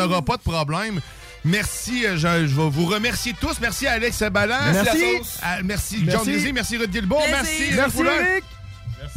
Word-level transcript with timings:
aura 0.00 0.22
pas 0.22 0.36
de 0.36 0.42
problème. 0.42 1.00
Merci, 1.44 2.04
euh, 2.04 2.16
je, 2.16 2.46
je 2.46 2.54
vais 2.54 2.68
vous 2.68 2.86
remercier 2.86 3.34
tous. 3.40 3.58
Merci 3.60 3.86
à 3.86 3.92
Alex 3.92 4.22
Ballant. 4.24 4.58
Merci. 4.72 5.04
À- 5.42 5.62
merci, 5.62 5.96
Merci. 6.04 6.04
John 6.10 6.22
Grizzly, 6.24 6.52
merci 6.52 6.76
Guilbeault, 6.78 7.18
merci. 7.30 7.52
Merci, 7.60 7.78
Eric 7.78 7.92
Foulin. 7.92 8.10
Eric. 8.12 8.44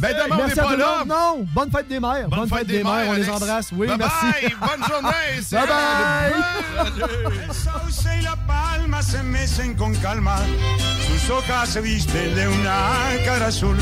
Ben 0.00 0.08
demain, 0.12 0.24
on 0.30 0.36
n'est 0.36 0.42
Merci 0.46 0.58
à 0.58 0.62
pas 0.62 0.68
tout 0.70 0.76
le 0.76 0.80
là. 0.82 0.98
monde. 1.00 1.08
Non, 1.08 1.46
bonne 1.54 1.70
fête 1.70 1.88
des 1.88 2.00
mères. 2.00 2.28
Bonne, 2.28 2.48
fête, 2.48 2.66
des, 2.66 2.82
mères, 2.82 3.04
on 3.06 3.12
les 3.12 3.28
embrasse. 3.28 3.68
Oui, 3.72 3.86
Bye 3.86 3.98
merci. 3.98 4.24
bye, 4.24 4.56
bonne 4.60 4.88
journée. 4.88 5.40
Bye 5.52 5.68
Anne. 5.70 7.42
El 7.46 7.54
sauce 7.54 8.04
y 8.18 8.22
la 8.22 8.34
palma 8.46 9.02
se 9.02 9.18
mecen 9.22 9.74
con 9.76 9.92
calma, 9.96 10.36
sus 11.06 11.30
hojas 11.30 11.68
se 11.68 11.80
visten 11.82 12.34
de 12.34 12.48
una 12.48 13.24
cara 13.26 13.46
azul, 13.46 13.76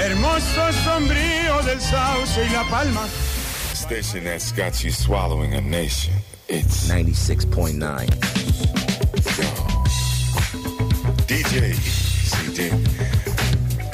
hermoso 0.00 0.72
sombrío 0.84 1.62
del 1.66 1.80
sauce 1.80 2.46
y 2.46 2.52
la 2.52 2.64
palma. 2.70 3.02
Station 3.74 4.24
that's 4.24 4.52
got 4.52 4.82
you 4.82 4.90
swallowing 4.90 5.54
a 5.54 5.60
nation. 5.60 6.14
It's 6.54 6.86
96.9. 6.86 7.80
DJ 11.26 11.74
CD. 12.28 12.68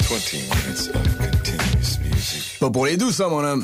20 0.03 0.43
minutes 0.43 0.89
of 0.89 1.17
continuous 1.17 1.99
music. 2.03 2.59
Pas 2.59 2.69
pour 2.69 2.85
les 2.85 2.97
doux, 2.97 3.13
ça, 3.13 3.29
mon 3.29 3.45
homme. 3.45 3.63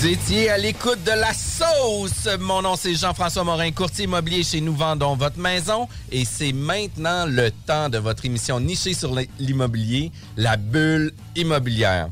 Vous 0.00 0.06
étiez 0.06 0.48
à 0.48 0.56
l'écoute 0.56 1.04
de 1.04 1.10
la 1.10 1.34
sauce. 1.34 2.26
Mon 2.40 2.62
nom, 2.62 2.74
c'est 2.74 2.94
Jean-François 2.94 3.44
Morin, 3.44 3.70
courtier 3.70 4.04
immobilier 4.04 4.42
chez 4.42 4.62
Nous 4.62 4.74
Vendons 4.74 5.14
Votre 5.14 5.38
Maison. 5.38 5.88
Et 6.10 6.24
c'est 6.24 6.54
maintenant 6.54 7.26
le 7.26 7.50
temps 7.50 7.90
de 7.90 7.98
votre 7.98 8.24
émission 8.24 8.60
nichée 8.60 8.94
sur 8.94 9.14
l'immobilier, 9.38 10.10
la 10.38 10.56
bulle 10.56 11.12
immobilière. 11.36 12.08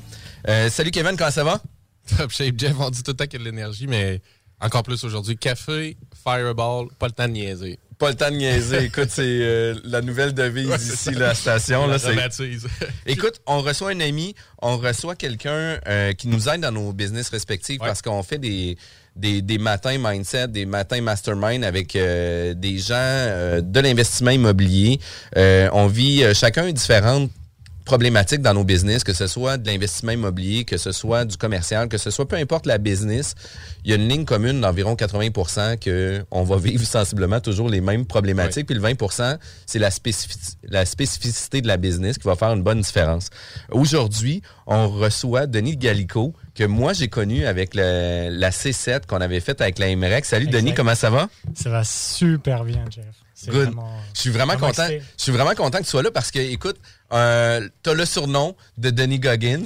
Euh, 0.49 0.69
salut 0.69 0.91
Kevin, 0.91 1.17
comment 1.17 1.31
ça 1.31 1.45
va? 1.45 1.63
Top 2.19 2.31
shape, 2.31 2.59
Jeff, 2.59 2.77
on 2.79 2.91
dit 2.91 3.03
tout 3.03 3.13
le 3.13 3.17
temps 3.17 3.25
qu'il 3.25 3.41
y 3.41 3.43
a 3.43 3.47
de 3.47 3.51
l'énergie, 3.51 3.87
mais 3.87 4.21
encore 4.61 4.83
plus 4.83 5.03
aujourd'hui. 5.05 5.39
Café, 5.39 5.97
fireball, 6.23 6.89
pas 6.99 7.07
le 7.07 7.13
temps 7.13 7.27
de 7.27 7.33
niaiser. 7.33 7.79
Pas 7.99 8.11
le 8.11 8.15
temps 8.15 8.31
de 8.31 8.37
niaiser. 8.37 8.85
Écoute, 8.85 9.09
c'est 9.11 9.23
euh, 9.25 9.75
la 9.85 10.01
nouvelle 10.01 10.33
devise 10.33 10.69
Ouais, 10.69 10.77
ici, 10.77 11.11
la 11.13 11.35
station. 11.35 11.87
La 11.87 11.99
Là. 11.99 12.29
Écoute, 13.07 13.41
on 13.47 13.61
reçoit 13.61 13.91
un 13.91 14.01
ami, 14.01 14.35
on 14.63 14.77
reçoit 14.77 15.17
quelqu'un 15.17 15.81
euh, 15.89 16.13
qui 16.13 16.29
nous 16.29 16.49
aide 16.49 16.61
dans 16.61 16.71
nos 16.71 16.93
business 16.93 17.29
respectifs 17.31 17.79
parce 17.79 18.01
qu'on 18.01 18.23
fait 18.23 18.39
des, 18.39 18.77
des, 19.19 19.43
des 19.43 19.59
matins 19.59 19.99
mindset, 19.99 20.49
des 20.49 20.65
matins 20.65 21.01
mastermind 21.01 21.65
avec 21.65 21.97
euh, 21.97 22.55
des 22.55 22.79
gens 22.79 22.95
euh, 22.95 23.61
de 23.61 23.81
l'investissement 23.81 24.31
immobilier. 24.31 25.01
Euh, 25.37 25.69
on 25.73 25.89
vit 25.89 26.25
chacun 26.35 26.71
différentes 26.71 27.31
problématiques 27.89 28.43
dans 28.43 28.53
nos 28.53 28.65
business, 28.65 29.03
que 29.03 29.15
ce 29.15 29.27
soit 29.27 29.57
de 29.57 29.67
l'investissement 29.67 30.13
immobilier, 30.13 30.65
que 30.67 30.77
ce 30.77 30.93
soit 30.93 31.25
du 31.25 31.39
commercial, 31.39 31.89
que 31.89 31.97
ce 31.97 32.11
soit 32.11 32.29
peu 32.29 32.37
importe 32.37 32.67
la 32.67 32.77
business, 32.77 33.35
il 33.83 33.91
y 33.91 33.95
a 33.95 33.97
une 33.97 34.07
ligne 34.07 34.27
commune 34.27 34.61
d'environ 34.61 34.95
80 34.95 35.77
que 35.79 36.23
on 36.31 36.43
va 36.45 36.59
vivre 36.59 36.85
sensiblement 36.97 37.41
toujours 37.41 37.71
les 37.71 37.81
mêmes 37.81 38.05
problématiques. 38.05 38.67
Puis 38.67 38.75
le 38.75 38.83
20 38.83 39.39
c'est 39.65 39.79
la, 39.79 39.89
spécifici- 39.91 40.57
la 40.65 40.85
spécificité 40.85 41.63
de 41.63 41.67
la 41.67 41.79
business 41.79 42.19
qui 42.19 42.29
va 42.29 42.37
faire 42.37 42.53
une 42.53 42.63
bonne 42.63 42.83
différence. 42.83 43.31
Aujourd'hui, 43.71 44.43
on 44.67 44.91
reçoit 44.91 45.47
Denis 45.47 45.79
Gallico, 45.79 46.35
que 46.55 46.65
moi 46.65 46.93
j'ai 46.93 47.09
connu 47.09 47.47
avec 47.47 47.75
le- 47.75 48.29
la 48.31 48.51
C7 48.51 49.07
qu'on 49.07 49.23
avait 49.23 49.41
faite 49.41 49.63
avec 49.63 49.79
la 49.79 49.97
MREC. 49.97 50.27
Salut 50.27 50.49
Denis, 50.49 50.75
comment 50.75 50.95
ça 50.95 51.09
va? 51.09 51.31
Ça 51.55 51.71
va 51.71 51.85
super 51.85 52.65
bien, 52.65 52.85
Jeff. 52.91 53.07
Good. 53.47 53.55
vraiment- 53.55 53.89
Je 54.15 54.21
suis 54.21 54.31
vraiment 54.31 54.55
vraiment 54.55 54.67
content. 54.67 54.83
excité. 54.89 55.05
Je 55.17 55.23
suis 55.23 55.33
vraiment 55.33 55.55
content 55.55 55.79
que 55.79 55.85
tu 55.85 55.91
sois 55.91 56.03
là 56.03 56.11
parce 56.11 56.33
que, 56.33 56.41
écoute, 56.41 56.77
euh, 57.13 57.69
t'as 57.83 57.95
le 57.95 58.05
surnom 58.05 58.55
de 58.77 58.91
Denis 58.91 59.19
Goggins. 59.21 59.65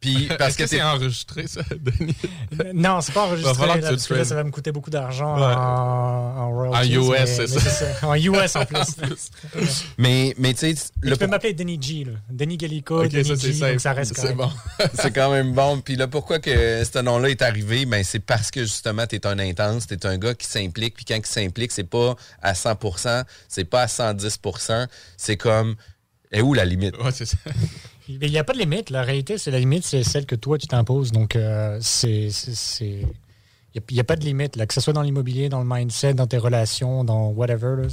Puis 0.00 0.28
parce 0.38 0.52
Est-ce 0.52 0.56
que, 0.56 0.62
que 0.62 0.68
c'est 0.70 0.76
t'es- 0.76 0.82
enregistré, 0.82 1.46
ça, 1.46 1.60
Denis? 1.78 2.16
Non, 2.72 3.02
c'est 3.02 3.12
pas 3.12 3.24
enregistré, 3.26 3.52
Va 3.52 3.58
falloir 3.58 3.76
que 3.76 3.82
là, 3.84 3.90
parce 3.90 4.06
que 4.06 4.14
là, 4.14 4.24
ça 4.24 4.34
va 4.34 4.44
me 4.44 4.50
coûter 4.50 4.72
beaucoup 4.72 4.88
d'argent 4.88 5.36
Ouais. 5.36 5.42
en, 5.54 6.38
en 6.38 6.50
royalties. 6.52 6.96
En 6.96 7.02
US, 7.02 7.10
mais- 7.10 7.26
c'est 7.26 7.54
mais 7.54 7.60
ça. 7.60 8.08
En 8.08 8.14
US 8.14 8.56
en 8.56 8.64
plus. 8.64 9.30
Mais, 9.98 10.34
mais 10.38 10.54
tu 10.54 10.74
sais, 10.74 10.90
le 11.02 11.12
tu 11.12 11.18
peux 11.18 11.26
m'appeler 11.26 11.52
Denis 11.52 11.78
G. 11.80 12.04
Là. 12.04 12.12
Denis 12.30 12.56
Gallico, 12.56 13.02
Ok, 13.04 13.10
Denis 13.10 13.26
ça, 13.28 13.36
c'est 13.36 13.52
G, 13.52 13.58
simple. 13.58 13.72
donc 13.72 13.80
ça 13.82 13.92
reste 13.92 14.16
C'est 14.16 14.34
correct. 14.34 14.54
c'est 14.94 15.10
quand 15.14 15.30
même 15.32 15.52
bon. 15.52 15.82
Puis 15.82 15.96
là, 15.96 16.08
pourquoi 16.08 16.38
que 16.38 16.82
ce 16.82 16.98
nom-là 16.98 17.28
est 17.28 17.42
arrivé? 17.42 17.84
Ben, 17.84 18.02
c'est 18.02 18.20
parce 18.20 18.50
que 18.50 18.62
justement, 18.62 19.06
tu 19.06 19.16
es 19.16 19.26
un 19.26 19.38
intense, 19.38 19.86
tu 19.86 19.92
es 19.92 20.06
un 20.06 20.16
gars 20.16 20.32
qui 20.32 20.46
s'implique. 20.46 20.94
Puis 20.94 21.04
quand 21.04 21.16
il 21.16 21.26
s'implique, 21.26 21.72
c'est 21.72 21.84
pas 21.84 22.16
à 22.40 22.54
100% 22.54 23.24
c'est 23.48 23.64
pas 23.64 23.82
à 23.82 23.86
110% 23.86 24.86
c'est 25.18 25.36
comme, 25.36 25.76
est 26.30 26.40
où 26.42 26.54
la 26.54 26.64
limite? 26.64 26.96
Ouais, 26.98 27.10
c'est 27.12 27.26
ça. 27.26 27.36
Mais 28.08 28.26
Il 28.26 28.30
n'y 28.32 28.38
a 28.38 28.44
pas 28.44 28.52
de 28.52 28.58
limite. 28.58 28.90
La 28.90 29.02
réalité, 29.02 29.38
c'est 29.38 29.50
la 29.50 29.58
limite, 29.60 29.84
c'est 29.84 30.02
celle 30.02 30.26
que 30.26 30.34
toi, 30.34 30.58
tu 30.58 30.66
t'imposes. 30.66 31.12
Donc, 31.12 31.36
euh, 31.36 31.78
c'est. 31.80 32.30
c'est- 32.30 32.54
c'est- 32.54 33.06
Il 33.74 33.82
n'y 33.92 34.00
a, 34.00 34.04
pas 34.04 34.16
de 34.16 34.24
limite. 34.24 34.56
Là, 34.56 34.66
que 34.66 34.74
ce 34.74 34.80
soit 34.80 34.92
dans 34.92 35.02
l'immobilier, 35.02 35.48
dans 35.48 35.60
le 35.60 35.64
mindset, 35.68 36.14
dans 36.14 36.26
tes 36.26 36.38
relations, 36.38 37.04
dans 37.04 37.28
whatever. 37.28 37.76
là, 37.76 37.88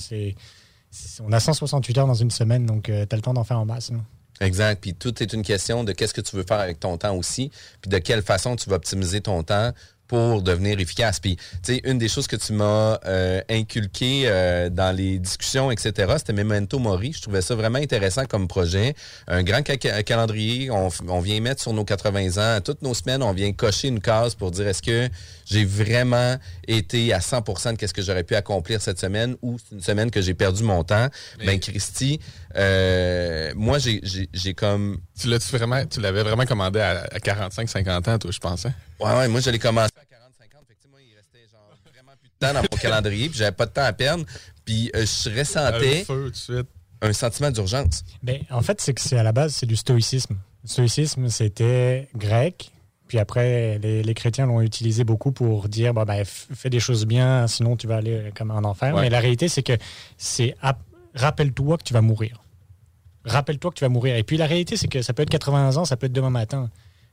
on 1.23 1.31
a 1.31 1.39
168 1.39 1.97
heures 1.99 2.07
dans 2.07 2.15
une 2.15 2.31
semaine, 2.31 2.65
donc 2.65 2.85
tu 2.85 2.91
as 2.93 3.05
le 3.15 3.21
temps 3.21 3.33
d'en 3.35 3.43
faire 3.43 3.59
en 3.59 3.65
masse. 3.65 3.91
là. 3.91 3.97
Exact. 4.41 4.81
Puis 4.81 4.93
tout 4.95 5.21
est 5.21 5.33
une 5.33 5.43
question 5.43 5.83
de 5.83 5.91
qu'est-ce 5.91 6.13
que 6.15 6.21
tu 6.21 6.35
veux 6.35 6.43
faire 6.47 6.59
avec 6.59 6.79
ton 6.79 6.97
temps 6.97 7.15
aussi, 7.15 7.51
puis 7.81 7.89
de 7.89 7.97
quelle 7.99 8.23
façon 8.23 8.55
tu 8.55 8.69
vas 8.69 8.77
optimiser 8.77 9.21
ton 9.21 9.43
temps 9.43 9.71
pour 10.07 10.41
devenir 10.41 10.79
efficace. 10.79 11.19
Puis, 11.19 11.38
tu 11.63 11.75
une 11.84 11.97
des 11.97 12.07
choses 12.07 12.28
que 12.28 12.35
tu 12.35 12.53
m'as 12.53 13.00
euh, 13.06 13.41
inculqué 13.50 14.23
euh, 14.25 14.69
dans 14.69 14.95
les 14.95 15.19
discussions, 15.19 15.72
etc., 15.72 16.13
c'était 16.18 16.34
Memento 16.34 16.79
Mori. 16.79 17.13
Je 17.13 17.22
trouvais 17.22 17.41
ça 17.41 17.56
vraiment 17.56 17.79
intéressant 17.79 18.25
comme 18.25 18.47
projet. 18.47 18.96
Un 19.28 19.44
grand 19.44 19.62
ca- 19.66 19.78
ca- 19.81 20.03
calendrier. 20.03 20.69
On 20.72 21.19
vient 21.19 21.40
mettre 21.41 21.62
sur 21.62 21.73
nos 21.73 21.84
80 21.85 22.38
ans. 22.57 22.62
Toutes 22.62 22.81
nos 22.81 22.94
semaines, 22.94 23.22
on 23.23 23.34
vient 23.34 23.51
cocher 23.53 23.88
une 23.90 24.00
case 24.00 24.35
pour 24.35 24.51
dire 24.51 24.67
est-ce 24.67 24.81
que 24.81 25.09
j'ai 25.50 25.63
vraiment 25.66 26.38
été 26.68 27.13
à 27.13 27.19
100% 27.19 27.78
de 27.80 27.88
ce 27.88 27.94
que 27.94 28.02
j'aurais 28.02 28.24
pu 28.24 28.35
accomplir 28.35 28.81
cette 28.81 29.00
semaine 29.00 29.35
ou 29.41 29.58
c'est 29.58 29.75
une 29.75 29.81
semaine 29.81 30.12
que 30.12 30.22
j'ai 30.22 30.34
perdu 30.34 30.63
mon 30.63 30.84
temps. 30.84 31.08
Ben, 31.46 31.59
Christy, 31.59 32.19
euh, 32.56 33.53
moi, 33.56 33.78
j'ai- 33.80 34.53
comme... 34.53 34.97
Tu 35.19 35.30
vraiment, 35.58 35.85
tu 35.85 36.02
l'avais 36.02 36.24
vraiment 36.24 36.46
commandé 36.46 36.80
à, 36.80 37.03
à 37.12 37.19
45-50 37.19 38.09
ans, 38.09 38.18
toi, 38.19 38.31
je 38.31 38.40
pensais? 38.40 38.72
Ouais, 39.00 39.12
ouais, 39.16 39.28
moi, 39.28 39.40
je 39.40 39.50
l'ai 39.50 39.59
commencé 39.59 39.91
à 39.96 40.02
40-50. 40.02 40.06
Fait 40.38 40.47
que, 40.50 40.56
tu 40.74 40.81
sais, 40.84 40.90
moi, 40.90 41.00
il 41.02 41.16
restait 41.16 41.47
genre 41.52 41.69
vraiment 41.94 42.12
plus 42.19 42.29
de 42.29 42.35
temps 42.40 42.53
dans 42.53 42.62
mon 42.62 42.78
calendrier, 42.78 43.29
puis 43.29 43.38
j'avais 43.40 43.52
pas 43.52 43.66
de 43.68 43.72
temps 43.72 43.84
à 43.84 43.94
perdre. 43.94 44.25
Puis 44.66 44.91
euh, 44.96 45.06
je 45.06 45.29
ressentais 45.40 46.02
Un 46.02 46.06
feu 46.06 46.24
tout 46.25 46.29
de 46.31 46.35
suite. 46.35 46.68
un 47.02 47.14
sentiment 47.14 47.52
d'urgence. 47.52 48.03
Ben, 48.22 48.41
en 48.50 48.62
fait, 48.62 48.81
c'est 48.81 48.94
que 48.94 49.02
c'est 49.02 49.18
à 49.18 49.24
la 49.24 49.31
base, 49.31 49.53
c'est 49.56 49.66
du 49.66 49.75
stoïcisme. 49.78 50.35
Le 50.64 50.69
stoïcisme, 50.69 51.29
c'était 51.29 52.09
grec. 52.16 52.72
Puis 53.07 53.19
après, 53.19 53.79
les, 53.79 54.03
les 54.03 54.13
chrétiens 54.13 54.45
l'ont 54.45 54.62
utilisé 54.62 55.03
beaucoup 55.03 55.31
pour 55.31 55.69
dire 55.69 55.94
bah, 55.94 56.06
fais 56.25 56.69
des 56.69 56.79
choses 56.79 57.06
bien, 57.06 57.47
sinon 57.47 57.75
tu 57.78 57.88
vas 57.88 57.97
aller 57.97 58.13
euh, 58.13 58.31
comme 58.35 58.51
en 58.51 58.57
enfer. 58.63 58.94
Ouais. 58.95 59.01
Mais 59.01 59.09
la 59.09 59.20
réalité, 59.20 59.47
c'est 59.47 59.64
que 59.64 59.73
c'est 60.17 60.55
ap- 60.61 60.81
rappelle-toi 61.16 61.78
que 61.78 61.84
tu 61.84 61.93
vas 61.93 62.02
mourir. 62.02 62.41
Rappelle-toi 63.26 63.72
que 63.72 63.76
tu 63.78 63.84
vas 63.84 63.90
mourir. 63.90 64.16
Et 64.16 64.23
puis 64.23 64.37
la 64.37 64.46
réalité, 64.46 64.78
c'est 64.78 64.87
que 64.87 65.02
ça 65.02 65.14
peut 65.14 65.23
être 65.23 65.29
80 65.29 65.78
ans, 65.78 65.85
ça 65.85 65.97
peut 65.97 66.05
être 66.05 66.14
demain 66.14 66.29
matin. 66.29 66.70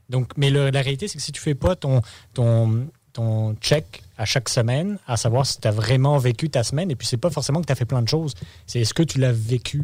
Donc, 0.09 0.31
mais 0.37 0.49
le- 0.49 0.69
la 0.69 0.81
réalité, 0.81 1.07
c'est 1.07 1.17
que 1.17 1.23
si 1.23 1.31
tu 1.31 1.41
fais 1.41 1.55
pas 1.55 1.75
ton, 1.75 2.01
ton, 2.33 2.87
ton 3.13 3.55
check 3.55 4.03
à 4.17 4.25
chaque 4.25 4.47
semaine, 4.49 4.97
à 5.07 5.17
savoir 5.17 5.45
si 5.45 5.59
tu 5.59 5.67
as 5.67 5.71
vraiment 5.71 6.17
vécu 6.17 6.49
ta 6.49 6.63
semaine, 6.63 6.89
et 6.91 6.95
puis 6.95 7.07
c'est 7.07 7.17
pas 7.17 7.29
forcément 7.29 7.59
que 7.61 7.65
tu 7.67 7.71
as 7.71 7.75
fait 7.75 7.85
plein 7.85 8.01
de 8.01 8.07
choses, 8.07 8.33
c'est 8.65 8.79
est-ce 8.79 8.93
que 8.93 9.03
tu 9.03 9.19
l'as 9.19 9.31
vécu? 9.33 9.83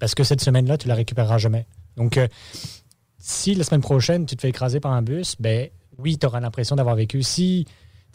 Parce 0.00 0.14
que 0.14 0.24
cette 0.24 0.40
semaine-là, 0.40 0.76
tu 0.76 0.88
la 0.88 0.94
récupéreras 0.94 1.38
jamais. 1.38 1.66
Donc, 1.96 2.16
euh, 2.16 2.26
si 3.26 3.54
la 3.54 3.64
semaine 3.64 3.80
prochaine, 3.80 4.26
tu 4.26 4.36
te 4.36 4.42
fais 4.42 4.50
écraser 4.50 4.80
par 4.80 4.92
un 4.92 5.00
bus, 5.00 5.36
ben 5.40 5.70
oui, 5.96 6.18
tu 6.18 6.26
auras 6.26 6.40
l'impression 6.40 6.76
d'avoir 6.76 6.94
vécu. 6.94 7.22
Si, 7.22 7.64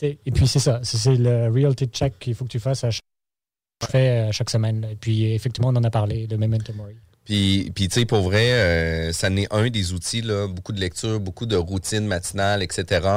et 0.03 0.17
puis 0.31 0.47
c'est 0.47 0.59
ça, 0.59 0.81
c'est 0.83 1.15
le 1.15 1.49
reality 1.51 1.87
check 1.87 2.19
qu'il 2.19 2.35
faut 2.35 2.45
que 2.45 2.51
tu 2.51 2.59
fasses 2.59 2.83
à 2.83 2.91
chaque, 2.91 3.95
euh, 3.95 4.31
chaque 4.31 4.51
semaine. 4.51 4.85
Et 4.91 4.95
puis 4.95 5.33
effectivement, 5.33 5.69
on 5.69 5.75
en 5.75 5.83
a 5.83 5.89
parlé, 5.89 6.27
de 6.27 6.35
Memento 6.35 6.73
Mori. 6.73 6.93
Puis, 7.29 7.71
puis 7.75 7.87
tu 7.89 7.99
sais, 7.99 8.05
pour 8.07 8.21
vrai, 8.21 8.53
euh, 8.53 9.13
ça 9.13 9.29
n'est 9.29 9.45
un 9.51 9.69
des 9.69 9.93
outils, 9.93 10.23
là, 10.23 10.47
beaucoup 10.47 10.71
de 10.71 10.79
lecture, 10.79 11.19
beaucoup 11.19 11.45
de 11.45 11.55
routines 11.55 12.07
matinales, 12.07 12.63
etc. 12.63 13.07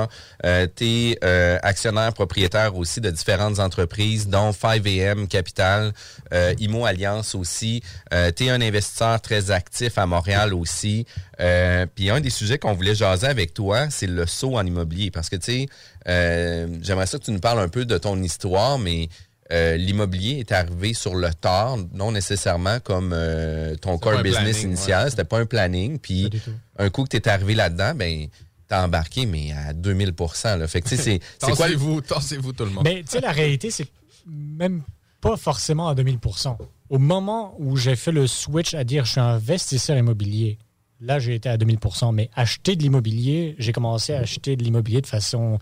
Euh, 0.45 0.67
tu 0.77 0.85
es 0.85 1.19
euh, 1.25 1.59
actionnaire 1.63 2.13
propriétaire 2.13 2.77
aussi 2.77 3.01
de 3.01 3.09
différentes 3.11 3.59
entreprises, 3.59 4.29
dont 4.29 4.51
5AM 4.51 5.29
Capital, 5.29 5.95
euh, 6.35 6.53
IMO 6.59 6.85
Alliance 6.85 7.35
aussi. 7.35 7.83
Euh, 8.13 8.31
tu 8.37 8.45
es 8.45 8.51
un 8.51 8.61
investisseur 8.61 9.19
très 9.23 9.51
actif 9.51 9.97
à 9.97 10.05
Montréal 10.05 10.53
aussi. 10.53 11.07
Euh, 11.41 11.87
puis 11.87 12.11
un 12.11 12.21
des 12.21 12.29
sujets 12.29 12.59
qu'on 12.59 12.75
voulait 12.75 12.95
jaser 12.95 13.29
avec 13.29 13.55
toi, 13.55 13.89
c'est 13.89 14.07
le 14.07 14.27
saut 14.27 14.59
en 14.59 14.67
immobilier. 14.67 15.11
Parce 15.11 15.31
que, 15.31 15.37
tu 15.37 15.67
sais, 16.05 16.71
j'aimerais 16.83 17.07
ça 17.07 17.19
que 17.19 17.25
tu 17.25 17.31
nous 17.31 17.41
parles 17.41 17.61
un 17.61 17.69
peu 17.69 17.87
de 17.87 17.97
ton 17.97 18.23
histoire, 18.23 18.79
mais... 18.79 19.09
Euh, 19.53 19.77
l'immobilier 19.77 20.39
est 20.39 20.51
arrivé 20.51 20.95
sur 20.95 21.15
le 21.15 21.33
tard, 21.35 21.77
non 21.93 22.13
nécessairement 22.13 22.81
comme 22.81 23.13
euh, 23.13 23.77
ton 23.77 23.99
core 23.99 24.15
un 24.15 24.23
business 24.23 24.61
planning, 24.61 24.77
initial. 24.77 25.05
ouais. 25.05 25.11
C'était 25.11 25.25
pas 25.25 25.39
un 25.39 25.47
planning. 25.47 25.99
Puis 25.99 26.31
un 26.79 26.89
coup 26.89 27.05
que 27.05 27.11
tu 27.11 27.17
es 27.19 27.29
arrivé 27.29 27.55
là-dedans, 27.55 27.95
ben 27.95 28.29
t'as 28.67 28.85
embarqué, 28.85 29.27
mais 29.27 29.53
à 29.53 29.75
2000 29.75 30.15
là. 30.45 30.67
Fait 30.67 30.81
que 30.81 30.89
c'est 30.89 30.97
c'est 30.97 31.21
quoi. 31.41 31.67
Tassez-vous, 31.67 32.01
tassez-vous 32.01 32.53
tout 32.55 32.65
le 32.65 32.71
monde. 32.71 32.85
Mais 32.85 33.03
tu 33.03 33.11
sais, 33.11 33.21
la 33.21 33.33
réalité, 33.33 33.71
c'est 33.71 33.89
même 34.27 34.83
pas 35.21 35.37
forcément 35.37 35.89
à 35.89 35.95
2000% 35.95 36.57
Au 36.89 36.99
moment 36.99 37.55
où 37.59 37.77
j'ai 37.77 37.97
fait 37.97 38.13
le 38.13 38.27
switch 38.27 38.73
à 38.73 38.85
dire 38.85 39.05
je 39.05 39.13
suis 39.13 39.21
investisseur 39.21 39.99
immobilier, 39.99 40.59
là, 41.01 41.19
j'ai 41.19 41.35
été 41.35 41.51
à 41.51 41.59
2000% 41.59 42.15
Mais 42.15 42.31
acheter 42.35 42.75
de 42.75 42.83
l'immobilier, 42.83 43.55
j'ai 43.59 43.73
commencé 43.73 44.15
à 44.15 44.21
acheter 44.21 44.57
de 44.57 44.65
l'immobilier 44.65 45.03
de 45.03 45.07
façon 45.07 45.59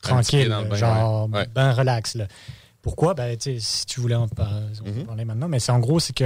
tranquille, 0.00 0.54
genre 0.72 1.28
ouais. 1.28 1.38
Ouais. 1.38 1.46
ben 1.52 1.72
relax. 1.72 2.14
Là. 2.14 2.28
Pourquoi? 2.82 3.14
Ben, 3.14 3.36
sais, 3.38 3.56
si 3.60 3.86
tu 3.86 4.00
voulais 4.00 4.14
en, 4.16 4.26
Mhm. 4.26 5.04
parler 5.06 5.24
maintenant, 5.24 5.48
mais 5.48 5.60
c'est 5.60 5.72
en 5.72 5.78
gros, 5.78 6.00
c'est 6.00 6.14
que 6.14 6.24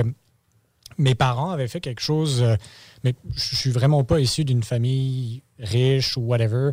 mes 0.99 1.15
parents 1.15 1.51
avaient 1.51 1.69
fait 1.69 1.81
quelque 1.81 2.01
chose, 2.01 2.43
euh, 2.43 2.57
mais 3.05 3.15
je 3.35 3.55
suis 3.57 3.71
vraiment 3.71 4.03
pas 4.05 4.19
issu 4.21 4.45
d'une 4.45 4.63
famille 4.63 5.43
riche 5.59 6.17
ou 6.17 6.23
whatever. 6.23 6.71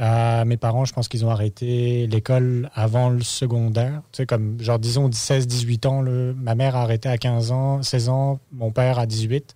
Euh, 0.00 0.44
mes 0.44 0.56
parents, 0.58 0.84
je 0.84 0.92
pense 0.92 1.08
qu'ils 1.08 1.24
ont 1.24 1.30
arrêté 1.30 2.06
l'école 2.06 2.70
avant 2.74 3.08
le 3.08 3.22
secondaire. 3.22 4.02
Tu 4.12 4.18
sais, 4.18 4.26
comme, 4.26 4.60
genre, 4.60 4.78
disons, 4.78 5.10
16, 5.10 5.46
18 5.46 5.86
ans. 5.86 6.02
là. 6.02 6.32
Ma 6.36 6.54
mère 6.54 6.76
a 6.76 6.82
arrêté 6.82 7.08
à 7.08 7.16
15 7.18 7.50
ans, 7.52 7.82
16 7.82 8.08
ans, 8.10 8.38
mon 8.52 8.70
père 8.70 8.98
à 8.98 9.06
18. 9.06 9.54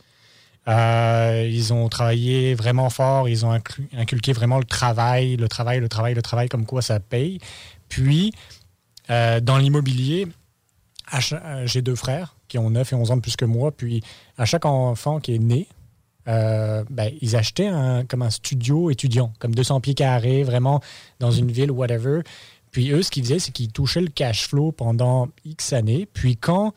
Euh, 0.69 1.49
ils 1.50 1.72
ont 1.72 1.88
travaillé 1.88 2.55
vraiment 2.55 2.90
fort, 2.90 3.29
ils 3.29 3.46
ont 3.46 3.56
inculqué 3.96 4.32
vraiment 4.32 4.58
le 4.58 4.64
travail, 4.64 5.37
le 5.37 5.49
travail, 5.49 5.79
le 5.81 5.88
travail, 5.88 6.14
le 6.14 6.22
travail, 6.22 6.49
comme 6.49 6.67
quoi 6.67 6.82
ça 6.82 6.99
paye. 6.99 7.38
Puis, 7.88 8.32
euh, 9.11 9.41
dans 9.41 9.58
l'immobilier, 9.58 10.26
euh, 11.14 11.67
j'ai 11.67 11.82
deux 11.82 11.94
frères 11.94 12.37
qui 12.49 12.58
ont 12.58 12.70
9 12.70 12.93
et 12.93 12.97
11 12.97 13.11
ans 13.11 13.17
de 13.17 13.23
plus 13.23 13.37
que 13.37 13.44
moi. 13.44 13.73
Puis, 13.73 14.03
à 14.38 14.44
chaque 14.44 14.64
enfant 14.64 15.20
qui 15.20 15.35
est 15.35 15.38
né, 15.38 15.69
euh, 16.29 16.85
ben, 16.91 17.12
ils 17.20 17.37
achetaient 17.37 17.69
un, 17.69 18.05
comme 18.05 18.23
un 18.23 18.31
studio 18.31 18.91
étudiant, 18.91 19.32
comme 19.38 19.55
200 19.55 19.81
pieds 19.81 19.94
carrés, 19.94 20.43
vraiment 20.43 20.81
dans 21.20 21.31
une 21.31 21.50
ville, 21.53 21.70
whatever. 21.70 22.23
Puis 22.73 22.91
eux, 22.91 23.03
ce 23.03 23.11
qu'ils 23.11 23.23
faisaient, 23.25 23.38
c'est 23.38 23.53
qu'ils 23.53 23.73
touchaient 23.73 24.00
le 24.00 24.08
cash 24.08 24.49
flow 24.49 24.73
pendant 24.73 25.29
X 25.44 25.73
années. 25.73 26.06
Puis 26.12 26.37
quand 26.37 26.75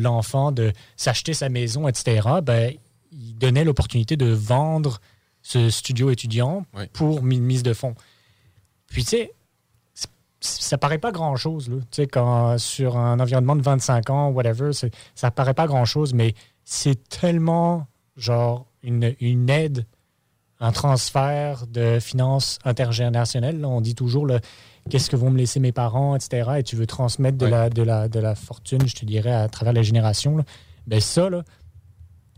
l'enfant 0.00 0.52
de 0.52 0.72
s'acheter 0.96 1.34
sa 1.34 1.48
maison, 1.48 1.88
etc., 1.88 2.28
ben, 2.42 2.74
ils 3.12 3.36
donnaient 3.36 3.64
l'opportunité 3.64 4.16
de 4.16 4.26
vendre 4.26 5.00
ce 5.42 5.70
studio 5.70 6.10
étudiant 6.10 6.64
Oui. 6.74 6.84
pour 6.92 7.18
une 7.26 7.42
mise 7.42 7.62
de 7.62 7.72
fonds. 7.72 7.94
Puis 8.90 9.04
tu 9.04 9.10
sais, 9.10 9.32
ça 10.40 10.76
paraît 10.78 10.98
pas 10.98 11.12
grand-chose, 11.12 11.68
là. 11.70 11.76
Tu 11.90 12.02
sais, 12.02 12.06
quand 12.06 12.58
sur 12.58 12.96
un 12.98 13.18
environnement 13.20 13.56
de 13.56 13.62
25 13.62 14.10
ans, 14.10 14.28
whatever, 14.30 14.70
ça 15.14 15.30
paraît 15.30 15.54
pas 15.54 15.66
grand-chose, 15.66 16.12
mais 16.14 16.34
c'est 16.64 17.08
tellement, 17.08 17.86
genre, 18.16 18.66
une, 18.82 19.14
une 19.20 19.48
aide, 19.50 19.86
un 20.60 20.72
transfert 20.72 21.66
de 21.66 21.98
finances 22.00 22.58
intergénérationnelles. 22.64 23.60
là. 23.60 23.68
On 23.68 23.80
dit 23.80 23.94
toujours, 23.94 24.26
le 24.26 24.40
qu'est-ce 24.90 25.08
que 25.10 25.16
vont 25.16 25.30
me 25.30 25.38
laisser 25.38 25.60
mes 25.60 25.72
parents, 25.72 26.16
etc. 26.16 26.50
Et 26.58 26.62
tu 26.62 26.74
veux 26.76 26.86
transmettre 26.86 27.36
de, 27.38 27.44
Ouais. 27.44 27.50
la, 27.50 27.70
de, 27.70 27.82
la, 27.82 28.08
de 28.08 28.18
la 28.18 28.34
fortune, 28.34 28.86
je 28.86 28.94
te 28.94 29.04
dirais, 29.04 29.32
à 29.32 29.48
travers 29.48 29.72
les 29.74 29.84
générations. 29.84 30.38
Là. 30.38 30.44
Ben 30.86 31.00
ça, 31.00 31.28
là, 31.30 31.42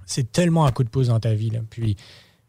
c'est 0.07 0.31
tellement 0.33 0.67
un 0.67 0.73
coup 0.73 0.83
de 0.85 0.89
pouce 0.89 1.07
dans 1.09 1.21
ta 1.21 1.35
vie. 1.35 1.51
Là. 1.51 1.61
Puis, 1.71 1.97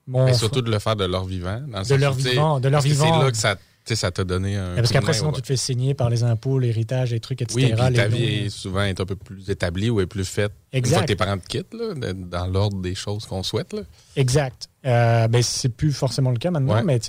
mon 0.08 0.26
Mais 0.26 0.34
surtout 0.34 0.62
de 0.62 0.72
le 0.72 0.80
faire 0.80 0.96
de 0.96 1.06
leur 1.06 1.26
vivant. 1.26 1.62
dans 1.68 1.84
De 1.84 1.96
leur 1.96 2.14
vivant, 2.14 2.60
de 2.60 2.68
leur 2.70 2.82
vivant. 2.82 3.06
C'est 3.20 3.24
là 3.26 3.32
que 3.32 3.38
ça, 3.38 3.56
sais, 3.90 3.96
ça 3.96 4.12
t'a 4.12 4.24
donné 4.24 4.56
un. 4.56 4.72
Mais 4.72 4.76
parce 4.78 4.92
qu'après, 4.92 5.14
sinon, 5.14 5.30
au- 5.30 5.34
tu 5.34 5.42
te 5.42 5.48
fais 5.48 5.56
signer 5.58 5.94
par 5.94 6.10
les 6.10 6.24
impôts, 6.24 6.60
l'héritage, 6.60 7.12
les 7.12 7.20
trucs, 7.20 7.42
etc. 7.42 7.56
Oui, 7.78 7.86
puis 7.86 7.96
ta 7.96 8.08
vie 8.08 8.24
est 8.24 8.50
souvent 8.50 8.84
est 8.84 9.00
un 9.00 9.06
peu 9.06 9.16
plus 9.16 9.50
établie 9.50 9.90
ou 9.90 10.00
est 10.02 10.06
plus 10.08 10.26
faite. 10.26 10.52
Une 10.72 10.80
Exact. 10.80 10.94
fois 10.96 11.02
que 11.04 11.08
tes 11.08 11.16
parents 11.16 11.38
te 11.38 11.48
quittent, 11.48 11.74
là, 11.74 11.94
dans 12.14 12.48
l'ordre 12.48 12.82
des 12.82 12.96
choses 12.96 13.26
qu'on 13.26 13.44
souhaite. 13.44 13.74
Là. 13.74 13.82
Exact. 14.16 14.70
Euh, 14.86 15.28
ben, 15.28 15.42
c'est 15.44 15.70
plus 15.70 15.92
forcément 15.92 16.32
le 16.32 16.38
cas 16.38 16.52
maintenant, 16.52 16.76
Ouais. 16.76 16.84
mais, 16.84 17.00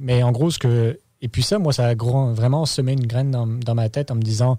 mais 0.00 0.22
en 0.22 0.32
gros, 0.32 0.50
ce 0.50 0.58
que. 0.58 0.98
Et 1.22 1.28
puis 1.28 1.42
ça, 1.42 1.58
moi, 1.58 1.72
ça 1.72 1.86
a 1.88 1.94
vraiment 1.94 2.66
semé 2.66 2.92
une 2.92 3.06
graine 3.06 3.30
dans, 3.30 3.46
dans 3.46 3.74
ma 3.74 3.88
tête 3.88 4.10
en 4.10 4.14
me 4.16 4.22
disant 4.22 4.58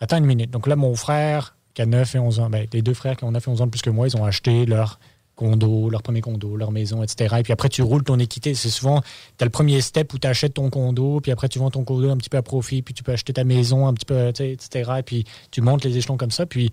Attends 0.00 0.18
une 0.18 0.26
minute. 0.26 0.50
Donc 0.50 0.66
là, 0.66 0.76
mon 0.76 0.94
frère, 0.96 1.56
qui 1.72 1.80
a 1.82 1.86
9 1.86 2.14
et 2.14 2.18
11 2.18 2.40
ans, 2.40 2.50
ben, 2.50 2.66
les 2.72 2.82
deux 2.82 2.92
frères 2.94 3.16
qui 3.16 3.24
ont 3.24 3.30
9 3.30 3.46
et 3.46 3.50
11 3.50 3.62
ans 3.62 3.66
de 3.66 3.70
plus 3.70 3.80
que 3.82 3.90
moi, 3.90 4.06
ils 4.08 4.16
ont 4.16 4.24
acheté 4.24 4.66
leur 4.66 4.98
condo, 5.34 5.90
leur 5.90 6.02
premier 6.02 6.20
condo, 6.20 6.56
leur 6.56 6.70
maison, 6.70 7.02
etc. 7.02 7.36
Et 7.38 7.42
puis 7.42 7.52
après, 7.52 7.68
tu 7.68 7.82
roules 7.82 8.04
ton 8.04 8.18
équité. 8.18 8.54
C'est 8.54 8.70
souvent, 8.70 9.00
tu 9.00 9.42
as 9.42 9.44
le 9.44 9.50
premier 9.50 9.80
step 9.80 10.12
où 10.14 10.18
tu 10.18 10.26
achètes 10.26 10.54
ton 10.54 10.70
condo, 10.70 11.20
puis 11.20 11.32
après, 11.32 11.48
tu 11.48 11.58
vends 11.58 11.70
ton 11.70 11.84
condo 11.84 12.10
un 12.10 12.16
petit 12.16 12.30
peu 12.30 12.36
à 12.36 12.42
profit, 12.42 12.82
puis 12.82 12.94
tu 12.94 13.02
peux 13.02 13.12
acheter 13.12 13.32
ta 13.32 13.44
maison 13.44 13.86
un 13.86 13.94
petit 13.94 14.06
peu, 14.06 14.28
etc. 14.28 14.92
Et 14.98 15.02
puis 15.02 15.24
tu 15.50 15.60
montes 15.60 15.84
les 15.84 15.96
échelons 15.96 16.16
comme 16.16 16.30
ça. 16.30 16.46
Puis 16.46 16.70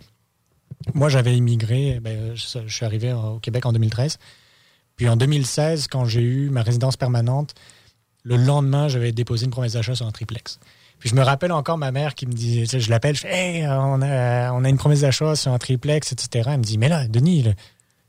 moi, 0.94 1.10
j'avais 1.10 1.36
immigré, 1.36 2.00
ben, 2.00 2.36
je, 2.36 2.68
suis 2.68 2.86
arrivé 2.86 3.14
au 3.14 3.40
Québec 3.40 3.66
en 3.66 3.74
2013. 3.74 4.18
Puis 4.96 5.10
en 5.10 5.16
2016, 5.16 5.88
quand 5.88 6.06
j'ai 6.06 6.22
eu 6.22 6.50
ma 6.50 6.62
résidence 6.62 6.98
permanente, 6.98 7.56
le 8.24 8.38
lendemain, 8.38 8.88
j'avais 8.88 9.12
déposé 9.12 9.46
une 9.46 9.52
promesse 9.52 9.74
d'achat 9.74 9.96
sur 9.96 10.06
un 10.06 10.12
triplex. 10.12 10.60
Puis 11.00 11.10
je 11.10 11.16
me 11.16 11.24
rappelle 11.24 11.52
encore 11.52 11.80
ma 11.80 11.92
mère 11.92 12.14
qui 12.14 12.28
me 12.28 12.36
sais, 12.38 12.80
je 12.80 12.90
l'appelle, 12.92 13.16
je 13.16 13.22
fais, 13.22 13.34
hey, 13.34 13.68
on 13.68 14.02
a, 14.04 14.52
on 14.52 14.64
a 14.64 14.70
une 14.70 14.78
promesse 14.78 15.02
d'achat 15.02 15.36
sur 15.36 15.52
un 15.52 15.58
triplex, 15.58 16.12
etc. 16.12 16.50
Elle 16.54 16.60
me 16.60 16.64
dit, 16.64 16.78
mais 16.78 16.90
là, 16.90 17.08
Denis, 17.08 17.46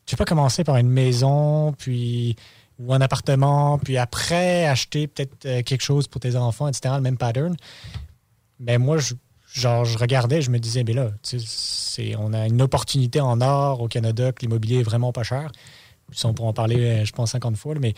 tu 0.06 0.16
peux 0.16 0.24
pas 0.24 0.28
commencer 0.28 0.64
par 0.64 0.76
une 0.76 0.88
maison, 0.88 1.72
puis 1.72 2.36
ou 2.78 2.92
un 2.92 3.00
appartement, 3.00 3.78
puis 3.78 3.96
après 3.96 4.66
acheter 4.66 5.06
peut-être 5.06 5.46
euh, 5.46 5.62
quelque 5.62 5.82
chose 5.82 6.08
pour 6.08 6.20
tes 6.20 6.36
enfants, 6.36 6.68
etc. 6.68 6.94
Le 6.96 7.00
même 7.00 7.18
pattern. 7.18 7.54
Mais 8.58 8.78
moi, 8.78 8.98
je, 8.98 9.14
genre, 9.52 9.84
je 9.84 9.98
regardais, 9.98 10.42
je 10.42 10.50
me 10.50 10.58
disais, 10.58 10.82
mais 10.84 10.92
là, 10.92 11.10
on 12.18 12.32
a 12.32 12.46
une 12.46 12.62
opportunité 12.62 13.20
en 13.20 13.40
or 13.40 13.80
au 13.80 13.88
Canada 13.88 14.32
que 14.32 14.40
l'immobilier 14.40 14.80
est 14.80 14.84
vraiment 14.84 15.12
pas 15.12 15.22
cher. 15.22 15.52
On 16.24 16.34
pourra 16.34 16.48
en 16.48 16.52
parler, 16.52 16.76
euh, 16.76 17.04
je 17.04 17.12
pense, 17.12 17.30
50 17.30 17.56
fois, 17.56 17.74
mais 17.80 17.94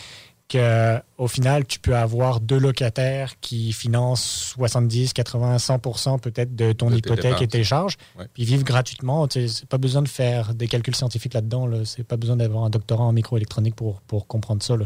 qu'au 0.50 1.26
final, 1.28 1.64
tu 1.66 1.78
peux 1.80 1.96
avoir 1.96 2.40
deux 2.40 2.58
locataires 2.58 3.40
qui 3.40 3.72
financent 3.72 4.52
70, 4.56 5.12
80, 5.12 5.58
100 5.58 6.18
peut-être 6.18 6.54
de 6.54 6.72
ton 6.72 6.90
De 6.90 6.96
hypothèque 6.96 7.40
et 7.42 7.48
tes 7.48 7.64
charges, 7.64 7.96
Ouais. 8.18 8.26
puis 8.32 8.44
vivent 8.44 8.64
gratuitement. 8.64 9.26
C'est 9.30 9.66
pas 9.66 9.78
besoin 9.78 10.02
de 10.02 10.08
faire 10.08 10.54
des 10.54 10.68
calculs 10.68 10.94
scientifiques 10.94 11.34
là-dedans. 11.34 11.66
Là. 11.66 11.84
C'est 11.84 12.04
pas 12.04 12.16
besoin 12.16 12.36
d'avoir 12.36 12.64
un 12.64 12.70
doctorat 12.70 13.04
en 13.04 13.12
microélectronique 13.12 13.74
pour, 13.74 14.00
pour 14.02 14.26
comprendre 14.26 14.62
ça. 14.62 14.76
là. 14.76 14.84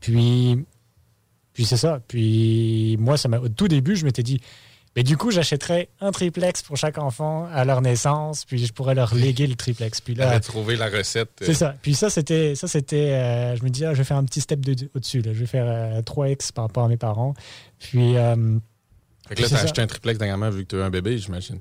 Puis, 0.00 0.64
puis 1.52 1.64
c'est 1.64 1.76
ça. 1.76 2.00
Puis 2.08 2.96
moi, 2.98 3.16
ça 3.16 3.28
m'a- 3.28 3.38
au 3.38 3.48
tout 3.48 3.68
début, 3.68 3.96
je 3.96 4.04
m'étais 4.04 4.22
dit, 4.22 4.40
mais 4.96 5.02
du 5.02 5.16
coup, 5.16 5.30
j'achèterais 5.30 5.88
un 6.00 6.10
triplex 6.12 6.62
pour 6.62 6.76
chaque 6.76 6.98
enfant 6.98 7.46
à 7.52 7.64
leur 7.64 7.80
naissance, 7.82 8.44
puis 8.44 8.64
je 8.64 8.72
pourrais 8.72 8.94
leur 8.94 9.14
léguer 9.14 9.46
le 9.46 9.54
triplex. 9.56 10.00
Puis 10.00 10.14
là, 10.14 10.38
trouvé 10.40 10.76
la 10.76 10.88
recette. 10.88 11.30
euh, 11.42 11.46
c'est 11.46 11.54
ça. 11.54 11.74
Puis 11.82 11.94
ça, 11.94 12.10
c'était, 12.10 12.54
ça, 12.54 12.68
c'était, 12.68 13.10
euh, 13.12 13.56
je 13.56 13.64
me 13.64 13.70
dis, 13.70 13.84
ah, 13.84 13.92
je 13.92 13.98
vais 13.98 14.04
faire 14.04 14.16
un 14.18 14.24
petit 14.24 14.40
step 14.40 14.60
de- 14.60 14.88
au-dessus. 14.94 15.20
là. 15.22 15.32
Je 15.32 15.40
vais 15.40 15.46
faire 15.46 15.66
euh, 15.68 16.00
3x 16.02 16.52
par 16.52 16.64
rapport 16.66 16.84
à 16.84 16.88
mes 16.88 16.96
parents. 16.96 17.34
Puis, 17.78 18.16
euh, 18.16 18.58
Fait 19.28 19.34
que 19.34 19.42
là, 19.42 19.48
t'as 19.48 19.62
acheté 19.62 19.80
un 19.82 19.86
triplex 19.86 20.18
dernièrement 20.18 20.50
vu 20.50 20.64
que 20.64 20.76
tu 20.76 20.80
as 20.82 20.84
un 20.84 20.90
bébé, 20.90 21.18
j'imagine. 21.18 21.58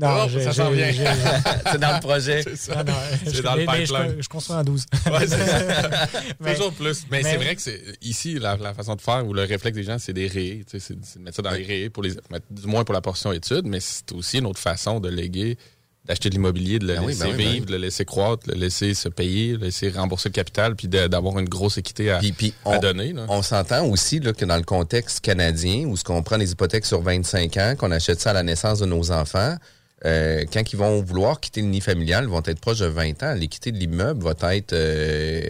Non, 0.00 0.26
Oh, 0.26 0.40
ça 0.40 0.52
s'en 0.52 0.70
vient. 0.70 0.90
C'est 1.72 1.78
dans 1.80 1.94
le 1.94 2.00
projet. 2.00 2.42
C'est 2.42 2.56
ça. 2.56 2.82
non, 2.84 2.92
non, 2.92 2.98
C'est 3.24 3.34
je- 3.36 3.42
dans 3.42 3.54
le 3.54 3.64
mais- 3.64 3.72
mais 3.78 3.86
je, 3.86 3.92
pipeline. 3.94 4.16
je 4.22 4.28
construis 4.28 4.56
un 4.56 4.64
12. 4.64 4.84
Ouais, 5.06 5.26
c'est 5.26 5.28
ça. 5.46 5.60
Mais- 6.40 6.54
Toujours 6.54 6.72
plus. 6.72 7.02
Mais, 7.10 7.22
mais- 7.22 7.30
c'est 7.30 7.36
vrai 7.36 7.54
que 7.54 7.62
c'est 7.62 7.80
ici, 8.02 8.38
la, 8.38 8.56
la 8.56 8.74
façon 8.74 8.94
de 8.96 9.00
faire 9.00 9.26
ou 9.26 9.32
le 9.34 9.42
réflexe 9.42 9.76
des 9.76 9.84
gens, 9.84 9.98
c'est 9.98 10.12
des 10.12 10.26
rayés. 10.26 10.64
tu 10.70 10.78
sais, 10.80 10.94
C'est 11.02 11.18
de 11.18 11.24
mettre 11.24 11.36
ça 11.36 11.42
dans 11.42 11.50
les 11.52 11.64
rayés, 11.64 11.90
pour 11.90 12.02
les, 12.02 12.12
du 12.50 12.66
moins 12.66 12.84
pour 12.84 12.94
la 12.94 13.00
portion 13.00 13.32
études, 13.32 13.66
mais 13.66 13.80
c'est 13.80 14.12
aussi 14.12 14.38
une 14.38 14.46
autre 14.46 14.60
façon 14.60 15.00
de 15.00 15.08
léguer, 15.08 15.56
d'acheter 16.04 16.28
de 16.28 16.34
l'immobilier, 16.34 16.78
de 16.78 16.86
le 16.86 16.94
Ben 16.96 17.06
laisser 17.06 17.20
ben 17.24 17.30
oui, 17.30 17.36
ben 17.36 17.38
vivre, 17.50 17.60
oui. 17.60 17.66
de 17.66 17.72
le 17.72 17.78
laisser 17.78 18.04
croître, 18.04 18.46
de 18.46 18.52
le 18.52 18.58
laisser 18.60 18.92
se 18.92 19.08
payer, 19.08 19.52
de 19.52 19.58
le 19.58 19.64
laisser 19.64 19.88
rembourser 19.88 20.28
le 20.28 20.34
capital, 20.34 20.76
puis 20.76 20.86
de- 20.86 21.06
d'avoir 21.06 21.38
une 21.38 21.48
grosse 21.48 21.78
équité 21.78 22.10
à, 22.10 22.18
Puis, 22.18 22.32
puis 22.32 22.52
à 22.66 22.70
on, 22.70 22.78
donner. 22.78 23.14
là. 23.14 23.24
on 23.30 23.40
s'entend 23.42 23.86
aussi 23.86 24.20
là, 24.20 24.34
que 24.34 24.44
dans 24.44 24.56
le 24.58 24.64
contexte 24.64 25.20
canadien, 25.20 25.86
où 25.86 25.96
ce 25.96 26.04
qu'on 26.04 26.22
prend 26.22 26.36
des 26.36 26.52
hypothèques 26.52 26.84
sur 26.84 27.00
25 27.00 27.56
ans, 27.56 27.74
qu'on 27.78 27.90
achète 27.90 28.20
ça 28.20 28.30
à 28.30 28.34
la 28.34 28.42
naissance 28.42 28.80
de 28.80 28.86
nos 28.86 29.10
enfants, 29.12 29.56
euh, 30.04 30.44
quand 30.52 30.72
ils 30.72 30.76
vont 30.76 31.02
vouloir 31.02 31.40
quitter 31.40 31.62
le 31.62 31.68
nid 31.68 31.80
familial, 31.80 32.24
ils 32.24 32.30
vont 32.30 32.42
être 32.44 32.60
proches 32.60 32.80
de 32.80 32.86
20 32.86 33.22
ans. 33.22 33.34
L'équité 33.34 33.72
de 33.72 33.78
l'immeuble 33.78 34.22
va 34.22 34.54
être 34.54 34.72
euh, 34.74 35.40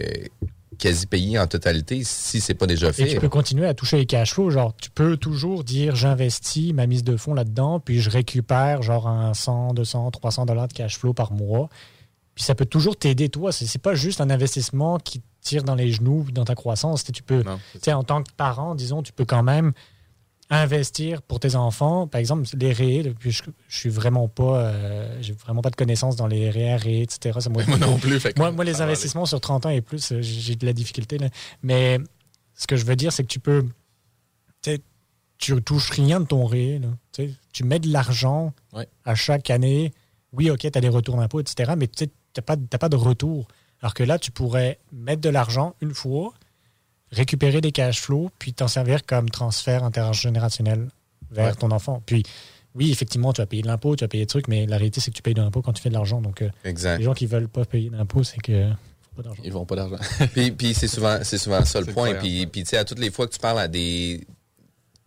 quasi 0.77 1.07
payé 1.07 1.37
en 1.39 1.47
totalité 1.47 2.01
si 2.03 2.39
c'est 2.39 2.53
pas 2.53 2.67
déjà 2.67 2.93
fait. 2.93 3.03
Et 3.03 3.13
tu 3.15 3.19
peux 3.19 3.29
continuer 3.29 3.67
à 3.67 3.73
toucher 3.73 3.97
les 3.97 4.05
cash 4.05 4.33
flows. 4.33 4.51
Genre, 4.51 4.73
tu 4.75 4.89
peux 4.89 5.17
toujours 5.17 5.63
dire 5.63 5.95
j'investis 5.95 6.73
ma 6.73 6.87
mise 6.87 7.03
de 7.03 7.17
fonds 7.17 7.33
là-dedans, 7.33 7.79
puis 7.79 7.99
je 7.99 8.09
récupère 8.09 8.81
genre 8.81 9.07
un 9.07 9.33
100, 9.33 9.73
200, 9.73 10.11
300 10.11 10.45
dollars 10.45 10.67
de 10.67 10.73
cash 10.73 10.97
flow 10.97 11.13
par 11.13 11.33
mois. 11.33 11.69
Puis 12.35 12.43
ça 12.43 12.55
peut 12.55 12.65
toujours 12.65 12.97
t'aider, 12.97 13.29
toi. 13.29 13.51
C'est 13.51 13.81
pas 13.81 13.95
juste 13.95 14.19
un 14.19 14.29
investissement 14.29 14.99
qui 14.99 15.21
tire 15.41 15.63
dans 15.63 15.75
les 15.75 15.91
genoux 15.91 16.25
dans 16.33 16.43
ta 16.43 16.55
croissance. 16.55 17.05
Tu 17.05 17.23
peux, 17.23 17.43
en 17.87 18.03
tant 18.03 18.23
que 18.23 18.31
parent, 18.35 18.75
disons, 18.75 19.03
tu 19.03 19.13
peux 19.13 19.25
quand 19.25 19.43
même 19.43 19.71
investir 20.49 21.21
pour 21.21 21.39
tes 21.39 21.55
enfants. 21.55 22.07
Par 22.07 22.19
exemple, 22.19 22.47
les 22.57 22.71
RE, 22.73 23.13
je, 23.19 23.41
je 23.67 23.77
suis 23.77 23.89
vraiment 23.89 24.27
pas, 24.27 24.59
euh, 24.59 25.17
j'ai 25.21 25.33
vraiment 25.33 25.61
pas 25.61 25.69
de 25.69 25.75
connaissances 25.75 26.15
dans 26.15 26.27
les 26.27 26.49
RE, 26.49 26.87
etc. 26.87 27.39
moi, 27.49 27.63
non 27.77 27.97
plus. 27.97 28.19
moi, 28.37 28.51
moi, 28.51 28.63
les 28.63 28.81
investissements 28.81 29.25
sur 29.25 29.41
30 29.41 29.65
ans 29.65 29.69
et 29.69 29.81
plus, 29.81 30.11
euh, 30.11 30.21
j'ai 30.21 30.55
de 30.55 30.65
la 30.65 30.73
difficulté. 30.73 31.17
Là. 31.17 31.29
Mais 31.63 31.99
ce 32.53 32.67
que 32.67 32.75
je 32.75 32.85
veux 32.85 32.95
dire, 32.95 33.11
c'est 33.11 33.23
que 33.23 33.27
tu 33.27 33.39
peux, 33.39 33.65
tu 35.37 35.61
touches 35.63 35.89
rien 35.91 36.19
de 36.19 36.25
ton 36.25 36.45
RE. 36.45 36.79
tu 37.51 37.63
mets 37.63 37.79
de 37.79 37.91
l'argent 37.91 38.53
à 39.03 39.15
chaque 39.15 39.49
année. 39.49 39.93
Oui, 40.31 40.49
OK, 40.51 40.59
tu 40.59 40.67
as 40.67 40.81
des 40.81 40.89
retours 40.89 41.17
d'impôts, 41.17 41.39
etc. 41.39 41.73
Mais 41.77 41.87
tu 41.87 42.05
n'as 42.37 42.43
pas, 42.43 42.57
pas 42.57 42.89
de 42.89 42.95
retour. 42.95 43.47
Alors 43.81 43.93
que 43.93 44.03
là, 44.03 44.19
tu 44.19 44.31
pourrais 44.31 44.79
mettre 44.91 45.21
de 45.21 45.29
l'argent 45.29 45.75
une 45.81 45.93
fois, 45.93 46.33
récupérer 47.15 47.61
des 47.61 47.71
cash 47.71 48.01
flows, 48.01 48.29
puis 48.37 48.53
t'en 48.53 48.67
servir 48.67 49.05
comme 49.05 49.29
transfert 49.29 49.83
intergénérationnel 49.83 50.89
vers 51.31 51.57
ton 51.57 51.71
enfant. 51.71 52.01
Puis, 52.05 52.23
oui, 52.75 52.91
effectivement, 52.91 53.31
tu 53.33 53.41
vas 53.41 53.45
payer 53.45 53.61
de 53.61 53.67
l'impôt, 53.67 53.95
tu 53.95 54.03
vas 54.03 54.07
payer 54.07 54.23
des 54.23 54.27
trucs, 54.27 54.47
mais 54.47 54.65
la 54.65 54.77
réalité, 54.77 54.99
c'est 54.99 55.11
que 55.11 55.15
tu 55.15 55.21
payes 55.21 55.33
de 55.33 55.41
l'impôt 55.41 55.61
quand 55.61 55.73
tu 55.73 55.81
fais 55.81 55.89
de 55.89 55.93
l'argent. 55.93 56.21
Donc, 56.21 56.41
euh, 56.41 56.49
les 56.63 57.03
gens 57.03 57.13
qui 57.13 57.25
veulent 57.25 57.47
pas 57.47 57.65
payer 57.65 57.89
d'impôt, 57.89 58.23
c'est 58.23 58.41
que 58.41 58.69
pas 59.15 59.23
Ils 59.43 59.53
vont 59.53 59.65
pas 59.65 59.77
d'argent. 59.77 59.97
puis, 60.57 60.73
c'est 60.73 60.89
souvent, 60.89 61.19
c'est 61.23 61.37
souvent 61.37 61.63
ça 61.63 61.79
le 61.79 61.87
point. 61.87 62.15
Puis, 62.15 62.47
puis 62.47 62.63
tu 62.63 62.71
sais, 62.71 62.77
à 62.77 62.83
toutes 62.83 62.99
les 62.99 63.11
fois 63.11 63.27
que 63.27 63.33
tu 63.33 63.39
parles 63.39 63.59
à 63.59 63.69
des, 63.69 64.27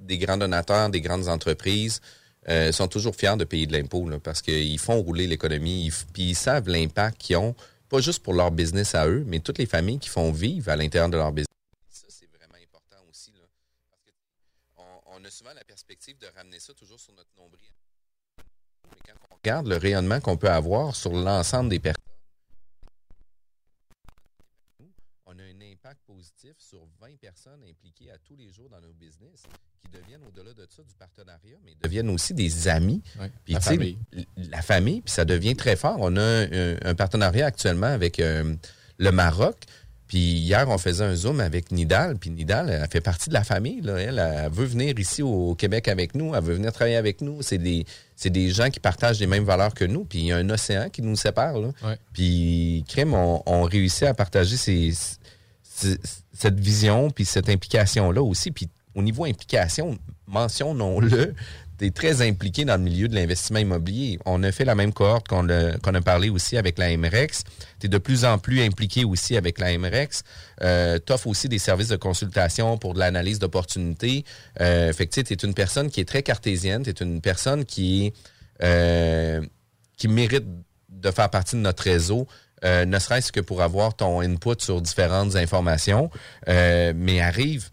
des 0.01 0.17
grands 0.17 0.39
donateurs, 0.39 0.89
des 0.89 1.03
grandes 1.03 1.29
entreprises, 1.29 2.01
euh, 2.49 2.73
sont 2.73 2.89
toujours 2.89 3.15
fiers 3.15 3.37
de 3.37 3.45
payer 3.45 3.67
de 3.67 3.75
l'impôt 3.75 4.09
parce 4.25 4.41
qu'ils 4.41 4.79
font 4.79 5.03
rouler 5.03 5.27
l'économie, 5.27 5.93
puis 6.15 6.31
ils 6.31 6.35
savent 6.35 6.69
l'impact 6.69 7.19
qu'ils 7.19 7.37
ont, 7.37 7.55
pas 7.91 8.01
juste 8.01 8.23
pour 8.23 8.33
leur 8.33 8.51
business 8.51 8.95
à 8.95 9.07
eux, 9.07 9.25
mais 9.27 9.41
toutes 9.41 9.59
les 9.59 9.67
familles 9.67 9.99
qui 9.99 10.09
font 10.09 10.33
vivre 10.33 10.71
à 10.71 10.77
l'intérieur 10.77 11.11
de 11.11 11.19
leur 11.19 11.31
business. 11.31 11.49
souvent 15.39 15.55
la 15.55 15.63
perspective 15.99 16.19
de 16.19 16.39
ramener 16.39 16.61
ça 16.61 16.73
toujours 16.75 17.01
sur 17.01 17.13
notre 17.15 17.31
nombril. 17.37 17.71
Mais 18.91 18.97
quand 19.07 19.15
on 19.31 19.35
regarde 19.35 19.67
le 19.67 19.77
rayonnement 19.77 20.21
qu'on 20.21 20.37
peut 20.37 20.51
avoir 20.51 20.95
sur 20.95 21.13
l'ensemble 21.13 21.71
des 21.71 21.81
personnes, 21.81 22.05
on 25.27 25.39
a 25.39 25.43
un 25.43 25.61
impact 25.61 26.01
positif 26.07 26.55
sur 26.59 26.87
20 27.01 27.19
personnes 27.21 27.63
impliquées 27.69 28.11
à 28.11 28.19
tous 28.19 28.37
les 28.37 28.51
jours 28.53 28.69
dans 28.71 28.81
nos 28.81 28.93
business 28.93 29.43
qui 29.81 29.89
deviennent 29.89 30.25
au-delà 30.25 30.55
de 30.55 30.67
ça 30.71 30.83
du 30.83 30.95
partenariat, 30.95 31.59
mais 31.65 31.75
deviennent 31.83 32.11
aussi 32.11 32.33
des 32.33 32.69
amis. 32.69 33.03
puis, 33.45 33.55
la, 33.55 33.61
famille. 33.61 33.99
la 34.37 34.63
famille. 34.63 35.01
Puis 35.03 35.13
ça 35.13 35.25
devient 35.25 35.57
très 35.57 35.77
fort. 35.77 35.97
On 35.99 36.17
a 36.17 36.47
un, 36.83 36.95
partenariat 36.95 37.47
actuellement 37.47 37.87
avec 37.87 38.21
euh, 38.21 38.57
le 38.99 39.11
Maroc 39.11 39.65
puis 40.09 40.19
hier, 40.19 40.67
on 40.69 40.79
faisait 40.79 41.05
un 41.05 41.15
Zoom 41.15 41.39
avec 41.39 41.71
Nidal. 41.71 42.17
Puis 42.17 42.31
Nidal, 42.31 42.71
elle 42.71 42.89
fait 42.91 43.03
partie 43.03 43.29
de 43.29 43.35
la 43.35 43.45
famille. 43.45 43.83
Là. 43.83 43.99
Elle, 43.99 44.51
veut 44.51 44.65
venir 44.65 44.99
ici 44.99 45.23
au 45.23 45.55
Québec 45.55 45.87
avec 45.87 46.15
nous. 46.15 46.35
Elle 46.35 46.43
veut 46.43 46.55
venir 46.55 46.73
travailler 46.73 46.97
avec 46.97 47.21
nous. 47.21 47.43
C'est 47.43 47.59
des, 47.59 47.85
c'est 48.17 48.31
des 48.31 48.49
gens 48.49 48.71
qui 48.71 48.81
partagent 48.81 49.21
les 49.21 49.27
mêmes 49.27 49.45
valeurs 49.45 49.75
que 49.75 49.85
nous. 49.85 50.05
Puis 50.05 50.21
il 50.21 50.25
y 50.27 50.33
a 50.33 50.39
un 50.39 50.49
océan 50.49 50.89
qui 50.89 51.03
nous 51.03 51.15
sépare. 51.15 51.59
Là. 51.59 51.73
Puis 52.15 52.85
Crème, 52.89 53.13
on, 53.13 53.43
on, 53.45 53.63
réussit 53.65 54.05
à 54.05 54.15
partager 54.15 54.57
ces, 54.57 54.93
cette 56.33 56.59
vision 56.59 57.11
puis 57.11 57.27
cette 57.27 57.51
implication-là 57.51 58.23
aussi. 58.23 58.51
Puis 58.51 58.71
au 58.95 59.03
niveau 59.03 59.27
implication, 59.27 59.99
mentionnons-le, 60.27 61.35
es 61.81 61.91
très 61.91 62.27
impliqué 62.27 62.65
dans 62.65 62.77
le 62.77 62.83
milieu 62.83 63.09
de 63.09 63.15
l'investissement 63.15 63.59
immobilier. 63.59 64.19
On 64.25 64.43
a 64.43 64.53
fait 64.53 64.65
la 64.65 64.75
même 64.75 64.93
cohorte 64.93 65.29
qu'on 65.29 65.49
a, 65.49 66.01
parlé 66.01 66.29
aussi 66.29 66.57
avec 66.57 66.79
la 66.79 66.97
MREX. 66.97 67.45
Tu 67.81 67.87
es 67.87 67.89
de 67.89 67.99
plus 67.99 68.25
en 68.25 68.39
plus 68.39 68.63
impliqué 68.63 69.05
aussi 69.05 69.37
avec 69.37 69.59
la 69.59 69.77
MREX. 69.77 70.23
Euh, 70.63 70.99
tu 71.05 71.13
offres 71.13 71.29
aussi 71.29 71.49
des 71.49 71.59
services 71.59 71.89
de 71.89 71.97
consultation 71.97 72.79
pour 72.79 72.95
de 72.95 72.99
l'analyse 72.99 73.39
d'opportunités. 73.39 74.25
Euh, 74.61 74.93
fait 74.93 75.07
tu 75.07 75.21
es 75.21 75.37
une 75.37 75.55
personne 75.55 75.91
qui 75.91 76.01
est 76.01 76.09
très 76.09 76.23
cartésienne. 76.23 76.83
Tu 76.83 76.91
es 76.91 76.95
une 76.95 77.21
personne 77.21 77.65
qui, 77.65 78.13
euh, 78.63 79.41
qui 79.97 80.09
mérite 80.09 80.47
de 80.89 81.11
faire 81.11 81.31
partie 81.31 81.57
de 81.57 81.61
notre 81.61 81.85
réseau. 81.85 82.27
Euh, 82.65 82.85
ne 82.85 82.99
serait-ce 82.99 83.31
que 83.31 83.41
pour 83.41 83.63
avoir 83.63 83.95
ton 83.95 84.21
input 84.21 84.61
sur 84.61 84.81
différentes 84.83 85.37
informations, 85.37 86.11
mais 86.47 87.21
arrive 87.21 87.71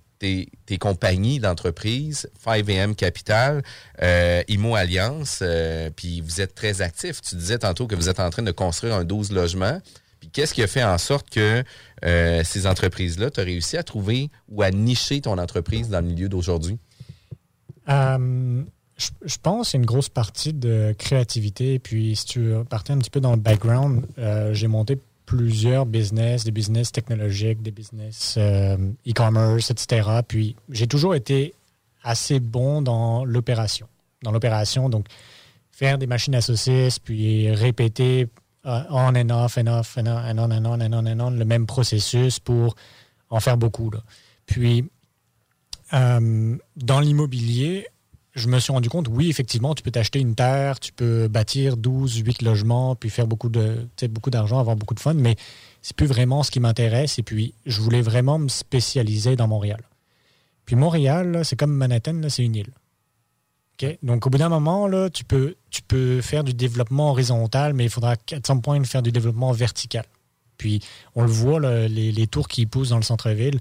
tes, 0.66 0.78
compagnies 0.78 1.40
d'entreprise, 1.40 2.30
5M 2.46 2.96
Capital, 2.96 3.64
euh, 4.02 4.44
IMO 4.48 4.76
Alliance, 4.76 5.40
euh, 5.42 5.90
puis 5.96 6.22
vous 6.22 6.42
êtes 6.42 6.56
très 6.56 6.82
actifs. 6.82 7.22
Tu 7.22 7.36
disais 7.36 7.60
tantôt 7.60 7.88
que 7.88 7.96
vous 7.96 8.10
êtes 8.10 8.20
en 8.20 8.30
train 8.30 8.44
de 8.44 8.52
construire 8.52 8.96
un 8.96 9.04
12 9.04 9.32
logements. 9.32 9.80
Puis 10.20 10.30
qu'est-ce 10.30 10.54
qui 10.54 10.64
a 10.64 10.68
fait 10.68 10.84
en 10.84 10.98
sorte 10.98 11.30
que 11.30 11.64
euh, 12.04 12.44
ces 12.44 12.68
entreprises-là, 12.68 13.30
tu 13.32 13.40
as 13.40 13.44
réussi 13.44 13.78
à 13.78 13.84
trouver 13.84 14.30
ou 14.50 14.62
à 14.62 14.72
nicher 14.72 15.22
ton 15.22 15.38
entreprise 15.38 15.90
dans 15.90 16.02
le 16.02 16.08
milieu 16.08 16.30
d'aujourd'hui? 16.30 16.78
Je, 17.88 19.38
pense 19.44 19.72
c'est 19.72 19.78
une 19.78 19.86
grosse 19.86 20.10
partie 20.10 20.54
de 20.54 20.96
créativité. 20.98 21.80
Puis 21.80 22.16
si 22.16 22.26
tu 22.26 22.54
partais 22.70 22.94
un 22.94 22.98
petit 22.98 23.10
peu 23.10 23.20
dans 23.20 23.32
le 23.32 23.38
background, 23.38 24.06
j'ai 24.54 24.68
monté 24.68 24.98
plusieurs 25.26 25.86
business, 25.86 26.44
des 26.44 26.52
business 26.52 26.92
technologiques, 26.92 27.62
des 27.62 27.72
business 27.72 28.36
euh, 28.38 28.78
e-commerce, 29.08 29.72
etc. 29.72 30.10
Puis 30.28 30.56
j'ai 30.70 30.88
toujours 30.88 31.16
été 31.16 31.54
assez 32.04 32.40
bon 32.40 32.82
dans 32.82 33.26
l'opération. 33.26 33.88
Dans 34.24 34.32
l'opération, 34.32 34.90
donc 34.90 35.08
faire 35.72 35.98
des 35.98 36.08
machines 36.08 36.36
à 36.36 36.42
saucisses, 36.42 37.00
puis 37.00 37.52
répéter 37.52 38.28
euh, 38.66 38.84
on 38.90 39.16
and 39.16 39.30
off, 39.30 39.58
and 39.58 39.68
off, 39.68 39.98
and 39.98 40.08
on, 40.08 40.18
and 40.18 40.38
on, 40.40 40.52
and 40.52 40.66
on, 40.66 40.82
and 40.82 40.94
on, 40.94 41.06
and 41.06 41.20
on, 41.20 41.30
le 41.32 41.46
même 41.46 41.66
processus 41.68 42.40
pour 42.40 42.76
en 43.30 43.40
faire 43.40 43.58
beaucoup. 43.58 43.92
Là. 43.92 44.00
Puis, 44.46 44.86
euh, 45.94 46.58
dans 46.76 47.00
l'immobilier, 47.00 47.88
je 48.36 48.48
me 48.50 48.60
suis 48.60 48.74
rendu 48.74 48.90
compte, 48.90 49.08
oui, 49.10 49.30
effectivement, 49.30 49.74
tu 49.74 49.82
peux 49.82 49.92
t'acheter 49.92 50.20
une 50.20 50.36
terre, 50.36 50.80
tu 50.80 50.92
peux 50.92 51.28
bâtir 51.30 51.78
12, 51.78 52.18
8 52.18 52.42
logements, 52.42 52.96
puis 52.96 53.10
faire 53.10 53.28
beaucoup 53.28 53.50
de 53.50 53.88
beaucoup 54.10 54.30
d'argent, 54.30 54.60
avoir 54.60 54.76
beaucoup 54.76 54.94
de 54.94 55.00
fun, 55.00 55.14
mais 55.14 55.38
c'est 55.82 55.96
plus 55.96 56.08
vraiment 56.08 56.44
ce 56.44 56.52
qui 56.52 56.60
m'intéresse. 56.60 57.18
Et 57.18 57.24
puis, 57.24 57.54
je 57.66 57.80
voulais 57.80 58.02
vraiment 58.02 58.38
me 58.38 58.50
spécialiser 58.50 59.36
dans 59.36 59.48
Montréal. 59.48 59.82
Puis 60.66 60.76
Montréal, 60.76 61.42
c'est 61.44 61.56
comme 61.56 61.72
Manhattan, 61.72 62.22
c'est 62.28 62.44
une 62.44 62.56
île. 62.56 62.74
Donc, 64.04 64.26
au 64.26 64.30
bout 64.30 64.38
d'un 64.38 64.50
moment, 64.50 64.88
là, 64.88 65.10
tu, 65.10 65.24
peux, 65.24 65.56
tu 65.70 65.82
peux 65.82 66.22
faire 66.22 66.44
du 66.44 66.54
développement 66.54 67.12
horizontal, 67.12 67.74
mais 67.74 67.84
il 67.86 67.90
faudra 67.90 68.14
à 68.14 68.38
some 68.46 68.62
point 68.62 68.84
faire 68.84 69.02
du 69.02 69.12
développement 69.12 69.52
vertical. 69.52 70.06
Puis, 70.58 70.82
on 71.14 71.24
le 71.24 71.30
voit, 71.30 71.60
les, 71.60 72.28
tours 72.28 72.48
qui 72.48 72.66
poussent 72.66 72.90
dans 72.90 72.98
le 72.98 73.04
centre-ville, 73.04 73.60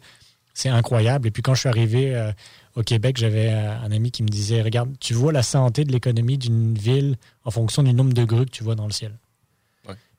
c'est 0.52 0.68
incroyable. 0.68 1.26
Et 1.28 1.30
puis, 1.30 1.42
quand 1.42 1.54
je 1.54 1.60
suis 1.60 1.68
arrivé 1.68 2.14
euh, 2.14 2.30
au 2.76 2.82
Québec, 2.82 3.16
j'avais 3.16 3.50
euh, 3.50 3.78
un 3.80 3.92
ami 3.92 4.10
qui 4.10 4.22
me 4.22 4.28
disait 4.28 4.62
Regarde, 4.62 4.94
tu 4.98 5.14
vois 5.14 5.32
la 5.32 5.42
santé 5.42 5.84
de 5.84 5.92
l'économie 5.92 6.38
d'une 6.38 6.76
ville 6.76 7.16
en 7.44 7.50
fonction 7.50 7.82
du 7.82 7.92
nombre 7.92 8.12
de 8.12 8.24
grues 8.24 8.46
que 8.46 8.50
tu 8.50 8.64
vois 8.64 8.74
dans 8.74 8.86
le 8.86 8.92
ciel. 8.92 9.16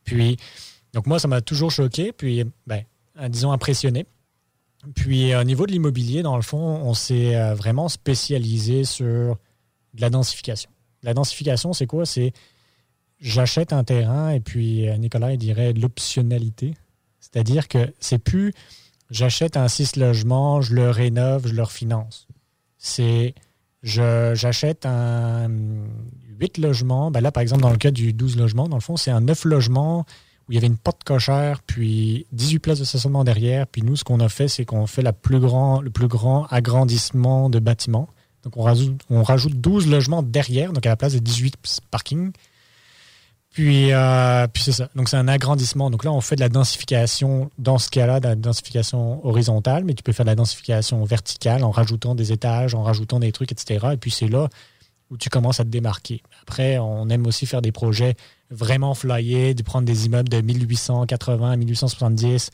Puis, 0.04 0.38
donc 0.94 1.08
moi, 1.08 1.18
ça 1.18 1.28
m'a 1.28 1.42
toujours 1.42 1.72
choqué, 1.72 2.12
puis, 2.12 2.44
ben, 2.68 2.84
euh, 3.20 3.28
disons, 3.28 3.52
impressionné. 3.52 4.06
Puis, 4.94 5.34
euh, 5.34 5.42
au 5.42 5.44
niveau 5.44 5.66
de 5.66 5.72
l'immobilier, 5.72 6.22
dans 6.22 6.36
le 6.36 6.44
fond, 6.44 6.60
on 6.60 6.94
s'est 6.94 7.34
vraiment 7.56 7.90
spécialisé 7.90 8.84
sur 8.84 9.36
de 9.96 10.02
la 10.02 10.12
densification. 10.12 10.70
La 11.02 11.16
densification, 11.16 11.74
c'est 11.74 11.88
quoi? 11.88 12.06
C'est 12.06 12.34
j'achète 13.20 13.74
un 13.74 13.84
terrain 13.84 14.30
et 14.30 14.42
puis 14.42 14.86
Nicolas 15.00 15.32
il 15.32 15.38
dirait 15.40 15.74
l'optionnalité. 15.74 16.76
C'est-à-dire 17.20 17.68
que 17.68 17.92
c'est 18.00 18.20
plus 18.20 18.54
j'achète 19.10 19.58
un 19.58 19.68
six 19.68 19.96
logements, 19.96 20.62
je 20.62 20.76
le 20.76 20.92
rénove, 20.92 21.48
je 21.48 21.54
le 21.54 21.64
refinance 21.64 22.28
c'est 22.86 23.34
j'achète 23.82 24.86
un 24.86 25.50
8 26.40 26.60
logements. 26.60 27.10
Ben 27.10 27.22
là, 27.22 27.32
par 27.32 27.42
exemple, 27.42 27.64
dans 27.64 27.72
le 27.72 27.78
cas 27.78 27.92
du 27.92 28.14
12 28.14 28.38
logements, 28.38 28.68
dans 28.68 28.78
le 28.78 28.82
fond, 28.82 28.96
c'est 28.96 29.12
un 29.12 29.22
9 29.22 29.46
logements 29.46 30.06
où 30.48 30.52
il 30.52 30.56
y 30.56 30.58
avait 30.60 30.68
une 30.68 30.78
porte 30.78 31.04
cochère, 31.04 31.64
puis 31.64 32.28
18 32.32 32.60
places 32.60 32.80
de 32.80 32.84
stationnement 32.84 33.24
derrière. 33.24 33.66
Puis 33.66 33.82
nous, 33.82 33.96
ce 33.96 34.04
qu'on 34.04 34.20
a 34.20 34.30
fait, 34.30 34.48
c'est 34.48 34.66
qu'on 34.66 34.86
fait 34.86 35.02
la 35.02 35.14
plus 35.14 35.40
grand, 35.40 35.82
le 35.82 35.90
plus 35.90 36.08
grand 36.08 36.46
agrandissement 36.52 37.50
de 37.50 37.58
bâtiment. 37.58 38.08
Donc, 38.44 38.56
on 38.58 38.62
rajoute, 38.62 39.02
on 39.10 39.24
rajoute 39.24 39.54
12 39.60 39.88
logements 39.88 40.22
derrière, 40.22 40.72
donc 40.72 40.86
à 40.86 40.90
la 40.90 40.96
place 40.96 41.14
de 41.14 41.20
18 41.20 41.56
parkings. 41.90 42.32
Puis, 43.56 43.94
euh, 43.94 44.48
puis 44.52 44.64
c'est 44.64 44.74
ça. 44.74 44.90
Donc, 44.96 45.08
c'est 45.08 45.16
un 45.16 45.30
agrandissement. 45.30 45.90
Donc 45.90 46.04
là, 46.04 46.12
on 46.12 46.20
fait 46.20 46.36
de 46.36 46.42
la 46.42 46.50
densification, 46.50 47.50
dans 47.58 47.78
ce 47.78 47.90
cas-là, 47.90 48.20
de 48.20 48.28
la 48.28 48.36
densification 48.36 49.26
horizontale, 49.26 49.86
mais 49.86 49.94
tu 49.94 50.04
peux 50.04 50.12
faire 50.12 50.26
de 50.26 50.32
la 50.32 50.36
densification 50.36 51.02
verticale 51.06 51.64
en 51.64 51.72
rajoutant 51.72 52.16
des 52.16 52.34
étages, 52.34 52.76
en 52.76 52.84
rajoutant 52.84 53.18
des 53.18 53.32
trucs, 53.32 53.54
etc. 53.54 53.88
Et 53.94 53.98
puis, 53.98 54.12
c'est 54.12 54.28
là 54.28 54.50
où 55.10 55.16
tu 55.16 55.30
commences 55.30 55.62
à 55.62 55.64
te 55.64 55.70
démarquer. 55.70 56.22
Après, 56.42 56.78
on 56.80 57.08
aime 57.08 57.26
aussi 57.28 57.46
faire 57.46 57.62
des 57.62 57.72
projets 57.72 58.16
vraiment 58.52 58.94
flyés, 58.94 59.54
de 59.54 59.64
prendre 59.64 59.86
des 59.86 60.06
immeubles 60.06 60.28
de 60.28 60.42
1880 60.42 61.52
à 61.52 61.56
1870, 61.56 62.52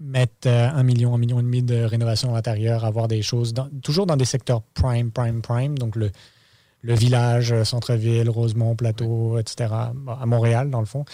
mettre 0.00 0.48
euh, 0.48 0.70
un 0.70 0.82
million, 0.82 1.14
un 1.14 1.18
million 1.18 1.38
et 1.38 1.44
demi 1.44 1.62
de 1.62 1.84
rénovation 1.84 2.34
intérieure, 2.34 2.84
avoir 2.84 3.06
des 3.06 3.22
choses, 3.22 3.54
toujours 3.80 4.06
dans 4.06 4.16
des 4.16 4.24
secteurs 4.24 4.62
prime, 4.74 5.12
prime, 5.12 5.40
prime, 5.40 5.78
donc 5.78 5.94
le, 5.94 6.10
le 6.84 6.94
village, 6.94 7.50
euh, 7.52 7.64
centre-ville, 7.64 8.28
Rosemont, 8.28 8.76
Plateau, 8.76 9.38
etc., 9.38 9.70
à 9.72 10.26
Montréal, 10.26 10.70
dans 10.70 10.80
le 10.80 10.86
fond. 10.86 11.04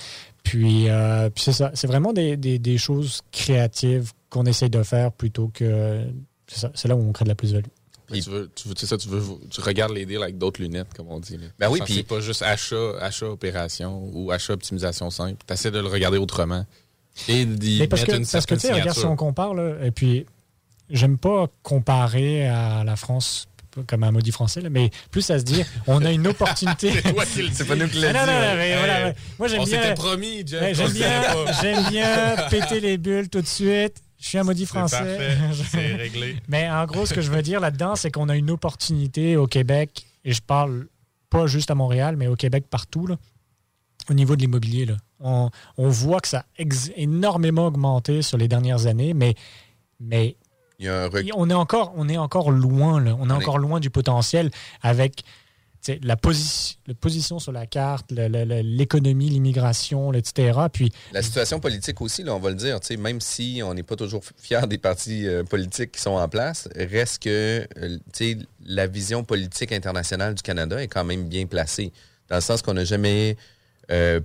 Puis, 0.43 0.89
euh, 0.89 1.31
puis 1.31 1.45
c'est 1.45 1.53
ça, 1.53 1.71
c'est 1.75 1.87
vraiment 1.87 2.13
des, 2.13 2.37
des, 2.37 2.79
choses 2.79 3.23
créatives 3.31 4.13
qu'on 4.31 4.47
essaye 4.47 4.71
de 4.71 4.83
faire 4.83 5.13
plutôt 5.13 5.49
que... 5.55 6.05
C'est 6.47 6.89
là 6.89 6.97
où 6.97 7.09
on 7.09 7.13
crée 7.13 7.25
de 7.25 7.29
la 7.29 7.37
plus-value. 7.37 7.69
Tu, 8.13 8.29
veux, 8.29 8.51
tu, 8.53 8.69
veux, 8.69 8.75
ça, 8.75 8.97
tu, 8.97 9.09
veux, 9.09 9.23
tu 9.49 9.61
regardes 9.61 9.93
les 9.93 10.05
deals 10.05 10.23
avec 10.23 10.37
d'autres 10.37 10.61
lunettes, 10.61 10.93
comme 10.97 11.07
on 11.09 11.21
dit. 11.21 11.39
Ben 11.61 11.71
oui, 11.71 11.81
puis. 11.85 11.95
C'est 11.95 12.03
pas 12.03 12.19
juste 12.19 12.43
achat, 12.43 12.99
achat, 13.01 13.27
opération 13.27 14.11
ou 14.13 14.33
achat, 14.33 14.55
optimisation 14.55 15.11
simple. 15.11 15.37
Tu 15.47 15.53
essaies 15.53 15.71
de 15.71 15.79
le 15.79 15.87
regarder 15.87 16.19
autrement. 16.19 16.67
Et 17.29 17.45
d'y 17.45 17.87
parce 17.87 18.03
que, 18.03 18.33
parce 18.33 18.47
que 18.47 18.55
tu 18.55 18.61
sais, 18.63 18.73
regarde 18.73 18.99
si 18.99 19.05
on 19.05 19.15
compare, 19.15 19.55
là, 19.55 19.77
et 19.85 19.93
puis 19.93 20.27
j'aime 20.91 21.19
pas 21.19 21.47
comparer 21.63 22.49
à 22.49 22.83
la 22.83 22.97
France 22.97 23.47
comme 23.87 24.05
un 24.05 24.11
maudit 24.11 24.33
français, 24.33 24.61
là, 24.61 24.71
mais 24.71 24.91
plus 25.11 25.31
à 25.31 25.39
se 25.39 25.45
dire, 25.45 25.67
on 25.87 26.05
a 26.05 26.11
une 26.11 26.27
opportunité. 26.27 26.93
c'est 27.53 27.67
pas 27.67 27.77
nous 27.77 27.89
qui 27.89 27.99
l'avons 27.99 28.13
dit. 28.13 28.27
Non, 28.27 28.27
non, 28.27 28.79
voilà, 28.79 29.13
Moi, 29.39 29.49
j'aime 29.49 29.65
bien. 29.65 29.95
promis, 29.95 30.45
J'aime 30.47 30.93
bien, 30.93 31.23
j'aime 31.61 31.89
bien 31.89 32.37
péter 32.51 32.81
les 32.81 32.99
bulles 32.99 33.29
tout 33.29 33.41
de 33.41 33.47
suite. 33.47 34.03
Je 34.19 34.27
suis 34.27 34.39
un 34.39 34.45
maudit 34.45 34.67
français. 34.67 35.39
C'est 35.71 35.95
réglé. 35.95 36.37
Mais 36.49 36.69
en 36.69 36.85
gros, 36.85 37.07
ce 37.07 37.15
que 37.15 37.23
je 37.23 37.31
veux 37.31 37.43
dire 37.43 37.59
là-dedans, 37.61 37.97
c'est 37.97 38.11
qu'on 38.11 38.29
a 38.29 38.37
une 38.37 38.51
opportunité 38.51 39.37
au 39.37 39.47
Québec, 39.47 40.07
et 40.25 40.33
je 40.33 40.43
parle 40.43 40.89
pas 41.31 41.47
juste 41.47 41.71
à 41.71 41.75
Montréal, 41.75 42.17
mais 42.17 42.27
au 42.27 42.37
Québec 42.37 42.65
partout, 42.69 43.07
là, 43.07 43.17
au 44.11 44.15
niveau 44.15 44.37
de 44.37 44.43
l'immobilier. 44.43 44.87
On, 45.21 45.51
on, 45.79 45.89
voit 45.89 46.21
que 46.21 46.29
ça 46.29 46.45
a 46.59 46.63
énormément 46.97 47.67
augmenté 47.67 48.23
sur 48.23 48.37
les 48.37 48.49
dernières 48.49 48.87
années, 48.87 49.15
mais, 49.15 49.35
mais 50.01 50.37
on, 50.89 51.51
est 51.51 51.55
encore, 51.55 51.93
on 51.97 52.09
est 52.09 52.19
encore 52.19 52.51
loin. 52.51 53.01
Là. 53.01 53.17
On 53.19 53.29
est 53.29 53.33
encore 53.33 53.59
loin 53.59 53.81
du 53.81 53.91
potentiel 53.91 54.51
avec 54.83 55.25
la, 56.03 56.17
position 56.17 57.39
sur 57.39 57.53
la 57.53 57.67
carte, 57.67 58.11
l'économie, 58.13 59.31
l'immigration, 59.31 60.13
etc. 60.13 60.59
Puis, 60.73 60.93
la 61.13 61.23
situation 61.23 61.61
politique 61.61 62.01
aussi, 62.01 62.23
là, 62.23 62.35
on 62.35 62.39
va 62.39 62.51
le 62.51 62.57
dire, 62.57 62.79
même 62.99 63.21
si 63.21 63.63
on 63.65 63.75
n'est 63.75 63.83
pas 63.83 63.97
toujours 63.97 64.23
fier 64.37 64.67
des 64.67 64.79
partis 64.79 65.27
euh, 65.27 65.43
politiques 65.43 65.93
qui 65.93 66.01
sont 66.01 66.11
en 66.11 66.29
place, 66.29 66.69
reste 66.77 67.23
que 67.23 67.67
euh, 67.79 68.35
la 68.65 68.87
vision 68.87 69.25
politique 69.25 69.73
internationale 69.73 70.35
du 70.35 70.43
Canada 70.43 70.83
est 70.83 70.89
quand 70.89 71.05
même 71.05 71.29
bien 71.29 71.47
placée, 71.47 71.93
dans 72.29 72.37
le 72.37 72.43
sens 72.43 72.63
qu'on 72.63 72.75
n'a 72.75 72.85
jamais, 72.85 73.37
euh, 73.91 74.21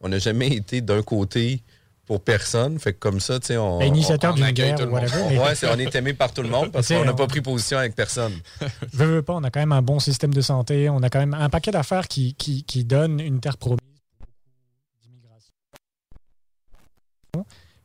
on 0.00 0.08
n'a 0.08 0.18
jamais 0.18 0.48
été 0.48 0.80
d'un 0.80 1.02
côté 1.02 1.62
pour 2.10 2.20
personne. 2.20 2.76
Fait 2.80 2.92
que 2.92 2.98
comme 2.98 3.20
ça, 3.20 3.38
tu 3.38 3.46
sais, 3.46 3.56
on. 3.56 3.80
Initiateur 3.82 4.34
d'une 4.34 4.50
guerre 4.50 4.80
ou 4.80 4.92
whatever. 4.92 5.38
Ouais, 5.38 5.54
on 5.62 5.78
est 5.78 5.94
aimé 5.94 6.12
par 6.12 6.32
tout 6.32 6.42
le 6.42 6.48
monde 6.48 6.72
parce 6.72 6.88
qu'on 6.88 7.04
n'a 7.04 7.14
pas 7.14 7.28
pris 7.28 7.40
position 7.40 7.78
avec 7.78 7.94
personne. 7.94 8.32
veux, 8.92 9.06
veux 9.06 9.22
pas, 9.22 9.34
on 9.34 9.44
a 9.44 9.50
quand 9.52 9.60
même 9.60 9.70
un 9.70 9.80
bon 9.80 10.00
système 10.00 10.34
de 10.34 10.40
santé. 10.40 10.90
On 10.90 11.04
a 11.04 11.08
quand 11.08 11.20
même 11.20 11.34
un 11.34 11.48
paquet 11.48 11.70
d'affaires 11.70 12.08
qui, 12.08 12.34
qui, 12.34 12.64
qui 12.64 12.84
donne 12.84 13.20
une 13.20 13.38
terre 13.38 13.56
promise 13.58 13.78
d'immigration. 15.04 15.52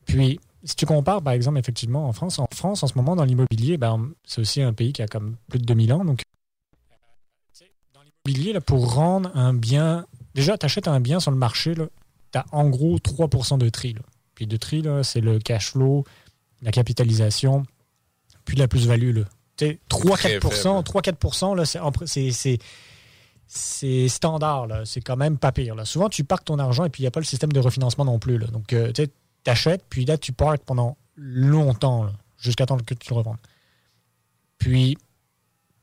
Puis, 0.06 0.40
si 0.64 0.74
tu 0.74 0.86
compares, 0.86 1.22
par 1.22 1.32
exemple, 1.32 1.60
effectivement, 1.60 2.08
en 2.08 2.12
France, 2.12 2.40
en 2.40 2.48
France, 2.52 2.82
en 2.82 2.88
ce 2.88 2.94
moment, 2.96 3.14
dans 3.14 3.24
l'immobilier, 3.24 3.76
ben, 3.76 4.10
c'est 4.24 4.40
aussi 4.40 4.60
un 4.60 4.72
pays 4.72 4.92
qui 4.92 5.02
a 5.02 5.06
comme 5.06 5.36
plus 5.48 5.60
de 5.60 5.66
2000 5.66 5.92
ans. 5.92 6.04
Donc, 6.04 6.22
dans 7.94 8.00
l'immobilier, 8.02 8.58
pour 8.58 8.92
rendre 8.92 9.30
un 9.36 9.54
bien. 9.54 10.04
Déjà, 10.34 10.58
tu 10.58 10.66
achètes 10.66 10.88
un 10.88 10.98
bien 10.98 11.20
sur 11.20 11.30
le 11.30 11.36
marché, 11.36 11.74
tu 11.76 11.82
as 12.34 12.44
en 12.50 12.68
gros 12.68 12.98
3% 12.98 13.58
de 13.58 13.68
tri. 13.68 13.92
Là. 13.92 14.00
Puis 14.36 14.46
de 14.46 14.56
tri, 14.56 14.84
c'est 15.02 15.20
le 15.20 15.40
cash 15.40 15.72
flow, 15.72 16.04
la 16.62 16.70
capitalisation, 16.70 17.64
puis 18.44 18.56
la 18.56 18.68
plus-value. 18.68 19.22
3-4% 19.58 20.84
c'est 23.48 24.08
standard. 24.08 24.68
C'est 24.84 25.00
quand 25.00 25.16
même 25.16 25.38
pas 25.38 25.52
pire. 25.52 25.74
Là. 25.74 25.84
Souvent, 25.84 26.08
tu 26.08 26.22
parques 26.22 26.44
ton 26.44 26.58
argent 26.58 26.84
et 26.84 26.90
puis 26.90 27.02
il 27.02 27.04
n'y 27.04 27.08
a 27.08 27.10
pas 27.10 27.20
le 27.20 27.26
système 27.26 27.52
de 27.52 27.60
refinancement 27.60 28.04
non 28.04 28.18
plus. 28.18 28.38
Là. 28.38 28.46
Donc, 28.48 28.72
euh, 28.72 28.92
tu 28.92 29.08
achètes, 29.46 29.84
puis 29.88 30.04
là, 30.04 30.18
tu 30.18 30.32
parques 30.32 30.62
pendant 30.62 30.96
longtemps, 31.16 32.10
jusqu'à 32.38 32.66
temps 32.66 32.76
que 32.76 32.94
tu 32.94 33.10
le 33.10 33.16
revendes. 33.16 33.38
Puis, 34.58 34.98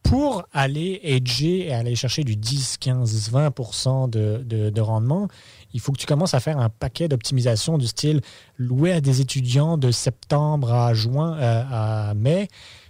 pour 0.04 0.44
aller 0.52 1.00
edger 1.04 1.68
et 1.68 1.74
aller 1.74 1.96
chercher 1.96 2.24
du 2.24 2.36
10, 2.36 2.78
15, 2.80 3.30
20 3.32 4.10
de, 4.10 4.44
de, 4.70 4.82
rendement, 4.82 5.28
il 5.74 5.80
faut 5.80 5.92
que 5.92 5.98
tu 5.98 6.06
commences 6.06 6.34
à 6.34 6.40
faire 6.40 6.60
un 6.60 6.70
paquet 6.70 7.08
d'optimisation 7.08 7.78
du 7.78 7.88
style 7.88 8.22
louer 8.58 8.92
à 8.92 9.02
des 9.02 9.22
étudiants 9.22 9.78
de 9.78 9.92
septembre 9.92 10.72
à 10.72 10.94
juin 10.94 11.38
euh, 11.40 11.64
à 11.70 12.14
mai, 12.14 12.50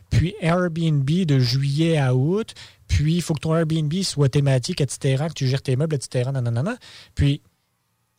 puis 0.09 0.35
Airbnb 0.41 1.09
de 1.09 1.39
juillet 1.39 1.97
à 1.97 2.15
août, 2.15 2.53
puis 2.87 3.15
il 3.15 3.21
faut 3.21 3.33
que 3.33 3.39
ton 3.39 3.55
Airbnb 3.55 3.93
soit 4.03 4.29
thématique, 4.29 4.81
etc., 4.81 5.25
que 5.27 5.33
tu 5.33 5.47
gères 5.47 5.61
tes 5.61 5.75
meubles, 5.75 5.95
etc., 5.95 6.29
nanana. 6.31 6.77
Puis, 7.15 7.41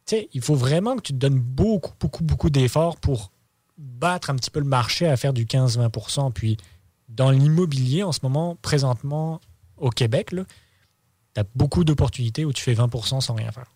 tu 0.07 0.17
sais, 0.17 0.29
il 0.33 0.41
faut 0.41 0.57
vraiment 0.57 0.97
que 0.97 1.03
tu 1.03 1.13
te 1.13 1.19
donnes 1.19 1.39
beaucoup, 1.39 1.93
beaucoup, 2.01 2.25
beaucoup 2.25 2.51
d'efforts 2.51 2.97
pour 2.97 3.31
battre 3.79 4.31
un 4.31 4.37
petit 4.37 4.51
peu 4.51 4.61
le 4.61 4.67
marché 4.67 5.07
à 5.07 5.17
faire 5.17 5.33
du 5.33 5.47
15-20 5.47 6.33
Puis, 6.33 6.57
dans 7.15 7.31
l'immobilier, 7.31 8.03
en 8.03 8.13
ce 8.13 8.21
moment, 8.23 8.57
présentement, 8.61 9.41
au 9.77 9.91
Québec, 9.91 10.31
tu 10.31 11.41
as 11.41 11.45
beaucoup 11.55 11.85
d'opportunités 11.85 12.45
où 12.45 12.53
tu 12.53 12.63
fais 12.63 12.75
20% 12.75 13.21
sans 13.21 13.35
rien 13.35 13.51
faire. 13.53 13.71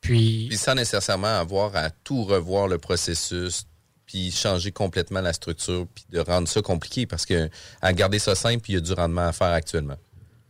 Puis, 0.00 0.46
puis 0.48 0.58
sans 0.58 0.74
nécessairement 0.74 1.38
avoir 1.38 1.76
à 1.76 1.90
tout 1.90 2.24
revoir 2.24 2.66
le 2.66 2.76
processus, 2.78 3.66
puis 4.04 4.32
changer 4.32 4.72
complètement 4.72 5.20
la 5.20 5.32
structure, 5.32 5.86
puis 5.94 6.04
de 6.10 6.18
rendre 6.18 6.48
ça 6.48 6.60
compliqué, 6.60 7.06
parce 7.06 7.24
que 7.24 7.48
à 7.80 7.92
garder 7.92 8.18
ça 8.18 8.34
simple, 8.34 8.68
il 8.68 8.74
y 8.74 8.76
a 8.78 8.80
du 8.80 8.92
rendement 8.92 9.28
à 9.28 9.32
faire 9.32 9.52
actuellement. 9.52 9.94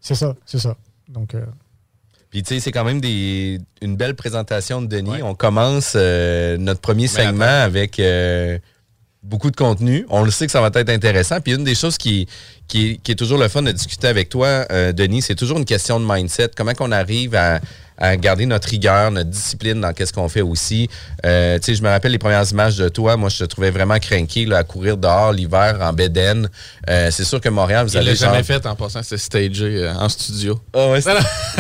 C'est 0.01 0.15
ça, 0.15 0.35
c'est 0.47 0.59
ça. 0.59 0.75
Donc, 1.07 1.35
euh, 1.35 1.45
Puis 2.31 2.43
tu 2.43 2.55
sais, 2.55 2.61
c'est 2.61 2.73
quand 2.73 2.85
même 2.85 3.03
des, 3.03 3.61
une 3.83 3.97
belle 3.97 4.17
présentation 4.17 4.81
de 4.81 4.87
Denis. 4.87 5.23
On 5.23 5.35
commence 5.35 5.93
euh, 5.97 6.57
notre 6.57 6.81
premier 6.81 7.07
segment 7.07 7.45
avec 7.45 8.01
euh, 8.01 8.59
beaucoup 9.23 9.51
de 9.51 9.57
contenu. 9.57 10.07
On 10.09 10.23
le 10.23 10.31
sait 10.31 10.47
que 10.47 10.53
ça 10.53 10.61
va 10.61 10.71
être 10.75 10.91
intéressant. 10.91 11.41
Puis 11.41 11.55
une 11.55 11.65
des 11.65 11.75
choses 11.75 11.97
qui, 11.97 12.27
qui, 12.69 13.01
est 13.07 13.15
toujours 13.15 13.39
le 13.39 13.49
fun 13.49 13.63
de 13.63 13.73
discuter 13.73 14.09
avec 14.09 14.29
toi, 14.29 14.65
Denis, 14.93 15.23
c'est 15.23 15.35
toujours 15.35 15.59
une 15.59 15.65
question 15.65 16.01
de 16.01 16.07
mindset. 16.07 16.51
Comment 16.57 16.75
qu'on 16.75 16.93
arrive 16.93 17.35
à, 17.35 17.61
à 18.03 18.17
garder 18.17 18.47
notre 18.47 18.69
rigueur, 18.69 19.11
notre 19.13 19.31
discipline 19.31 19.81
dans 19.81 19.93
qu'est-ce 19.93 20.13
qu'on 20.13 20.29
fait 20.29 20.41
aussi. 20.41 20.89
Euh, 21.25 21.59
tu 21.59 21.67
sais, 21.67 21.75
je 21.75 21.83
me 21.83 21.89
rappelle 21.89 22.11
les 22.11 22.19
premières 22.19 22.51
images 22.51 22.77
de 22.77 22.89
toi. 22.89 23.17
Moi, 23.17 23.29
je 23.29 23.39
te 23.39 23.45
trouvais 23.45 23.71
vraiment 23.71 23.99
craqué 23.99 24.45
là, 24.45 24.59
à 24.59 24.65
courir 24.65 24.97
dehors 24.97 25.33
l'hiver 25.33 25.79
en 25.81 25.93
bédaine. 25.93 26.49
Euh, 26.91 27.11
c'est 27.13 27.25
sûr 27.25 27.41
que 27.41 27.49
Montréal, 27.49 27.87
vous 27.87 27.93
Il 27.93 27.99
avez 27.99 28.17
jamais 28.17 28.43
fait 28.43 28.67
en 28.67 28.75
passant, 28.75 29.03
c'est 29.05 29.19
stagé 29.19 29.85
euh, 29.85 29.95
en 29.95 30.09
studio. 30.09 30.61
Oh, 30.73 30.93
ouais, 30.93 31.01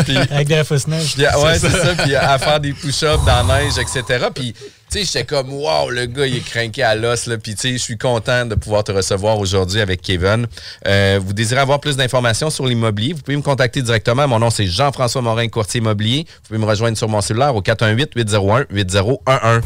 puis, 0.04 0.16
Avec 0.16 0.48
de 0.48 0.54
la 0.54 0.64
fausse 0.64 0.88
neige. 0.88 1.16
ouais, 1.16 1.58
c'est 1.58 1.70
ça. 1.70 1.94
Puis 2.02 2.16
à 2.16 2.38
faire 2.38 2.58
des 2.58 2.72
push-ups 2.72 3.24
dans 3.24 3.46
la 3.46 3.60
neige, 3.60 3.74
etc. 3.78 4.26
Puis 4.34 4.54
sais, 4.92 5.04
j'étais 5.04 5.24
comme, 5.24 5.52
wow, 5.52 5.90
le 5.90 6.06
gars, 6.06 6.26
il 6.26 6.36
est 6.36 6.44
craqué 6.44 6.82
à 6.82 6.94
l'os, 6.94 7.26
là. 7.26 7.36
Puis, 7.38 7.54
tu 7.54 7.60
sais, 7.60 7.72
je 7.72 7.78
suis 7.78 7.98
content 7.98 8.46
de 8.46 8.54
pouvoir 8.54 8.84
te 8.84 8.92
recevoir 8.92 9.38
aujourd'hui 9.38 9.80
avec 9.80 10.02
Kevin. 10.02 10.46
Euh, 10.86 11.18
vous 11.24 11.32
désirez 11.32 11.60
avoir 11.60 11.80
plus 11.80 11.96
d'informations 11.96 12.50
sur 12.50 12.66
l'immobilier, 12.66 13.14
vous 13.14 13.22
pouvez 13.22 13.36
me 13.36 13.42
contacter 13.42 13.82
directement. 13.82 14.28
Mon 14.28 14.38
nom, 14.38 14.50
c'est 14.50 14.66
Jean-François 14.66 15.22
Morin, 15.22 15.48
courtier 15.48 15.80
immobilier. 15.80 16.26
Vous 16.28 16.48
pouvez 16.48 16.58
me 16.58 16.66
rejoindre 16.66 16.98
sur 16.98 17.08
mon 17.08 17.20
cellulaire 17.20 17.56
au 17.56 17.62
418-801-8011. 17.62 19.62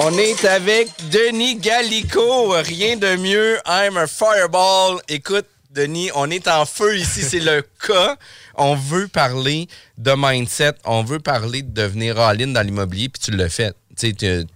On 0.00 0.16
est 0.16 0.44
avec 0.44 0.90
Denis 1.10 1.56
Gallico. 1.56 2.50
Rien 2.50 2.96
de 2.96 3.16
mieux. 3.16 3.58
I'm 3.66 3.96
a 3.96 4.06
fireball. 4.06 5.00
Écoute, 5.08 5.46
Denis, 5.70 6.10
on 6.14 6.30
est 6.30 6.48
en 6.48 6.64
feu 6.64 6.96
ici, 6.96 7.22
c'est 7.22 7.40
le 7.40 7.62
cas. 7.86 8.16
On 8.54 8.74
veut 8.74 9.06
parler 9.06 9.68
de 9.98 10.12
mindset, 10.16 10.72
on 10.84 11.04
veut 11.04 11.18
parler 11.18 11.62
de 11.62 11.70
devenir 11.70 12.18
all-in 12.18 12.48
dans 12.48 12.62
l'immobilier, 12.62 13.08
puis 13.10 13.20
tu 13.20 13.30
le 13.32 13.48
fais. 13.48 13.72
Tu 13.96 14.14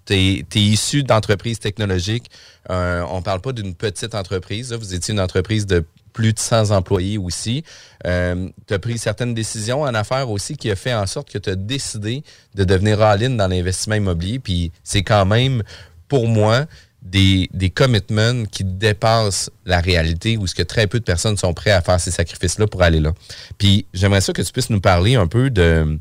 es, 0.09 0.40
issu 0.55 1.03
d'entreprises 1.03 1.59
technologiques. 1.59 2.31
Euh, 2.70 3.05
on 3.11 3.20
parle 3.22 3.40
pas 3.40 3.53
d'une 3.53 3.75
petite 3.75 4.14
entreprise. 4.14 4.72
Vous 4.72 4.94
étiez 4.94 5.12
une 5.12 5.20
entreprise 5.20 5.66
de 5.66 5.85
plus 6.12 6.33
de 6.33 6.38
100 6.38 6.70
employés 6.70 7.18
aussi. 7.18 7.64
Euh, 8.07 8.48
tu 8.66 8.75
as 8.75 8.79
pris 8.79 8.98
certaines 8.98 9.35
décisions 9.35 9.83
en 9.83 9.94
affaires 9.94 10.31
aussi 10.31 10.57
qui 10.57 10.70
a 10.70 10.77
fait 10.77 10.94
en 10.94 11.07
sorte 11.07 11.31
que 11.31 11.38
tu 11.38 11.51
as 11.51 11.57
décidé 11.57 12.22
de 12.55 12.64
devenir 12.64 13.03
all-in 13.03 13.31
dans 13.31 13.48
l'investissement 13.48 13.96
immobilier. 13.96 14.38
Puis 14.38 14.72
c'est 14.85 15.03
quand 15.03 15.27
même, 15.27 15.62
pour 16.09 16.29
moi, 16.29 16.66
des, 17.03 17.51
des 17.53 17.69
commitments 17.69 18.45
qui 18.51 18.65
dépassent 18.65 19.51
la 19.67 19.81
réalité 19.81 20.37
où 20.37 20.47
ce 20.47 20.55
que 20.55 20.62
très 20.62 20.87
peu 20.87 21.01
de 21.01 21.05
personnes 21.05 21.37
sont 21.37 21.53
prêtes 21.53 21.75
à 21.75 21.81
faire 21.81 22.01
ces 22.01 22.12
sacrifices-là 22.12 22.67
pour 22.69 22.83
aller 22.83 23.01
là. 23.01 23.12
Puis 23.59 23.87
j'aimerais 23.93 24.21
ça 24.21 24.33
que 24.33 24.43
tu 24.43 24.53
puisses 24.53 24.71
nous 24.71 24.81
parler 24.81 25.17
un 25.17 25.27
peu 25.27 25.51
de, 25.51 25.99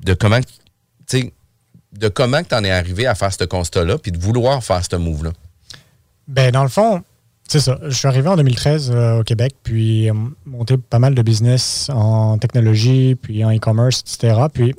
de 0.00 0.14
comment 0.14 0.40
de 1.92 2.08
comment 2.08 2.42
tu 2.42 2.54
en 2.54 2.64
es 2.64 2.70
arrivé 2.70 3.06
à 3.06 3.14
faire 3.14 3.32
ce 3.32 3.44
constat-là 3.44 3.98
puis 3.98 4.12
de 4.12 4.18
vouloir 4.18 4.64
faire 4.64 4.82
ce 4.84 4.96
move-là. 4.96 5.30
Ben 6.26 6.50
dans 6.50 6.62
le 6.62 6.70
fond, 6.70 7.02
c'est 7.46 7.60
ça. 7.60 7.78
Je 7.82 7.90
suis 7.90 8.08
arrivé 8.08 8.28
en 8.28 8.36
2013 8.36 8.90
euh, 8.90 9.20
au 9.20 9.24
Québec, 9.24 9.54
puis 9.62 10.08
monté 10.46 10.78
pas 10.78 10.98
mal 10.98 11.14
de 11.14 11.22
business 11.22 11.90
en 11.90 12.38
technologie, 12.38 13.14
puis 13.14 13.44
en 13.44 13.54
e-commerce, 13.54 14.00
etc. 14.00 14.46
Puis 14.52 14.74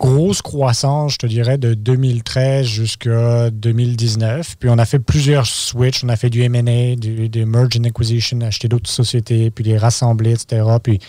grosse 0.00 0.40
croissance, 0.40 1.12
je 1.12 1.18
te 1.18 1.26
dirais, 1.26 1.58
de 1.58 1.74
2013 1.74 2.66
jusqu'à 2.66 3.50
2019. 3.50 4.56
Puis 4.58 4.70
on 4.70 4.78
a 4.78 4.86
fait 4.86 4.98
plusieurs 4.98 5.46
switches. 5.46 6.02
On 6.02 6.08
a 6.08 6.16
fait 6.16 6.30
du 6.30 6.42
M&A, 6.42 6.96
du, 6.96 7.28
du, 7.28 7.44
merge 7.44 7.76
and 7.78 7.84
acquisition, 7.84 8.40
acheter 8.40 8.66
d'autres 8.66 8.88
sociétés, 8.88 9.50
puis 9.50 9.62
les 9.62 9.76
rassembler, 9.76 10.32
etc. 10.32 10.64
Puis 10.82 11.00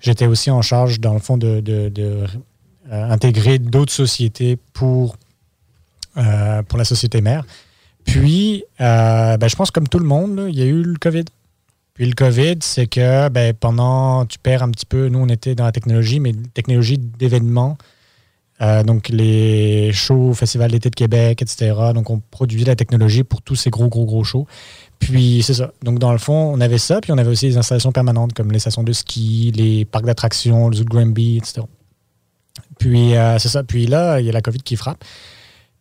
j'étais 0.00 0.26
aussi 0.26 0.50
en 0.50 0.62
charge, 0.62 0.98
dans 1.00 1.14
le 1.14 1.20
fond, 1.20 1.38
de, 1.38 1.62
euh, 1.68 2.26
intégrer 2.90 3.60
d'autres 3.60 3.92
sociétés 3.92 4.58
pour, 4.72 5.16
euh, 6.16 6.62
pour 6.64 6.76
la 6.76 6.84
société 6.84 7.20
mère. 7.20 7.44
Puis, 8.04 8.64
euh, 8.80 9.36
ben, 9.36 9.48
je 9.48 9.54
pense 9.54 9.70
comme 9.70 9.86
tout 9.86 10.00
le 10.00 10.06
monde, 10.06 10.46
il 10.48 10.58
y 10.58 10.62
a 10.62 10.66
eu 10.66 10.82
le 10.82 10.96
COVID. 10.98 11.24
Puis 11.94 12.06
le 12.06 12.14
COVID, 12.14 12.56
c'est 12.62 12.86
que 12.88 13.28
ben, 13.28 13.54
pendant, 13.54 14.26
tu 14.26 14.38
perds 14.38 14.64
un 14.64 14.70
petit 14.70 14.86
peu, 14.86 15.08
nous 15.08 15.20
on 15.20 15.28
était 15.28 15.54
dans 15.54 15.64
la 15.64 15.72
technologie, 15.72 16.18
mais 16.18 16.32
technologie 16.54 16.98
d'événements, 16.98 17.76
euh, 18.60 18.82
donc 18.82 19.08
les 19.08 19.92
shows, 19.92 20.34
Festival 20.34 20.70
d'été 20.72 20.90
de 20.90 20.94
Québec, 20.94 21.42
etc. 21.42 21.74
Donc 21.94 22.10
on 22.10 22.20
produisait 22.30 22.66
la 22.66 22.76
technologie 22.76 23.22
pour 23.22 23.40
tous 23.42 23.54
ces 23.54 23.70
gros, 23.70 23.88
gros, 23.88 24.04
gros 24.04 24.24
shows. 24.24 24.46
Puis 24.98 25.42
c'est 25.44 25.54
ça. 25.54 25.72
Donc 25.82 25.98
dans 25.98 26.12
le 26.12 26.18
fond, 26.18 26.52
on 26.54 26.60
avait 26.60 26.78
ça, 26.78 27.00
puis 27.00 27.12
on 27.12 27.18
avait 27.18 27.30
aussi 27.30 27.48
des 27.48 27.56
installations 27.56 27.92
permanentes 27.92 28.32
comme 28.32 28.50
les 28.50 28.58
stations 28.58 28.82
de 28.82 28.92
ski, 28.92 29.52
les 29.54 29.84
parcs 29.84 30.04
d'attractions, 30.04 30.68
le 30.68 30.76
zoo 30.76 30.84
de 30.84 30.88
Granby, 30.88 31.36
etc. 31.38 31.62
Puis 32.78 33.14
euh, 33.16 33.38
c'est 33.38 33.48
ça. 33.48 33.62
Puis 33.62 33.86
là, 33.86 34.20
il 34.20 34.26
y 34.26 34.28
a 34.28 34.32
la 34.32 34.42
COVID 34.42 34.58
qui 34.58 34.76
frappe. 34.76 35.04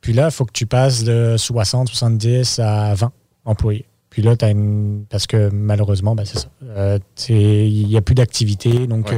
Puis 0.01 0.13
là, 0.13 0.25
il 0.25 0.31
faut 0.31 0.45
que 0.45 0.53
tu 0.53 0.67
passes 0.67 1.03
de 1.03 1.35
60, 1.35 1.89
70 1.89 2.59
à 2.59 2.93
20 2.93 3.11
employés. 3.45 3.85
Puis 4.11 4.21
là, 4.21 4.35
as 4.39 4.49
une. 4.49 5.05
Parce 5.09 5.25
que 5.25 5.49
malheureusement, 5.49 6.13
ben, 6.13 6.25
c'est 6.25 6.39
ça. 6.39 6.49
Euh, 6.63 6.99
il 7.29 7.87
n'y 7.87 7.97
a 7.97 8.01
plus 8.01 8.15
d'activité. 8.15 8.85
Donc, 8.85 9.11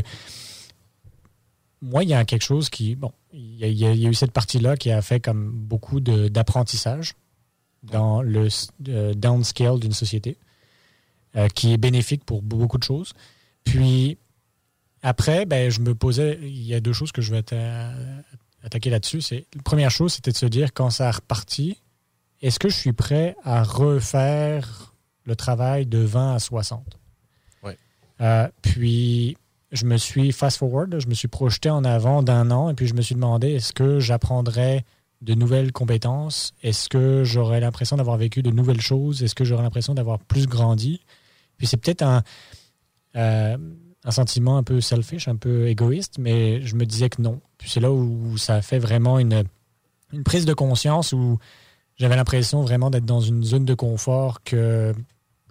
moi, 1.82 2.04
il 2.04 2.10
y 2.10 2.14
a 2.14 2.24
quelque 2.24 2.44
chose 2.44 2.70
qui. 2.70 2.96
Bon, 2.96 3.12
il 3.34 3.78
y, 3.78 3.86
a, 3.86 3.94
eu 3.94 4.14
cette 4.14 4.32
partie-là 4.32 4.76
qui 4.78 4.92
a 4.92 5.02
fait 5.02 5.20
comme 5.20 5.52
beaucoup 5.52 6.00
d'apprentissage 6.00 7.14
dans 7.84 8.22
le 8.22 8.48
euh, 8.88 9.14
downscale 9.14 9.80
d'une 9.80 9.94
société, 9.94 10.38
euh, 11.36 11.48
qui 11.48 11.74
est 11.74 11.78
bénéfique 11.78 12.26
pour 12.26 12.42
beaucoup 12.42 12.78
de 12.78 12.84
choses. 12.84 13.14
Puis 13.64 14.18
après, 15.02 15.46
ben, 15.46 15.70
je 15.70 15.80
me 15.82 15.96
posais, 15.96 16.40
il 16.42 16.64
y 16.64 16.74
a 16.74 16.80
deux 16.80 16.94
choses 16.94 17.12
que 17.12 17.22
je 17.22 17.34
vais 17.34 17.44
attaquer 18.64 18.90
là-dessus. 18.90 19.22
C'est 19.22 19.46
la 19.56 19.62
première 19.62 19.92
chose, 19.92 20.14
c'était 20.14 20.32
de 20.32 20.38
se 20.38 20.46
dire 20.46 20.74
quand 20.74 20.90
ça 20.90 21.08
a 21.08 21.12
reparti, 21.12 21.82
est-ce 22.42 22.60
que 22.60 22.70
je 22.70 22.76
suis 22.76 22.94
prêt 22.94 23.36
à 23.44 23.64
refaire 23.64 24.94
le 25.26 25.36
travail 25.36 25.86
de 25.86 26.00
20 26.00 26.36
à 26.36 26.40
60 26.40 27.00
Oui. 27.64 27.74
Euh, 28.22 28.48
puis 28.62 29.38
je 29.72 29.86
me 29.86 29.98
suis 29.98 30.32
fast-forward, 30.32 31.00
je 31.00 31.08
me 31.08 31.14
suis 31.14 31.28
projeté 31.28 31.70
en 31.70 31.84
avant 31.84 32.24
d'un 32.24 32.52
an 32.52 32.70
et 32.70 32.74
puis 32.74 32.88
je 32.88 32.94
me 32.94 33.02
suis 33.02 33.16
demandé 33.16 33.52
est-ce 33.52 33.74
que 33.74 34.00
j'apprendrais 34.00 34.84
de 35.22 35.34
nouvelles 35.34 35.72
compétences? 35.72 36.54
Est-ce 36.64 36.90
que 36.90 37.24
j'aurais 37.24 37.60
l'impression 37.60 37.98
d'avoir 37.98 38.18
vécu 38.18 38.42
de 38.42 38.52
nouvelles 38.52 38.82
choses? 38.82 39.22
Est-ce 39.22 39.36
que 39.36 39.44
j'aurais 39.44 39.64
l'impression 39.64 39.94
d'avoir 39.94 40.20
plus 40.20 40.48
grandi? 40.48 41.02
Puis 41.58 41.68
c'est 41.68 41.78
peut-être 41.78 42.02
un, 42.02 42.24
euh, 43.16 43.58
un 44.06 44.12
sentiment 44.12 44.58
un 44.58 44.64
peu 44.64 44.82
selfish, 44.82 45.28
un 45.28 45.36
peu 45.36 45.68
égoïste, 45.68 46.18
mais 46.18 46.62
je 46.62 46.76
me 46.76 46.86
disais 46.86 47.10
que 47.10 47.22
non. 47.22 47.42
Puis 47.58 47.70
c'est 47.70 47.82
là 47.82 47.92
où 47.92 48.38
ça 48.38 48.62
fait 48.62 48.80
vraiment 48.80 49.20
une, 49.20 49.44
une 50.14 50.24
prise 50.24 50.46
de 50.46 50.54
conscience 50.54 51.12
où 51.12 51.38
j'avais 51.98 52.16
l'impression 52.16 52.62
vraiment 52.62 52.90
d'être 52.90 53.06
dans 53.06 53.22
une 53.22 53.44
zone 53.44 53.66
de 53.66 53.74
confort 53.74 54.42
que 54.44 54.94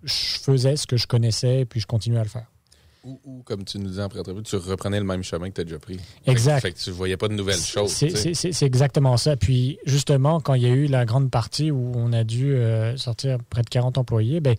je 0.03 0.39
faisais 0.41 0.77
ce 0.77 0.87
que 0.87 0.97
je 0.97 1.07
connaissais 1.07 1.61
et 1.61 1.65
puis 1.67 1.81
je 1.81 1.87
continuais 1.87 2.21
à 2.21 2.25
le 2.25 2.31
faire. 2.31 2.47
Ou, 3.25 3.43
comme 3.45 3.65
tu 3.65 3.79
nous 3.79 3.89
disais 3.89 4.03
en 4.03 4.09
pré 4.09 4.21
tu 4.45 4.57
reprenais 4.57 4.99
le 4.99 5.05
même 5.05 5.23
chemin 5.23 5.49
que 5.49 5.55
tu 5.55 5.61
as 5.63 5.65
déjà 5.65 5.79
pris. 5.79 5.99
Exact. 6.27 6.61
Fait, 6.61 6.73
que 6.73 6.79
tu 6.79 6.91
voyais 6.91 7.17
pas 7.17 7.29
de 7.29 7.35
nouvelles 7.35 7.57
choses. 7.57 7.91
C'est 7.93 8.63
exactement 8.63 9.17
ça. 9.17 9.37
Puis 9.37 9.79
justement, 9.85 10.41
quand 10.41 10.55
il 10.55 10.63
y 10.63 10.67
a 10.67 10.71
eu 10.71 10.87
la 10.87 11.05
grande 11.05 11.31
partie 11.31 11.71
où 11.71 11.93
on 11.95 12.13
a 12.13 12.25
dû 12.25 12.55
euh, 12.55 12.97
sortir 12.97 13.39
près 13.49 13.63
de 13.63 13.69
40 13.69 13.99
employés, 13.99 14.41
ben, 14.41 14.57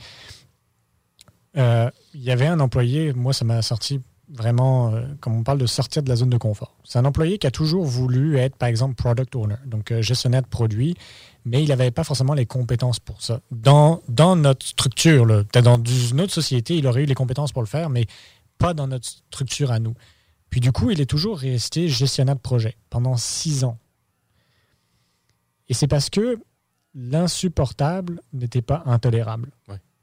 euh, 1.57 1.89
il 2.13 2.23
y 2.23 2.31
avait 2.31 2.47
un 2.47 2.59
employé, 2.59 3.13
moi 3.13 3.33
ça 3.33 3.45
m'a 3.45 3.61
sorti 3.61 4.01
vraiment, 4.31 4.93
euh, 4.93 5.01
comme 5.21 5.35
on 5.35 5.43
parle 5.43 5.57
de 5.57 5.65
sortir 5.65 6.03
de 6.03 6.09
la 6.09 6.15
zone 6.15 6.29
de 6.29 6.37
confort. 6.37 6.75
C'est 6.83 6.99
un 6.99 7.05
employé 7.05 7.37
qui 7.39 7.47
a 7.47 7.51
toujours 7.51 7.85
voulu 7.85 8.37
être, 8.37 8.55
par 8.55 8.69
exemple, 8.69 8.95
product 8.95 9.35
owner, 9.35 9.55
donc 9.65 9.93
gestionnaire 10.01 10.43
de 10.43 10.47
produits, 10.47 10.95
mais 11.45 11.63
il 11.63 11.69
n'avait 11.69 11.89
pas 11.89 12.03
forcément 12.03 12.33
les 12.35 12.45
compétences 12.45 12.99
pour 12.99 13.21
ça. 13.21 13.41
Dans, 13.51 14.01
dans 14.07 14.35
notre 14.35 14.65
structure, 14.65 15.25
peut-être 15.25 15.65
dans 15.65 15.83
une 15.83 16.21
autre 16.21 16.33
société, 16.33 16.77
il 16.77 16.85
aurait 16.85 17.03
eu 17.03 17.05
les 17.05 17.15
compétences 17.15 17.51
pour 17.51 17.63
le 17.63 17.67
faire, 17.67 17.89
mais 17.89 18.05
pas 18.59 18.75
dans 18.75 18.87
notre 18.87 19.07
structure 19.07 19.71
à 19.71 19.79
nous. 19.79 19.95
Puis 20.51 20.59
du 20.59 20.71
coup, 20.71 20.91
il 20.91 21.01
est 21.01 21.09
toujours 21.09 21.39
resté 21.39 21.87
gestionnaire 21.87 22.35
de 22.35 22.41
projet 22.41 22.77
pendant 22.91 23.17
six 23.17 23.63
ans. 23.63 23.79
Et 25.67 25.73
c'est 25.73 25.87
parce 25.87 26.09
que 26.09 26.37
l'insupportable 26.93 28.21
n'était 28.33 28.61
pas 28.61 28.83
intolérable. 28.85 29.51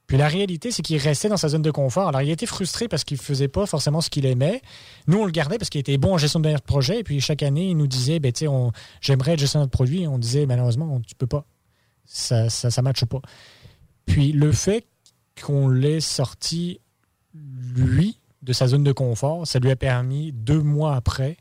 Puis 0.07 0.16
la 0.16 0.29
réalité, 0.29 0.71
c'est 0.71 0.83
qu'il 0.83 0.99
restait 0.99 1.29
dans 1.29 1.37
sa 1.37 1.49
zone 1.49 1.62
de 1.62 1.71
confort. 1.73 2.09
Alors, 2.09 2.23
il 2.23 2.31
était 2.31 2.47
frustré 2.47 2.87
parce 2.87 3.03
qu'il 3.03 3.16
ne 3.16 3.23
faisait 3.23 3.49
pas 3.49 3.66
forcément 3.66 4.01
ce 4.01 4.09
qu'il 4.09 4.25
aimait. 4.25 4.62
Nous, 5.09 5.19
on 5.19 5.25
le 5.25 5.33
gardait 5.33 5.59
parce 5.59 5.69
qu'il 5.69 5.81
était 5.81 5.99
bon 5.99 6.14
en 6.14 6.19
gestion 6.19 6.38
de 6.38 6.57
projet. 6.61 7.01
Et 7.01 7.03
puis, 7.03 7.21
chaque 7.21 7.42
année, 7.42 7.71
il 7.71 7.77
nous 7.77 7.88
disait, 7.88 8.21
ben, 8.21 8.33
on, 8.49 8.71
j'aimerais 9.01 9.33
être 9.33 9.40
gestionnaire 9.40 9.66
de 9.66 9.73
produit. 9.73 10.03
Et 10.03 10.09
on 10.09 10.19
disait, 10.19 10.47
malheureusement, 10.47 11.01
tu 11.01 11.16
peux 11.16 11.27
pas. 11.27 11.45
Ça 12.05 12.45
ne 12.45 12.49
ça, 12.49 12.71
ça 12.71 12.83
matche 12.83 13.05
pas. 13.05 13.21
Puis, 14.07 14.31
le 14.31 14.53
fait 14.53 14.87
qu'on 15.45 15.69
l'ait 15.69 16.01
sorti, 16.01 16.81
lui, 17.35 18.21
de 18.47 18.53
sa 18.53 18.69
zone 18.69 18.85
de 18.85 18.93
confort, 18.93 19.45
ça 19.47 19.59
lui 19.59 19.71
a 19.73 19.77
permis, 19.77 20.33
deux 20.33 20.63
mois 20.63 20.95
après, 20.95 21.37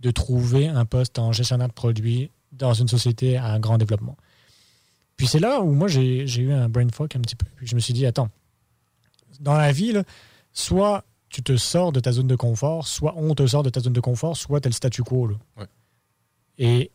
de 0.00 0.10
trouver 0.10 0.66
un 0.66 0.86
poste 0.86 1.18
en 1.18 1.30
gestionnaire 1.30 1.68
de 1.68 1.74
produits 1.74 2.30
dans 2.52 2.72
une 2.72 2.88
société 2.88 3.36
à 3.36 3.46
un 3.46 3.60
grand 3.60 3.76
développement. 3.76 4.16
Puis 5.16 5.26
c'est 5.26 5.38
là 5.38 5.60
où 5.60 5.72
moi 5.72 5.88
j'ai 5.88 6.24
eu 6.24 6.52
un 6.52 6.70
brain 6.70 6.88
fuck 6.88 7.14
un 7.16 7.20
petit 7.20 7.36
peu. 7.36 7.46
Puis 7.56 7.66
je 7.66 7.74
me 7.74 7.80
suis 7.80 7.92
dit, 7.92 8.06
attends, 8.06 8.30
dans 9.40 9.54
la 9.54 9.72
vie, 9.72 9.92
soit 10.54 11.04
tu 11.28 11.42
te 11.42 11.56
sors 11.56 11.92
de 11.92 12.00
ta 12.00 12.12
zone 12.12 12.26
de 12.26 12.36
confort, 12.36 12.88
soit 12.88 13.14
on 13.16 13.34
te 13.34 13.46
sort 13.46 13.62
de 13.62 13.70
ta 13.70 13.80
zone 13.80 13.92
de 13.92 14.00
confort, 14.00 14.36
soit 14.36 14.60
tu 14.60 14.68
as 14.68 14.70
le 14.70 14.74
statu 14.74 15.02
quo. 15.02 15.30
Et 16.56 16.90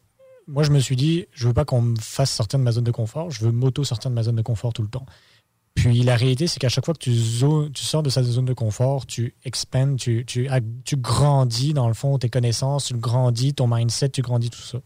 moi, 0.47 0.63
je 0.63 0.71
me 0.71 0.79
suis 0.79 0.95
dit, 0.95 1.27
je 1.31 1.47
veux 1.47 1.53
pas 1.53 1.65
qu'on 1.65 1.81
me 1.81 1.95
fasse 1.99 2.31
sortir 2.31 2.57
de 2.57 2.63
ma 2.63 2.71
zone 2.71 2.85
de 2.85 2.91
confort, 2.91 3.29
je 3.29 3.45
veux 3.45 3.51
m'auto-sortir 3.51 4.09
de 4.09 4.15
ma 4.15 4.23
zone 4.23 4.35
de 4.35 4.41
confort 4.41 4.73
tout 4.73 4.81
le 4.81 4.87
temps. 4.87 5.05
Puis 5.77 6.01
la 6.01 6.15
réalité, 6.15 6.47
c'est 6.47 6.59
qu'à 6.59 6.69
chaque 6.69 6.85
fois 6.85 6.95
que 6.95 6.99
tu, 6.99 7.11
tu, 7.11 7.85
sors 7.85 8.01
de 8.01 8.09
sa 8.09 8.23
zone 8.23 8.45
de 8.45 8.53
confort, 8.53 9.05
tu 9.05 9.35
expands, 9.45 9.95
tu, 9.95 10.25
tu, 10.25 10.49
tu, 10.83 10.97
grandis 10.97 11.73
dans 11.75 11.87
le 11.87 11.93
fond 11.93 12.17
tes 12.17 12.29
connaissances, 12.29 12.85
tu 12.85 12.95
grandis 12.95 13.53
ton 13.53 13.67
mindset, 13.67 14.09
tu 14.09 14.23
grandis 14.23 14.49
tout 14.49 14.59
ça. 14.59 14.79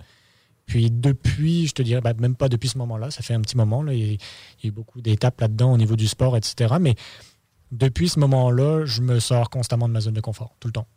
Puis 0.65 0.91
depuis, 0.91 1.67
je 1.67 1.71
te 1.71 1.81
dirais, 1.81 2.01
ben, 2.01 2.13
même 2.19 2.35
pas 2.35 2.49
depuis 2.49 2.67
ce 2.67 2.77
moment-là, 2.77 3.09
ça 3.09 3.21
fait 3.21 3.33
un 3.33 3.39
petit 3.39 3.55
moment, 3.55 3.81
là, 3.83 3.93
il, 3.93 4.11
y 4.11 4.15
a, 4.15 4.67
eu 4.67 4.71
beaucoup 4.71 4.99
d'étapes 4.99 5.39
là-dedans 5.39 5.71
au 5.71 5.77
niveau 5.77 5.95
du 5.95 6.09
sport, 6.09 6.35
etc. 6.35 6.75
Mais 6.81 6.95
depuis 7.71 8.09
ce 8.09 8.19
moment-là, 8.19 8.83
je 8.85 8.99
me 8.99 9.21
sors 9.21 9.49
constamment 9.49 9.87
de 9.87 9.93
ma 9.93 10.01
zone 10.01 10.13
de 10.13 10.21
confort, 10.21 10.57
tout 10.59 10.67
le 10.67 10.73
temps. 10.73 10.87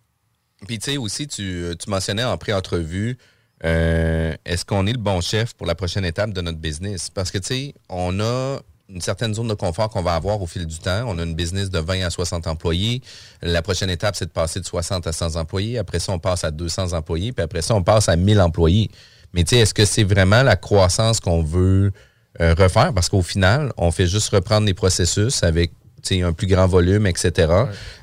Puis 0.66 0.80
tu 0.80 0.90
sais 0.90 0.96
aussi, 0.96 1.28
tu, 1.28 1.72
tu 1.78 1.88
mentionnais 1.88 2.24
en 2.24 2.36
pré-entrevue, 2.36 3.16
euh, 3.64 4.34
est-ce 4.44 4.64
qu'on 4.64 4.88
est 4.88 4.92
le 4.92 4.98
bon 4.98 5.20
chef 5.20 5.54
pour 5.54 5.68
la 5.68 5.76
prochaine 5.76 6.04
étape 6.04 6.32
de 6.32 6.40
notre 6.40 6.58
business? 6.58 7.10
Parce 7.10 7.30
que 7.30 7.38
tu 7.38 7.46
sais, 7.46 7.74
on 7.88 8.18
a 8.18 8.58
une 8.88 9.00
certaine 9.00 9.34
zone 9.34 9.48
de 9.48 9.54
confort 9.54 9.88
qu'on 9.88 10.02
va 10.02 10.14
avoir 10.14 10.40
au 10.42 10.46
fil 10.46 10.66
du 10.66 10.78
temps. 10.78 11.04
On 11.06 11.18
a 11.18 11.22
une 11.22 11.34
business 11.34 11.70
de 11.70 11.78
20 11.78 12.04
à 12.04 12.10
60 12.10 12.46
employés. 12.46 13.02
La 13.40 13.62
prochaine 13.62 13.90
étape, 13.90 14.14
c'est 14.14 14.26
de 14.26 14.30
passer 14.30 14.60
de 14.60 14.66
60 14.66 15.06
à 15.06 15.12
100 15.12 15.36
employés. 15.36 15.78
Après 15.78 15.98
ça, 15.98 16.12
on 16.12 16.18
passe 16.18 16.44
à 16.44 16.50
200 16.50 16.92
employés. 16.92 17.32
Puis 17.32 17.42
après 17.42 17.62
ça, 17.62 17.74
on 17.74 17.82
passe 17.82 18.08
à 18.08 18.16
1000 18.16 18.40
employés. 18.40 18.90
Mais 19.32 19.42
tu 19.44 19.56
sais, 19.56 19.62
est-ce 19.62 19.74
que 19.74 19.84
c'est 19.84 20.04
vraiment 20.04 20.42
la 20.42 20.56
croissance 20.56 21.18
qu'on 21.18 21.42
veut 21.42 21.92
euh, 22.40 22.54
refaire? 22.54 22.92
Parce 22.92 23.08
qu'au 23.08 23.22
final, 23.22 23.72
on 23.76 23.90
fait 23.90 24.06
juste 24.06 24.28
reprendre 24.28 24.66
les 24.66 24.74
processus 24.74 25.42
avec 25.42 25.72
un 26.12 26.32
plus 26.32 26.46
grand 26.46 26.66
volume, 26.66 27.06
etc. 27.06 27.52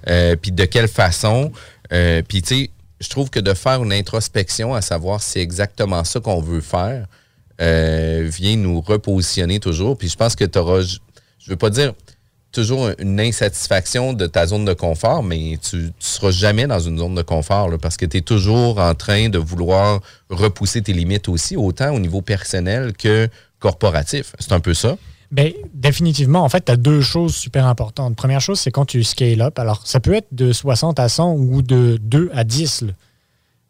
Euh, 0.09 0.35
puis 0.35 0.51
de 0.51 0.65
quelle 0.65 0.87
façon? 0.87 1.51
Euh, 1.93 2.21
puis 2.27 2.41
tu 2.41 2.55
sais, 2.55 2.69
je 2.99 3.09
trouve 3.09 3.29
que 3.29 3.39
de 3.39 3.53
faire 3.53 3.83
une 3.83 3.93
introspection 3.93 4.73
à 4.73 4.81
savoir 4.81 5.21
si 5.21 5.31
c'est 5.31 5.41
exactement 5.41 6.03
ça 6.03 6.19
qu'on 6.19 6.41
veut 6.41 6.61
faire, 6.61 7.07
euh, 7.61 8.27
vient 8.31 8.55
nous 8.57 8.81
repositionner 8.81 9.59
toujours. 9.59 9.97
Puis 9.97 10.09
je 10.09 10.17
pense 10.17 10.35
que 10.35 10.45
tu 10.45 10.57
auras, 10.59 10.81
je 10.81 10.97
ne 10.97 11.49
veux 11.49 11.55
pas 11.55 11.69
dire 11.69 11.93
toujours 12.51 12.89
une 12.99 13.19
insatisfaction 13.19 14.13
de 14.13 14.27
ta 14.27 14.45
zone 14.45 14.65
de 14.65 14.73
confort, 14.73 15.23
mais 15.23 15.57
tu 15.61 15.77
ne 15.77 15.89
seras 15.99 16.31
jamais 16.31 16.67
dans 16.67 16.79
une 16.79 16.97
zone 16.97 17.15
de 17.15 17.21
confort 17.21 17.69
parce 17.81 17.97
que 17.97 18.05
tu 18.05 18.17
es 18.17 18.21
toujours 18.21 18.79
en 18.79 18.93
train 18.93 19.29
de 19.29 19.37
vouloir 19.37 20.01
repousser 20.29 20.81
tes 20.81 20.93
limites 20.93 21.29
aussi, 21.29 21.55
autant 21.55 21.93
au 21.93 21.99
niveau 21.99 22.21
personnel 22.21 22.93
que 22.93 23.29
corporatif. 23.59 24.33
C'est 24.39 24.51
un 24.51 24.59
peu 24.59 24.73
ça? 24.73 24.97
Bien, 25.31 25.51
définitivement. 25.73 26.43
En 26.43 26.49
fait, 26.49 26.65
tu 26.65 26.71
as 26.73 26.75
deux 26.75 26.99
choses 26.99 27.35
super 27.35 27.65
importantes. 27.65 28.17
Première 28.17 28.41
chose, 28.41 28.59
c'est 28.59 28.71
quand 28.71 28.85
tu 28.85 29.03
scale 29.03 29.41
up. 29.41 29.57
Alors, 29.59 29.87
ça 29.87 30.01
peut 30.01 30.13
être 30.13 30.27
de 30.33 30.51
60 30.51 30.99
à 30.99 31.07
100 31.07 31.35
ou 31.35 31.61
de 31.61 31.97
2 32.01 32.31
à 32.33 32.43
10. 32.43 32.85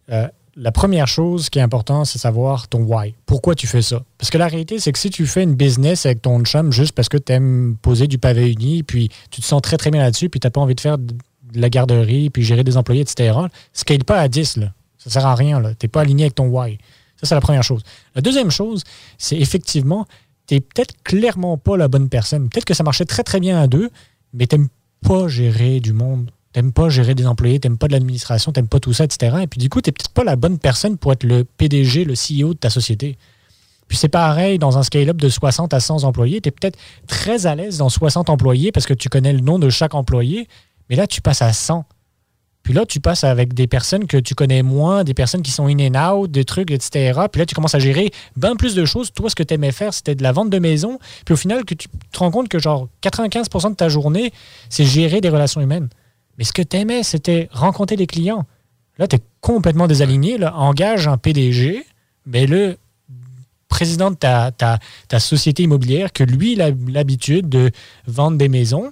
Euh, 0.09 0.27
la 0.55 0.71
première 0.71 1.07
chose 1.07 1.49
qui 1.49 1.59
est 1.59 1.61
importante, 1.61 2.05
c'est 2.07 2.19
savoir 2.19 2.67
ton 2.67 2.83
why. 2.83 3.15
Pourquoi 3.25 3.55
tu 3.55 3.67
fais 3.67 3.81
ça? 3.81 4.03
Parce 4.17 4.29
que 4.29 4.37
la 4.37 4.47
réalité, 4.47 4.79
c'est 4.79 4.91
que 4.91 4.99
si 4.99 5.09
tu 5.09 5.25
fais 5.25 5.43
une 5.43 5.55
business 5.55 6.05
avec 6.05 6.21
ton 6.21 6.43
chum 6.43 6.71
juste 6.71 6.93
parce 6.93 7.09
que 7.09 7.17
tu 7.17 7.31
aimes 7.31 7.77
poser 7.81 8.07
du 8.07 8.17
pavé 8.17 8.51
uni, 8.51 8.83
puis 8.83 9.09
tu 9.29 9.41
te 9.41 9.45
sens 9.45 9.61
très 9.61 9.77
très 9.77 9.91
bien 9.91 10.01
là-dessus, 10.01 10.29
puis 10.29 10.39
tu 10.39 10.47
n'as 10.47 10.51
pas 10.51 10.61
envie 10.61 10.75
de 10.75 10.81
faire 10.81 10.97
de 10.97 11.15
la 11.53 11.69
garderie, 11.69 12.29
puis 12.29 12.43
gérer 12.43 12.63
des 12.63 12.77
employés, 12.77 13.01
etc., 13.01 13.37
scale 13.73 14.03
pas 14.03 14.19
à 14.19 14.27
10. 14.27 14.57
Là. 14.57 14.73
Ça 14.97 15.09
sert 15.09 15.25
à 15.25 15.35
rien. 15.35 15.61
Tu 15.61 15.85
n'es 15.85 15.89
pas 15.89 16.01
aligné 16.01 16.25
avec 16.25 16.35
ton 16.35 16.47
why. 16.47 16.77
Ça, 17.17 17.27
c'est 17.27 17.35
la 17.35 17.41
première 17.41 17.63
chose. 17.63 17.81
La 18.15 18.21
deuxième 18.21 18.51
chose, 18.51 18.83
c'est 19.17 19.37
effectivement, 19.37 20.05
tu 20.47 20.55
n'es 20.55 20.61
peut-être 20.61 20.95
clairement 21.03 21.57
pas 21.57 21.77
la 21.77 21.87
bonne 21.87 22.09
personne. 22.09 22.49
Peut-être 22.49 22.65
que 22.65 22.73
ça 22.73 22.83
marchait 22.83 23.05
très 23.05 23.23
très 23.23 23.39
bien 23.39 23.61
à 23.61 23.67
deux, 23.67 23.89
mais 24.33 24.47
tu 24.47 24.57
n'aimes 24.57 24.69
pas 25.01 25.27
gérer 25.27 25.79
du 25.79 25.93
monde 25.93 26.31
t'aimes 26.53 26.73
pas 26.73 26.89
gérer 26.89 27.15
des 27.15 27.25
employés, 27.25 27.59
t'aimes 27.59 27.77
pas 27.77 27.87
de 27.87 27.93
l'administration, 27.93 28.51
t'aimes 28.51 28.67
pas 28.67 28.79
tout 28.79 28.93
ça, 28.93 29.05
etc. 29.05 29.37
Et 29.43 29.47
puis 29.47 29.59
du 29.59 29.69
coup, 29.69 29.81
t'es 29.81 29.91
peut-être 29.91 30.11
pas 30.11 30.23
la 30.23 30.35
bonne 30.35 30.59
personne 30.59 30.97
pour 30.97 31.13
être 31.13 31.23
le 31.23 31.43
PDG, 31.43 32.05
le 32.05 32.13
CEO 32.13 32.53
de 32.53 32.59
ta 32.59 32.69
société. 32.69 33.17
Puis 33.87 33.97
c'est 33.97 34.09
pareil, 34.09 34.57
dans 34.57 34.77
un 34.77 34.83
scale-up 34.83 35.17
de 35.17 35.27
60 35.27 35.73
à 35.73 35.79
100 35.79 36.05
employés, 36.05 36.39
tu 36.39 36.47
es 36.47 36.51
peut-être 36.51 36.79
très 37.07 37.45
à 37.45 37.55
l'aise 37.55 37.77
dans 37.77 37.89
60 37.89 38.29
employés 38.29 38.71
parce 38.71 38.85
que 38.85 38.93
tu 38.93 39.09
connais 39.09 39.33
le 39.33 39.41
nom 39.41 39.59
de 39.59 39.69
chaque 39.69 39.93
employé, 39.93 40.47
mais 40.89 40.95
là, 40.95 41.07
tu 41.07 41.21
passes 41.21 41.41
à 41.41 41.51
100. 41.51 41.85
Puis 42.63 42.73
là, 42.73 42.85
tu 42.85 42.99
passes 42.99 43.23
avec 43.23 43.53
des 43.53 43.67
personnes 43.67 44.05
que 44.07 44.17
tu 44.17 44.35
connais 44.35 44.61
moins, 44.61 45.03
des 45.03 45.13
personnes 45.13 45.41
qui 45.41 45.51
sont 45.51 45.67
in 45.67 45.79
and 45.79 46.13
out, 46.13 46.31
des 46.31 46.45
trucs, 46.45 46.71
etc. 46.71 47.19
Puis 47.31 47.39
là, 47.39 47.45
tu 47.45 47.55
commences 47.55 47.75
à 47.75 47.79
gérer 47.79 48.11
bien 48.37 48.55
plus 48.55 48.75
de 48.75 48.85
choses. 48.85 49.11
Toi, 49.11 49.29
ce 49.29 49.35
que 49.35 49.43
tu 49.43 49.53
aimais 49.55 49.71
faire, 49.71 49.93
c'était 49.93 50.15
de 50.15 50.23
la 50.23 50.31
vente 50.31 50.49
de 50.49 50.59
maison. 50.59 50.99
Puis 51.25 51.33
au 51.33 51.37
final, 51.37 51.65
que 51.65 51.73
tu 51.73 51.87
te 51.89 52.19
rends 52.19 52.31
compte 52.31 52.49
que 52.49 52.59
genre 52.59 52.87
95% 53.03 53.71
de 53.71 53.75
ta 53.75 53.89
journée, 53.89 54.31
c'est 54.69 54.85
gérer 54.85 55.21
des 55.21 55.29
relations 55.29 55.59
humaines. 55.59 55.89
Mais 56.37 56.43
ce 56.43 56.53
que 56.53 56.61
tu 56.61 56.77
aimais, 56.77 57.03
c'était 57.03 57.49
rencontrer 57.51 57.95
des 57.95 58.07
clients. 58.07 58.45
Là, 58.97 59.07
tu 59.07 59.15
es 59.17 59.19
complètement 59.41 59.87
désaligné. 59.87 60.43
Engage 60.45 61.07
un 61.07 61.17
PDG, 61.17 61.85
mais 62.25 62.45
le 62.45 62.77
président 63.67 64.11
de 64.11 64.15
ta, 64.15 64.51
ta, 64.51 65.19
société 65.19 65.63
immobilière, 65.63 66.11
que 66.13 66.23
lui, 66.23 66.53
il 66.53 66.61
a 66.61 66.71
l'habitude 66.87 67.49
de 67.49 67.71
vendre 68.05 68.37
des 68.37 68.49
maisons, 68.49 68.91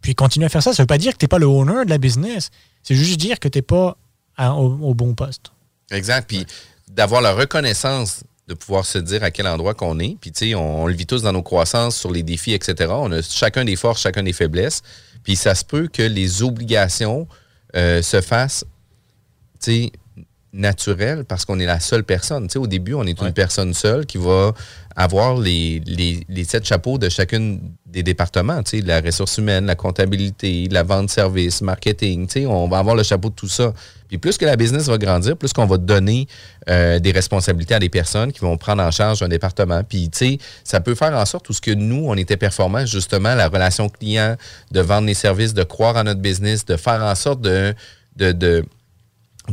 puis 0.00 0.14
continue 0.14 0.44
à 0.44 0.48
faire 0.48 0.62
ça. 0.62 0.72
Ça 0.72 0.82
ne 0.82 0.84
veut 0.84 0.88
pas 0.88 0.98
dire 0.98 1.12
que 1.12 1.18
tu 1.18 1.24
n'es 1.24 1.28
pas 1.28 1.38
le 1.38 1.46
owner 1.46 1.84
de 1.84 1.90
la 1.90 1.98
business. 1.98 2.50
C'est 2.82 2.94
juste 2.94 3.20
dire 3.20 3.38
que 3.38 3.48
tu 3.48 3.58
n'es 3.58 3.62
pas 3.62 3.96
au, 4.38 4.94
bon 4.94 5.14
poste. 5.14 5.52
Exact. 5.90 6.26
Puis 6.28 6.46
d'avoir 6.88 7.20
la 7.20 7.32
reconnaissance 7.32 8.22
de 8.48 8.54
pouvoir 8.54 8.84
se 8.84 8.98
dire 8.98 9.22
à 9.22 9.30
quel 9.30 9.46
endroit 9.46 9.74
qu'on 9.74 9.98
est. 10.00 10.16
Puis, 10.20 10.32
tu 10.32 10.50
sais, 10.50 10.54
on, 10.54 10.86
le 10.86 10.94
vit 10.94 11.06
tous 11.06 11.22
dans 11.22 11.32
nos 11.32 11.42
croissances, 11.42 11.96
sur 11.96 12.10
les 12.10 12.24
défis, 12.24 12.52
etc. 12.52 12.92
On 12.96 13.12
a 13.12 13.22
chacun 13.22 13.64
des 13.64 13.76
forces, 13.76 14.00
chacun 14.00 14.24
des 14.24 14.32
faiblesses. 14.32 14.82
Puis 15.22 15.36
ça 15.36 15.54
se 15.54 15.64
peut 15.64 15.88
que 15.88 16.02
les 16.02 16.42
obligations 16.42 17.28
euh, 17.76 18.02
se 18.02 18.20
fassent 18.20 18.64
naturelles 20.52 21.24
parce 21.24 21.44
qu'on 21.44 21.58
est 21.60 21.66
la 21.66 21.80
seule 21.80 22.04
personne. 22.04 22.48
au 22.56 22.66
début, 22.66 22.94
on 22.94 23.04
est 23.04 23.20
une 23.20 23.32
personne 23.32 23.74
seule 23.74 24.06
qui 24.06 24.18
va 24.18 24.52
avoir 24.96 25.38
les, 25.38 25.80
les, 25.86 26.44
sept 26.44 26.66
chapeaux 26.66 26.98
de 26.98 27.08
chacune 27.08 27.60
des 27.86 28.02
départements, 28.02 28.60
la 28.84 29.00
ressource 29.00 29.38
humaine, 29.38 29.66
la 29.66 29.76
comptabilité, 29.76 30.68
la 30.70 30.82
vente 30.82 31.06
de 31.06 31.10
services, 31.10 31.62
marketing. 31.62 32.28
On 32.46 32.68
va 32.68 32.78
avoir 32.78 32.96
le 32.96 33.02
chapeau 33.02 33.30
de 33.30 33.34
tout 33.34 33.48
ça. 33.48 33.72
Puis 34.08 34.18
plus 34.18 34.36
que 34.36 34.44
la 34.44 34.56
business 34.56 34.86
va 34.88 34.98
grandir, 34.98 35.36
plus 35.36 35.52
qu'on 35.52 35.66
va 35.66 35.78
donner 35.78 36.26
euh, 36.68 36.98
des 36.98 37.12
responsabilités 37.12 37.74
à 37.74 37.78
des 37.78 37.88
personnes 37.88 38.32
qui 38.32 38.40
vont 38.40 38.56
prendre 38.56 38.82
en 38.82 38.90
charge 38.90 39.22
un 39.22 39.28
département. 39.28 39.84
Puis, 39.84 40.10
tu 40.10 40.18
sais, 40.18 40.38
ça 40.64 40.80
peut 40.80 40.96
faire 40.96 41.14
en 41.14 41.24
sorte 41.24 41.44
tout 41.44 41.52
ce 41.52 41.60
que 41.60 41.70
nous, 41.70 42.04
on 42.06 42.16
était 42.16 42.36
performants, 42.36 42.84
justement, 42.84 43.36
la 43.36 43.48
relation 43.48 43.88
client, 43.88 44.36
de 44.72 44.80
vendre 44.80 45.06
les 45.06 45.14
services, 45.14 45.54
de 45.54 45.62
croire 45.62 45.96
à 45.96 46.02
notre 46.02 46.20
business, 46.20 46.64
de 46.64 46.76
faire 46.76 47.02
en 47.04 47.14
sorte 47.14 47.40
de, 47.40 47.72
de, 48.16 48.32
de, 48.32 48.64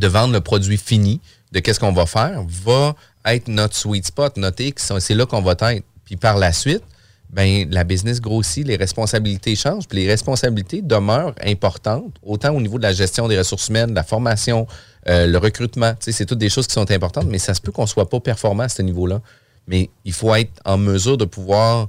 vendre 0.06 0.34
le 0.34 0.42
produit 0.42 0.78
fini, 0.78 1.20
de 1.52 1.60
qu'est-ce 1.60 1.80
qu'on 1.80 1.94
va 1.94 2.06
faire, 2.06 2.44
va 2.48 2.96
être 3.26 3.48
notre 3.48 3.76
sweet 3.76 4.06
spot, 4.06 4.38
notre 4.38 4.62
X. 4.62 4.94
C'est 5.00 5.16
là 5.16 5.26
qu'on 5.26 5.42
va 5.42 5.54
être. 5.54 5.84
Puis 6.06 6.16
par 6.16 6.38
la 6.38 6.54
suite, 6.54 6.84
ben, 7.30 7.68
la 7.72 7.84
business 7.84 8.22
grossit, 8.22 8.66
les 8.66 8.76
responsabilités 8.76 9.56
changent, 9.56 9.88
puis 9.88 10.00
les 10.00 10.08
responsabilités 10.08 10.82
demeurent 10.82 11.36
importantes, 11.44 12.14
autant 12.24 12.54
au 12.54 12.62
niveau 12.62 12.78
de 12.78 12.84
la 12.84 12.94
gestion 12.94 13.28
des 13.28 13.38
ressources 13.38 13.68
humaines, 13.68 13.90
de 13.90 13.96
la 13.96 14.04
formation, 14.04 14.68
euh, 15.10 15.26
le 15.26 15.38
recrutement. 15.38 15.94
C'est 16.00 16.26
toutes 16.26 16.38
des 16.38 16.50
choses 16.50 16.68
qui 16.68 16.74
sont 16.74 16.90
importantes, 16.92 17.26
mais 17.28 17.40
ça 17.40 17.54
se 17.54 17.62
peut 17.62 17.72
qu'on 17.72 17.84
ne 17.84 17.88
soit 17.88 18.10
pas 18.10 18.20
performant 18.20 18.64
à 18.64 18.70
ce 18.70 18.82
niveau-là. 18.82 19.22
Mais 19.68 19.90
il 20.06 20.14
faut 20.14 20.34
être 20.36 20.52
en 20.64 20.78
mesure 20.78 21.18
de 21.18 21.26
pouvoir 21.26 21.88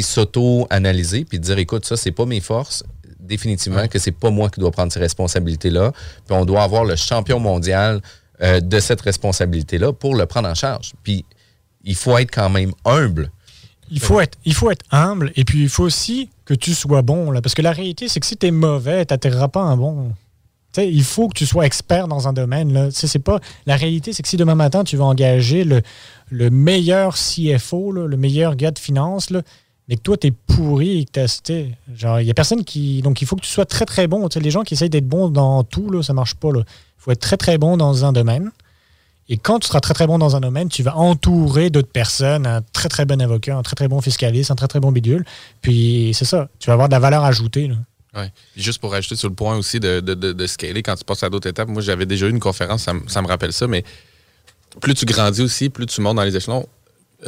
s'auto-analyser 0.00 1.24
puis 1.24 1.40
dire 1.40 1.58
écoute, 1.58 1.84
ça, 1.84 1.96
c'est 1.96 2.12
pas 2.12 2.26
mes 2.26 2.40
forces. 2.40 2.84
Définitivement 3.30 3.86
que 3.86 3.98
c'est 3.98 4.10
pas 4.10 4.30
moi 4.30 4.50
qui 4.50 4.58
dois 4.60 4.72
prendre 4.72 4.92
ces 4.92 4.98
responsabilités-là. 5.00 5.92
Puis 6.26 6.36
on 6.36 6.44
doit 6.44 6.62
avoir 6.62 6.84
le 6.84 6.96
champion 6.96 7.38
mondial 7.38 8.00
euh, 8.42 8.60
de 8.60 8.80
cette 8.80 9.00
responsabilité-là 9.00 9.92
pour 9.92 10.16
le 10.16 10.26
prendre 10.26 10.48
en 10.48 10.54
charge. 10.54 10.92
Puis 11.04 11.24
il 11.84 11.94
faut 11.94 12.18
être 12.18 12.30
quand 12.30 12.50
même 12.50 12.72
humble 12.84 13.30
il 13.90 14.00
faut, 14.00 14.20
être, 14.20 14.38
il 14.44 14.54
faut 14.54 14.70
être 14.70 14.84
humble 14.92 15.32
et 15.36 15.44
puis 15.44 15.62
il 15.62 15.68
faut 15.68 15.84
aussi 15.84 16.30
que 16.44 16.54
tu 16.54 16.74
sois 16.74 17.02
bon. 17.02 17.30
Là, 17.30 17.42
parce 17.42 17.54
que 17.54 17.62
la 17.62 17.72
réalité, 17.72 18.08
c'est 18.08 18.20
que 18.20 18.26
si 18.26 18.36
tu 18.36 18.46
es 18.46 18.50
mauvais, 18.50 19.04
tu 19.04 19.12
n'atterriras 19.12 19.48
pas 19.48 19.62
un 19.62 19.76
bon. 19.76 20.12
il 20.78 21.02
faut 21.02 21.28
que 21.28 21.34
tu 21.34 21.46
sois 21.46 21.66
expert 21.66 22.06
dans 22.06 22.28
un 22.28 22.32
domaine. 22.32 22.72
Là. 22.72 22.88
C'est 22.92 23.18
pas, 23.18 23.40
la 23.66 23.76
réalité, 23.76 24.12
c'est 24.12 24.22
que 24.22 24.28
si 24.28 24.36
demain 24.36 24.54
matin, 24.54 24.84
tu 24.84 24.96
vas 24.96 25.04
engager 25.04 25.64
le, 25.64 25.82
le 26.30 26.50
meilleur 26.50 27.14
CFO, 27.16 27.90
le 27.90 28.16
meilleur 28.16 28.54
gars 28.54 28.70
de 28.70 28.78
finance, 28.78 29.30
là, 29.30 29.42
mais 29.90 29.96
que 29.96 30.02
toi, 30.02 30.16
tu 30.16 30.28
es 30.28 30.30
pourri 30.30 31.00
et 31.00 31.04
que 31.04 31.42
tu 31.42 31.74
Genre, 31.96 32.20
il 32.20 32.24
n'y 32.24 32.30
a 32.30 32.34
personne 32.34 32.64
qui. 32.64 33.02
Donc, 33.02 33.20
il 33.22 33.26
faut 33.26 33.34
que 33.34 33.42
tu 33.42 33.50
sois 33.50 33.66
très, 33.66 33.84
très 33.84 34.06
bon. 34.06 34.28
les 34.34 34.50
gens 34.52 34.62
qui 34.62 34.74
essayent 34.74 34.88
d'être 34.88 35.08
bons 35.08 35.28
dans 35.28 35.64
tout, 35.64 35.90
là, 35.90 36.00
ça 36.04 36.12
marche 36.12 36.36
pas. 36.36 36.50
Il 36.54 36.64
faut 36.96 37.10
être 37.10 37.20
très, 37.20 37.36
très 37.36 37.58
bon 37.58 37.76
dans 37.76 38.04
un 38.04 38.12
domaine. 38.12 38.52
Et 39.28 39.36
quand 39.36 39.58
tu 39.58 39.66
seras 39.66 39.80
très 39.80 39.94
très 39.94 40.06
bon 40.06 40.18
dans 40.18 40.36
un 40.36 40.40
domaine, 40.40 40.68
tu 40.68 40.84
vas 40.84 40.96
entourer 40.96 41.70
d'autres 41.70 41.90
personnes, 41.90 42.46
un 42.46 42.62
très 42.72 42.88
très 42.88 43.04
bon 43.04 43.20
avocat, 43.20 43.56
un 43.56 43.62
très 43.62 43.74
très 43.74 43.88
bon 43.88 44.00
fiscaliste, 44.00 44.52
un 44.52 44.56
très 44.56 44.68
très 44.68 44.80
bon 44.80 44.92
bidule. 44.92 45.24
Puis 45.60 46.12
c'est 46.14 46.24
ça, 46.24 46.48
tu 46.60 46.68
vas 46.68 46.74
avoir 46.74 46.88
de 46.88 46.92
la 46.92 47.00
valeur 47.00 47.24
ajoutée. 47.24 47.70
Oui. 48.14 48.22
Juste 48.56 48.80
pour 48.80 48.92
rajouter 48.92 49.16
sur 49.16 49.28
le 49.28 49.34
point 49.34 49.56
aussi 49.56 49.78
de, 49.78 50.46
scaler 50.46 50.82
quand 50.82 50.96
tu 50.96 51.04
passes 51.04 51.22
à 51.22 51.30
d'autres 51.30 51.48
étapes, 51.48 51.68
moi 51.68 51.82
j'avais 51.82 52.06
déjà 52.06 52.26
eu 52.26 52.30
une 52.30 52.40
conférence, 52.40 52.82
ça, 52.82 52.92
me 53.22 53.26
rappelle 53.28 53.52
ça, 53.52 53.68
mais 53.68 53.84
plus 54.80 54.94
tu 54.94 55.04
grandis 55.04 55.42
aussi, 55.42 55.68
plus 55.68 55.86
tu 55.86 56.00
montes 56.00 56.16
dans 56.16 56.24
les 56.24 56.36
échelons, 56.36 56.66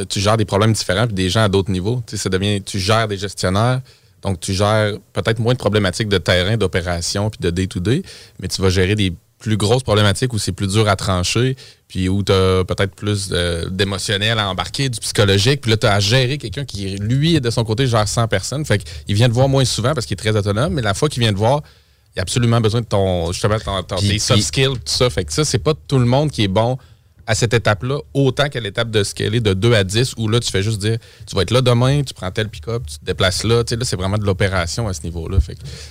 tu 0.08 0.20
gères 0.20 0.36
des 0.36 0.44
problèmes 0.44 0.72
différents 0.72 1.06
puis 1.06 1.14
des 1.14 1.30
gens 1.30 1.42
à 1.42 1.48
d'autres 1.48 1.70
niveaux. 1.70 2.02
Tu 2.06 2.16
ça 2.16 2.28
devient, 2.28 2.62
tu 2.62 2.78
gères 2.78 3.08
des 3.08 3.18
gestionnaires, 3.18 3.80
donc 4.22 4.40
tu 4.40 4.54
gères 4.54 4.94
peut-être 5.12 5.38
moins 5.38 5.54
de 5.54 5.58
problématiques 5.58 6.08
de 6.08 6.18
terrain, 6.18 6.56
d'opération 6.56 7.30
puis 7.30 7.38
de 7.40 7.50
day-to-day, 7.50 8.02
mais 8.40 8.48
tu 8.48 8.62
vas 8.62 8.70
gérer 8.70 8.94
des 8.94 9.12
plus 9.42 9.56
grosses 9.56 9.82
problématiques 9.82 10.32
où 10.32 10.38
c'est 10.38 10.52
plus 10.52 10.68
dur 10.68 10.88
à 10.88 10.96
trancher, 10.96 11.56
puis 11.88 12.08
où 12.08 12.22
tu 12.22 12.32
as 12.32 12.64
peut-être 12.64 12.94
plus 12.94 13.28
d'émotionnel 13.70 14.38
à 14.38 14.48
embarquer, 14.48 14.88
du 14.88 15.00
psychologique, 15.00 15.60
puis 15.60 15.72
là, 15.72 15.76
tu 15.76 15.86
as 15.86 15.94
à 15.94 16.00
gérer 16.00 16.38
quelqu'un 16.38 16.64
qui, 16.64 16.96
lui, 16.96 17.40
de 17.40 17.50
son 17.50 17.64
côté, 17.64 17.86
gère 17.86 18.06
100 18.06 18.28
personnes. 18.28 18.64
Fait 18.64 18.78
qu'il 18.78 19.14
vient 19.16 19.28
te 19.28 19.34
voir 19.34 19.48
moins 19.48 19.64
souvent 19.64 19.92
parce 19.92 20.06
qu'il 20.06 20.14
est 20.14 20.16
très 20.16 20.36
autonome, 20.36 20.74
mais 20.74 20.82
la 20.82 20.94
fois 20.94 21.08
qu'il 21.08 21.20
vient 21.20 21.32
te 21.32 21.38
voir, 21.38 21.60
il 22.14 22.20
a 22.20 22.22
absolument 22.22 22.60
besoin 22.60 22.82
de 22.82 22.86
ton, 22.86 23.32
justement, 23.32 23.58
ton, 23.58 23.96
tes 23.96 24.18
soft 24.18 24.42
skills, 24.42 24.74
tout 24.74 24.80
ça. 24.84 25.10
Fait 25.10 25.24
que 25.24 25.32
ça, 25.32 25.44
c'est 25.44 25.58
pas 25.58 25.74
tout 25.88 25.98
le 25.98 26.06
monde 26.06 26.30
qui 26.30 26.44
est 26.44 26.48
bon 26.48 26.78
à 27.32 27.34
cette 27.34 27.54
étape-là, 27.54 27.98
autant 28.12 28.50
qu'à 28.50 28.60
l'étape 28.60 28.90
de 28.90 29.02
scaler 29.02 29.40
de 29.40 29.54
2 29.54 29.72
à 29.72 29.84
10, 29.84 30.14
où 30.18 30.28
là, 30.28 30.38
tu 30.38 30.50
fais 30.50 30.62
juste 30.62 30.80
dire, 30.80 30.98
tu 31.26 31.34
vas 31.34 31.40
être 31.40 31.50
là 31.50 31.62
demain, 31.62 32.02
tu 32.02 32.12
prends 32.12 32.30
tel 32.30 32.50
pick-up, 32.50 32.82
tu 32.86 32.98
te 32.98 33.04
déplaces 33.06 33.42
là. 33.42 33.64
Tu 33.64 33.70
sais, 33.70 33.76
là, 33.76 33.86
c'est 33.86 33.96
vraiment 33.96 34.18
de 34.18 34.24
l'opération 34.24 34.86
à 34.86 34.92
ce 34.92 35.02
niveau-là. 35.04 35.38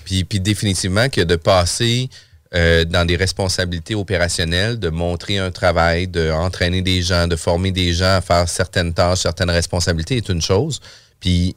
Puis, 0.06 0.23
puis 0.23 0.39
définitivement 0.39 1.10
que 1.10 1.21
de 1.21 1.36
passer 1.36 2.10
euh, 2.54 2.86
dans 2.86 3.06
des 3.06 3.15
responsabilités 3.15 3.95
opérationnelles, 3.95 4.77
de 4.77 4.89
montrer 4.89 5.39
un 5.39 5.49
travail, 5.49 6.08
d'entraîner 6.08 6.84
des 6.84 7.01
gens, 7.01 7.27
de 7.27 7.36
former 7.36 7.71
des 7.71 7.91
gens 7.91 8.17
à 8.17 8.21
faire 8.21 8.47
certaines 8.47 8.93
tâches, 8.93 9.21
certaines 9.21 9.49
responsabilités 9.49 10.17
est 10.17 10.30
une 10.30 10.41
chose. 10.43 10.80
Puis 11.19 11.56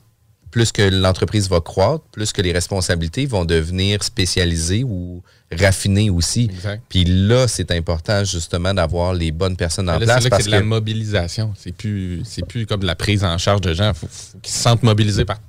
plus 0.54 0.70
que 0.70 0.82
l'entreprise 0.82 1.48
va 1.50 1.60
croître, 1.60 2.04
plus 2.12 2.32
que 2.32 2.40
les 2.40 2.52
responsabilités 2.52 3.26
vont 3.26 3.44
devenir 3.44 4.04
spécialisées 4.04 4.84
ou 4.84 5.20
raffinées 5.50 6.10
aussi. 6.10 6.48
Puis 6.88 7.04
là, 7.04 7.48
c'est 7.48 7.72
important 7.72 8.22
justement 8.22 8.72
d'avoir 8.72 9.14
les 9.14 9.32
bonnes 9.32 9.56
personnes 9.56 9.90
en 9.90 9.98
place. 9.98 10.22
C'est 10.22 10.30
parce 10.30 10.44
que 10.44 10.44
c'est 10.44 10.50
de 10.50 10.54
la 10.54 10.62
mobilisation. 10.62 11.52
C'est 11.58 11.72
plus, 11.72 12.22
c'est 12.24 12.46
plus 12.46 12.66
comme 12.66 12.82
de 12.82 12.86
la 12.86 12.94
prise 12.94 13.24
en 13.24 13.36
charge 13.36 13.62
de 13.62 13.74
gens. 13.74 13.88
Il 13.88 13.94
faut, 13.94 14.06
qu'ils 14.42 14.52
se 14.52 14.62
sentent 14.62 14.84
mobilisés 14.84 15.24
par, 15.24 15.40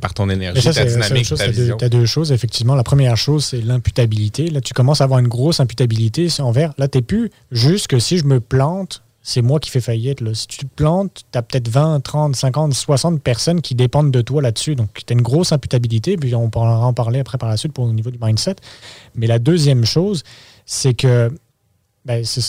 par 0.00 0.14
ton 0.14 0.30
énergie, 0.30 0.62
ta 0.62 0.84
dynamique, 0.84 1.34
ta 1.34 1.48
vision. 1.48 1.76
Tu 1.76 1.84
as 1.84 1.88
deux 1.88 2.06
choses, 2.06 2.30
effectivement. 2.30 2.76
La 2.76 2.84
première 2.84 3.16
chose, 3.16 3.44
c'est 3.44 3.60
l'imputabilité. 3.60 4.48
Là, 4.48 4.60
tu 4.60 4.74
commences 4.74 5.00
à 5.00 5.04
avoir 5.04 5.18
une 5.18 5.28
grosse 5.28 5.58
imputabilité 5.58 6.28
envers. 6.38 6.72
Là, 6.78 6.86
tu 6.86 6.98
n'es 6.98 7.02
plus 7.02 7.32
juste 7.50 7.88
que 7.88 7.98
si 7.98 8.16
je 8.16 8.24
me 8.26 8.38
plante, 8.38 9.02
c'est 9.22 9.40
moi 9.40 9.60
qui 9.60 9.70
fais 9.70 9.80
faillite. 9.80 10.20
Là. 10.20 10.34
Si 10.34 10.48
tu 10.48 10.58
te 10.58 10.66
plantes, 10.66 11.22
tu 11.30 11.38
as 11.38 11.42
peut-être 11.42 11.68
20, 11.68 12.00
30, 12.00 12.34
50, 12.34 12.74
60 12.74 13.22
personnes 13.22 13.62
qui 13.62 13.76
dépendent 13.76 14.10
de 14.10 14.20
toi 14.20 14.42
là-dessus. 14.42 14.74
Donc, 14.74 14.90
tu 14.94 15.12
as 15.12 15.14
une 15.14 15.22
grosse 15.22 15.52
imputabilité, 15.52 16.16
puis 16.16 16.34
on 16.34 16.50
pourra 16.50 16.84
en 16.84 16.92
parler 16.92 17.20
après 17.20 17.38
par 17.38 17.48
la 17.48 17.56
suite 17.56 17.72
pour 17.72 17.84
au 17.84 17.92
niveau 17.92 18.10
du 18.10 18.18
mindset. 18.20 18.56
Mais 19.14 19.28
la 19.28 19.38
deuxième 19.38 19.84
chose, 19.84 20.24
c'est 20.66 20.94
que. 20.94 21.30
Ben, 22.04 22.24
c'est, 22.24 22.40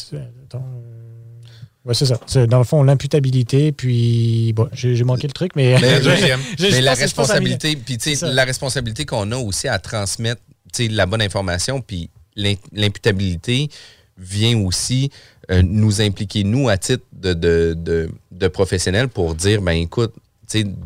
c'est 1.91 2.05
ça. 2.05 2.47
dans 2.47 2.57
le 2.57 2.63
fond, 2.63 2.81
l'imputabilité, 2.81 3.71
puis 3.71 4.51
bon, 4.53 4.67
j'ai, 4.73 5.03
manqué 5.03 5.27
le 5.27 5.33
truc, 5.33 5.51
mais. 5.55 5.75
Mais, 5.79 5.99
la 6.81 6.95
responsabilité, 6.95 7.75
puis 7.75 7.99
la 8.21 8.45
responsabilité 8.45 9.05
qu'on 9.05 9.31
a 9.31 9.38
aussi 9.38 9.67
à 9.67 9.77
transmettre 9.77 10.41
la 10.79 11.05
bonne 11.05 11.21
information, 11.21 11.81
puis 11.81 12.09
l'imputabilité 12.36 13.69
vient 14.17 14.57
aussi 14.59 15.12
euh, 15.51 15.62
nous 15.63 16.01
impliquer, 16.01 16.43
nous, 16.43 16.69
à 16.69 16.77
titre 16.77 17.03
de, 17.12 17.34
de, 17.34 18.10
de, 18.32 18.47
professionnels, 18.47 19.10
pour 19.10 19.36
dire, 19.36 19.62
ben 19.62 19.73
écoute, 19.73 20.13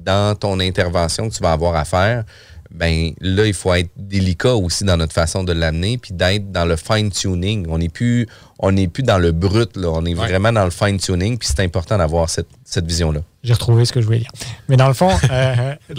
dans 0.03 0.35
ton 0.35 0.59
intervention 0.59 1.29
que 1.29 1.35
tu 1.35 1.43
vas 1.43 1.51
avoir 1.51 1.75
à 1.75 1.85
faire, 1.85 2.23
ben 2.71 3.13
là, 3.21 3.45
il 3.45 3.53
faut 3.53 3.73
être 3.73 3.89
délicat 3.95 4.55
aussi 4.55 4.83
dans 4.83 4.97
notre 4.97 5.13
façon 5.13 5.43
de 5.43 5.53
l'amener, 5.53 5.97
puis 5.97 6.13
d'être 6.13 6.51
dans 6.51 6.65
le 6.65 6.75
fine-tuning. 6.75 7.65
On 7.69 7.77
n'est 7.77 7.89
plus, 7.89 8.27
on 8.59 8.71
n'est 8.71 8.87
plus 8.87 9.03
dans 9.03 9.17
le 9.17 9.31
brut, 9.31 9.75
là. 9.77 9.89
on 9.89 10.05
est 10.05 10.13
vraiment 10.13 10.51
dans 10.51 10.65
le 10.65 10.71
fine-tuning, 10.71 11.37
puis 11.37 11.47
c'est 11.47 11.61
important 11.63 11.97
d'avoir 11.97 12.29
cette, 12.29 12.47
cette 12.65 12.85
vision-là. 12.85 13.21
J'ai 13.43 13.53
retrouvé 13.53 13.85
ce 13.85 13.93
que 13.93 14.01
je 14.01 14.05
voulais 14.05 14.19
dire. 14.19 14.31
Mais 14.67 14.75
dans 14.75 14.87
le 14.87 14.93
fond, 14.93 15.11
euh, 15.31 15.75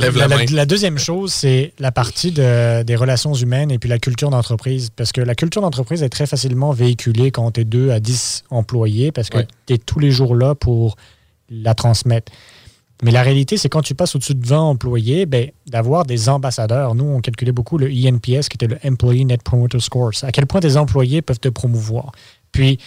la, 0.52 0.66
deuxième 0.66 0.98
chose, 0.98 1.32
c'est 1.32 1.72
la 1.78 1.92
partie 1.92 2.30
de, 2.30 2.82
des 2.82 2.96
relations 2.96 3.32
humaines 3.32 3.70
et 3.70 3.78
puis 3.78 3.88
la 3.88 3.98
culture 3.98 4.28
d'entreprise. 4.28 4.90
Parce 4.94 5.12
que 5.12 5.22
la 5.22 5.34
culture 5.34 5.62
d'entreprise 5.62 6.02
est 6.02 6.10
très 6.10 6.26
facilement 6.26 6.72
véhiculée 6.72 7.30
quand 7.30 7.52
tu 7.52 7.60
es 7.60 7.64
2 7.64 7.90
à 7.90 8.00
10 8.00 8.44
employés, 8.50 9.12
parce 9.12 9.30
que 9.30 9.38
tu 9.66 9.74
es 9.74 9.78
tous 9.78 9.98
les 9.98 10.10
jours 10.10 10.34
là 10.34 10.54
pour 10.54 10.96
la 11.48 11.74
transmettre. 11.74 12.30
Mais 13.02 13.12
la 13.12 13.22
réalité, 13.22 13.56
c'est 13.56 13.68
quand 13.68 13.82
tu 13.82 13.94
passes 13.94 14.16
au-dessus 14.16 14.34
de 14.34 14.44
20 14.44 14.58
employés, 14.58 15.24
ben, 15.26 15.50
d'avoir 15.66 16.04
des 16.04 16.28
ambassadeurs. 16.28 16.94
Nous, 16.94 17.04
on 17.04 17.20
calculait 17.20 17.52
beaucoup 17.52 17.78
le 17.78 17.86
ENPS, 17.86 18.48
qui 18.48 18.56
était 18.56 18.66
le 18.66 18.78
Employee 18.84 19.24
Net 19.24 19.42
Promoter 19.42 19.78
Score. 19.78 20.10
À 20.22 20.32
quel 20.32 20.46
point 20.46 20.60
tes 20.60 20.76
employés 20.76 21.22
peuvent 21.22 21.38
te 21.38 21.48
promouvoir. 21.48 22.12
Puis, 22.50 22.78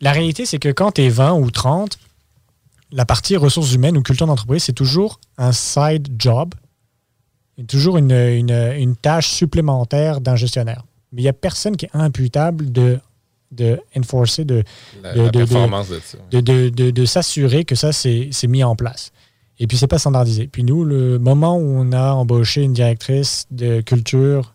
la 0.00 0.12
réalité, 0.12 0.46
c'est 0.46 0.58
que 0.58 0.70
quand 0.70 0.92
tu 0.92 1.02
es 1.02 1.08
20 1.10 1.34
ou 1.34 1.50
30, 1.50 1.98
la 2.90 3.04
partie 3.04 3.36
ressources 3.36 3.74
humaines 3.74 3.98
ou 3.98 4.02
culture 4.02 4.26
d'entreprise, 4.26 4.62
c'est 4.62 4.72
toujours 4.72 5.20
un 5.36 5.52
side 5.52 6.08
job, 6.18 6.54
toujours 7.66 7.98
une, 7.98 8.12
une 8.12 8.96
tâche 8.96 9.28
supplémentaire 9.28 10.22
d'un 10.22 10.36
gestionnaire. 10.36 10.84
Mais 11.12 11.20
il 11.20 11.24
n'y 11.24 11.28
a 11.28 11.34
personne 11.34 11.76
qui 11.76 11.84
est 11.86 11.94
imputable 11.94 12.72
de 12.72 12.98
de 13.50 13.80
enforcer, 13.96 14.44
de, 14.44 14.62
de, 15.10 16.90
de, 16.90 17.04
s'assurer 17.06 17.64
que 17.64 17.74
ça, 17.74 17.92
c'est 17.92 18.46
mis 18.46 18.62
en 18.62 18.76
place. 18.76 19.10
Et 19.58 19.66
puis, 19.66 19.76
c'est 19.76 19.86
pas 19.86 19.98
standardisé. 19.98 20.46
Puis 20.46 20.64
nous, 20.64 20.84
le 20.84 21.18
moment 21.18 21.56
où 21.56 21.78
on 21.78 21.92
a 21.92 22.12
embauché 22.12 22.62
une 22.62 22.72
directrice 22.72 23.46
de 23.50 23.80
culture, 23.80 24.54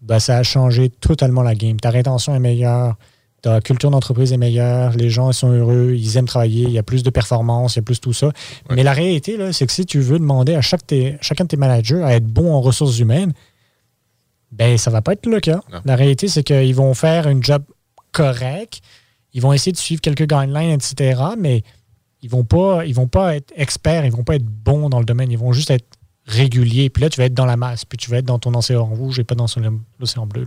bah, 0.00 0.20
ça 0.20 0.38
a 0.38 0.42
changé 0.42 0.88
totalement 0.88 1.42
la 1.42 1.54
game. 1.54 1.78
Ta 1.78 1.90
rétention 1.90 2.34
est 2.34 2.40
meilleure, 2.40 2.96
ta 3.42 3.60
culture 3.60 3.90
d'entreprise 3.90 4.32
est 4.32 4.36
meilleure, 4.36 4.92
les 4.92 5.10
gens 5.10 5.32
sont 5.32 5.50
heureux, 5.50 5.94
ils 5.96 6.16
aiment 6.16 6.26
travailler, 6.26 6.64
il 6.64 6.70
y 6.70 6.78
a 6.78 6.82
plus 6.82 7.02
de 7.02 7.10
performance, 7.10 7.74
il 7.74 7.78
y 7.78 7.80
a 7.80 7.82
plus 7.82 8.00
tout 8.00 8.12
ça. 8.12 8.30
Mais 8.70 8.82
la 8.82 8.92
réalité, 8.92 9.36
c'est 9.52 9.66
que 9.66 9.72
si 9.72 9.86
tu 9.86 10.00
veux 10.00 10.18
demander 10.18 10.54
à 10.54 10.60
chaque 10.60 10.82
chacun 11.20 11.44
de 11.44 11.48
tes 11.48 11.56
managers 11.56 12.02
à 12.02 12.14
être 12.14 12.26
bon 12.26 12.52
en 12.52 12.60
ressources 12.60 12.98
humaines, 12.98 13.32
ben 14.52 14.76
ça 14.76 14.90
va 14.90 15.00
pas 15.00 15.12
être 15.12 15.26
le 15.26 15.40
cas. 15.40 15.60
La 15.84 15.96
réalité, 15.96 16.28
c'est 16.28 16.42
qu'ils 16.42 16.74
vont 16.74 16.92
faire 16.94 17.28
une 17.28 17.42
job 17.42 17.62
correct. 18.12 18.80
Ils 19.32 19.40
vont 19.40 19.52
essayer 19.52 19.72
de 19.72 19.76
suivre 19.76 20.00
quelques 20.00 20.26
guidelines, 20.26 20.72
etc. 20.72 21.20
Mais 21.38 21.62
ils 22.22 22.30
vont 22.30 22.44
pas, 22.44 22.84
ils 22.84 22.94
vont 22.94 23.08
pas 23.08 23.36
être 23.36 23.52
experts, 23.56 24.04
ils 24.04 24.12
vont 24.12 24.24
pas 24.24 24.36
être 24.36 24.44
bons 24.44 24.88
dans 24.88 24.98
le 24.98 25.04
domaine. 25.04 25.30
Ils 25.30 25.38
vont 25.38 25.52
juste 25.52 25.70
être 25.70 25.86
réguliers. 26.26 26.90
Puis 26.90 27.02
là, 27.02 27.10
tu 27.10 27.18
vas 27.18 27.26
être 27.26 27.34
dans 27.34 27.46
la 27.46 27.56
masse. 27.56 27.84
Puis 27.84 27.98
tu 27.98 28.10
vas 28.10 28.18
être 28.18 28.26
dans 28.26 28.38
ton 28.38 28.54
océan 28.54 28.84
rouge 28.84 29.18
et 29.18 29.24
pas 29.24 29.34
dans 29.34 29.46
l'océan 29.98 30.26
bleu. 30.26 30.46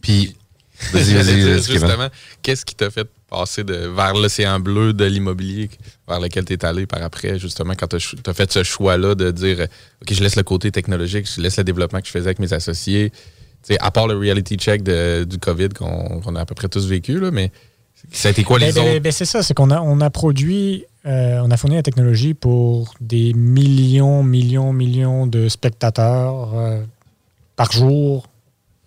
Puis, 0.00 0.36
justement, 0.92 2.08
qu'est-ce 2.42 2.64
qui 2.64 2.74
t'a 2.74 2.90
fait 2.90 3.08
passer 3.28 3.64
de, 3.64 3.74
vers 3.74 4.14
l'océan 4.14 4.58
bleu 4.58 4.92
de 4.92 5.04
l'immobilier 5.04 5.70
vers 6.08 6.20
lequel 6.20 6.44
tu 6.44 6.54
es 6.54 6.64
allé 6.64 6.86
par 6.86 7.02
après, 7.02 7.38
justement, 7.38 7.74
quand 7.74 7.88
tu 7.88 7.96
as, 7.96 8.34
fait 8.34 8.52
ce 8.52 8.62
choix-là 8.62 9.14
de 9.14 9.30
dire 9.30 9.66
OK, 10.02 10.12
je 10.12 10.22
laisse 10.22 10.36
le 10.36 10.42
côté 10.42 10.70
technologique, 10.70 11.28
je 11.32 11.40
laisse 11.40 11.56
le 11.56 11.64
développement 11.64 12.00
que 12.00 12.06
je 12.06 12.12
faisais 12.12 12.26
avec 12.26 12.38
mes 12.38 12.52
associés, 12.52 13.12
à 13.80 13.90
part 13.90 14.06
le 14.08 14.16
reality 14.16 14.56
check 14.56 14.82
du 14.82 15.38
COVID 15.38 15.70
qu'on 15.70 16.36
a 16.36 16.40
à 16.40 16.44
peu 16.44 16.54
près 16.54 16.68
tous 16.68 16.86
vécu, 16.86 17.18
là, 17.18 17.30
mais 17.30 17.50
ça 18.10 18.28
a 18.28 18.30
été 18.30 18.44
quoi 18.44 18.58
les 18.58 18.72
ben, 18.72 18.84
ben, 18.84 19.02
ben, 19.02 19.12
C'est 19.12 19.24
ça, 19.24 19.42
c'est 19.42 19.54
qu'on 19.54 19.70
a, 19.70 19.80
on 19.80 20.00
a 20.00 20.10
produit, 20.10 20.84
euh, 21.06 21.40
on 21.42 21.50
a 21.50 21.56
fourni 21.56 21.76
la 21.76 21.82
technologie 21.82 22.34
pour 22.34 22.94
des 23.00 23.32
millions, 23.34 24.22
millions, 24.22 24.72
millions 24.72 25.26
de 25.26 25.48
spectateurs 25.48 26.54
euh, 26.54 26.82
par 27.56 27.72
jour, 27.72 28.28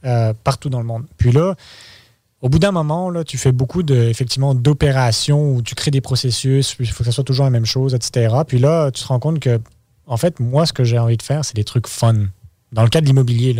euh, 0.05 0.33
partout 0.43 0.69
dans 0.69 0.79
le 0.79 0.85
monde. 0.85 1.05
Puis 1.17 1.31
là, 1.31 1.55
au 2.41 2.49
bout 2.49 2.59
d'un 2.59 2.71
moment, 2.71 3.09
là, 3.09 3.23
tu 3.23 3.37
fais 3.37 3.51
beaucoup 3.51 3.83
de, 3.83 3.95
effectivement 3.95 4.53
d'opérations 4.53 5.55
où 5.55 5.61
tu 5.61 5.75
crées 5.75 5.91
des 5.91 6.01
processus, 6.01 6.75
il 6.79 6.87
faut 6.87 6.99
que 6.99 7.05
ça 7.05 7.11
soit 7.11 7.23
toujours 7.23 7.45
la 7.45 7.51
même 7.51 7.65
chose, 7.65 7.95
etc. 7.95 8.33
Puis 8.47 8.59
là, 8.59 8.91
tu 8.91 9.01
te 9.01 9.07
rends 9.07 9.19
compte 9.19 9.39
que, 9.39 9.59
en 10.05 10.17
fait, 10.17 10.39
moi, 10.39 10.65
ce 10.65 10.73
que 10.73 10.83
j'ai 10.83 10.99
envie 10.99 11.17
de 11.17 11.23
faire, 11.23 11.43
c'est 11.43 11.55
des 11.55 11.63
trucs 11.63 11.87
fun 11.87 12.27
dans 12.71 12.83
le 12.83 12.89
cas 12.89 13.01
de 13.01 13.05
l'immobilier, 13.05 13.55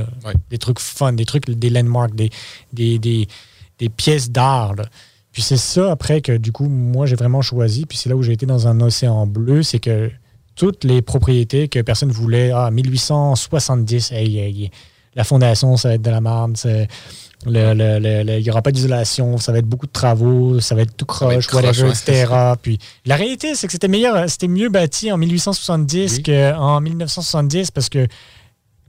des 0.49 0.57
trucs 0.57 0.79
fun, 0.79 1.13
des 1.13 1.25
trucs, 1.25 1.49
des 1.49 1.69
landmarks, 1.69 2.15
des, 2.15 2.29
des, 2.73 2.99
des, 2.99 3.89
pièces 3.89 4.29
d'art. 4.29 4.75
Puis 5.37 5.43
c'est 5.43 5.55
ça, 5.55 5.91
après, 5.91 6.21
que 6.21 6.35
du 6.35 6.51
coup, 6.51 6.67
moi, 6.67 7.05
j'ai 7.05 7.15
vraiment 7.15 7.43
choisi. 7.43 7.85
Puis 7.85 7.95
c'est 7.95 8.09
là 8.09 8.15
où 8.15 8.23
j'ai 8.23 8.31
été 8.31 8.47
dans 8.47 8.67
un 8.67 8.81
océan 8.81 9.27
bleu, 9.27 9.61
c'est 9.61 9.77
que 9.77 10.09
toutes 10.55 10.83
les 10.83 11.03
propriétés 11.03 11.67
que 11.67 11.79
personne 11.79 12.09
voulait, 12.09 12.49
ah, 12.49 12.71
1870, 12.71 14.13
la 15.13 15.23
fondation, 15.23 15.77
ça 15.77 15.89
va 15.89 15.93
être 15.93 16.01
de 16.01 16.09
la 16.09 16.21
merde, 16.21 16.57
il 17.45 18.41
n'y 18.41 18.49
aura 18.49 18.63
pas 18.63 18.71
d'isolation, 18.71 19.37
ça 19.37 19.51
va 19.51 19.59
être 19.59 19.67
beaucoup 19.67 19.85
de 19.85 19.91
travaux, 19.91 20.59
ça 20.59 20.73
va 20.73 20.81
être 20.81 20.97
tout 20.97 21.05
croche, 21.05 21.53
whatever, 21.53 21.89
etc. 21.89 22.25
Puis 22.59 22.79
la 23.05 23.15
réalité, 23.15 23.53
c'est 23.53 23.67
que 23.67 23.73
c'était 23.73 23.87
meilleur, 23.87 24.27
c'était 24.27 24.47
mieux 24.47 24.69
bâti 24.69 25.11
en 25.11 25.17
1870 25.17 26.23
qu'en 26.23 26.81
1970 26.81 27.69
parce 27.69 27.89
que 27.89 28.07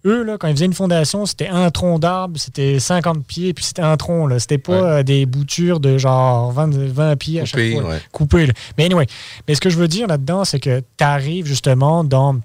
eux, 0.05 0.23
là, 0.23 0.39
quand 0.39 0.49
ils 0.49 0.55
faisaient 0.55 0.67
une 0.67 0.75
fondation, 0.75 1.27
c'était 1.27 1.49
un 1.49 1.71
tronc 1.71 1.99
d'arbre, 1.99 2.39
c'était 2.39 2.79
50 2.79 3.25
pieds, 3.27 3.53
puis 3.55 3.65
c'était 3.65 3.83
un 3.83 3.97
tronc. 3.97 4.29
C'était 4.39 4.59
pas 4.59 4.73
euh, 4.73 5.03
des 5.03 5.27
boutures 5.27 5.81
de 5.81 5.99
genre 5.99 6.53
20, 6.53 7.17
pieds 7.17 7.41
à 7.41 7.45
chaque 7.45 7.73
fois. 7.73 7.95
Coupé. 8.13 8.49
Mais 8.77 8.85
anyway, 8.85 9.07
mais 9.47 9.55
ce 9.55 9.61
que 9.61 9.71
je 9.71 9.77
veux 9.77 9.89
dire 9.89 10.07
là-dedans, 10.07 10.45
c'est 10.45 10.61
que 10.61 10.81
tu 10.81 11.05
arrives 11.05 11.47
justement 11.47 12.05
dans, 12.05 12.39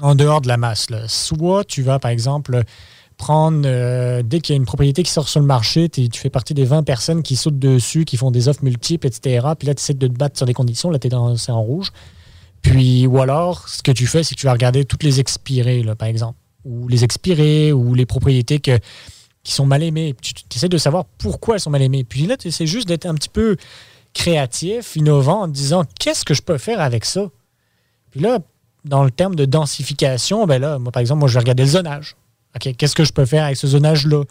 en 0.00 0.14
dehors 0.14 0.40
de 0.40 0.48
la 0.48 0.56
masse. 0.56 0.88
Soit 1.06 1.64
tu 1.64 1.82
vas, 1.82 1.98
par 1.98 2.10
exemple, 2.10 2.62
prendre, 3.18 3.62
euh, 3.66 4.22
dès 4.24 4.40
qu'il 4.40 4.54
y 4.54 4.56
a 4.56 4.58
une 4.58 4.66
propriété 4.66 5.02
qui 5.02 5.10
sort 5.10 5.28
sur 5.28 5.40
le 5.40 5.46
marché, 5.46 5.88
tu 5.88 6.08
fais 6.12 6.30
partie 6.30 6.54
des 6.54 6.64
20 6.64 6.84
personnes 6.84 7.22
qui 7.22 7.36
sautent 7.36 7.58
dessus, 7.58 8.04
qui 8.04 8.16
font 8.16 8.30
des 8.30 8.48
offres 8.48 8.64
multiples, 8.64 9.06
etc. 9.06 9.46
Puis 9.58 9.66
là, 9.66 9.74
tu 9.74 9.82
essaies 9.82 9.94
de 9.94 10.06
te 10.06 10.12
battre 10.12 10.36
sur 10.36 10.46
des 10.46 10.54
conditions. 10.54 10.90
Là, 10.90 10.98
tu 10.98 11.08
es 11.08 11.10
dans 11.10 11.34
en 11.48 11.62
rouge. 11.62 11.92
Puis, 12.62 13.06
ou 13.06 13.20
alors, 13.20 13.68
ce 13.68 13.82
que 13.82 13.92
tu 13.92 14.06
fais, 14.06 14.22
c'est 14.22 14.34
que 14.34 14.40
tu 14.40 14.46
vas 14.46 14.52
regarder 14.52 14.84
toutes 14.84 15.02
les 15.02 15.20
expirées, 15.20 15.82
là, 15.82 15.94
par 15.94 16.08
exemple 16.08 16.38
ou 16.64 16.88
les 16.88 17.04
expirés, 17.04 17.72
ou 17.72 17.94
les 17.94 18.06
propriétés 18.06 18.60
qui 18.60 18.72
sont 19.44 19.66
mal 19.66 19.82
aimées. 19.82 20.14
Tu, 20.20 20.34
essaies 20.54 20.68
de 20.68 20.78
savoir 20.78 21.04
pourquoi 21.04 21.54
elles 21.54 21.60
sont 21.60 21.70
mal 21.70 21.82
aimées. 21.82 22.04
Puis 22.04 22.26
là, 22.26 22.36
tu 22.36 22.48
essaies 22.48 22.66
juste 22.66 22.88
d'être 22.88 23.06
un 23.06 23.14
petit 23.14 23.28
peu 23.28 23.56
créatif, 24.14 24.96
innovant, 24.96 25.42
en 25.42 25.48
disant 25.48 25.84
qu'est-ce 25.98 26.24
que 26.24 26.34
je 26.34 26.42
peux 26.42 26.58
faire 26.58 26.80
avec 26.80 27.04
ça? 27.04 27.30
Puis 28.10 28.20
là, 28.20 28.40
dans 28.84 29.04
le 29.04 29.10
terme 29.10 29.34
de 29.34 29.44
densification, 29.44 30.46
ben 30.46 30.60
là, 30.60 30.78
moi, 30.78 30.92
par 30.92 31.00
exemple, 31.00 31.20
moi, 31.20 31.28
je 31.28 31.34
vais 31.34 31.40
regarder 31.40 31.64
le 31.64 31.68
zonage. 31.70 32.16
Qu'est-ce 32.58 32.94
que 32.94 33.04
je 33.04 33.12
peux 33.12 33.26
faire 33.26 33.44
avec 33.44 33.56
ce 33.56 33.66
zonage-là? 33.66 34.24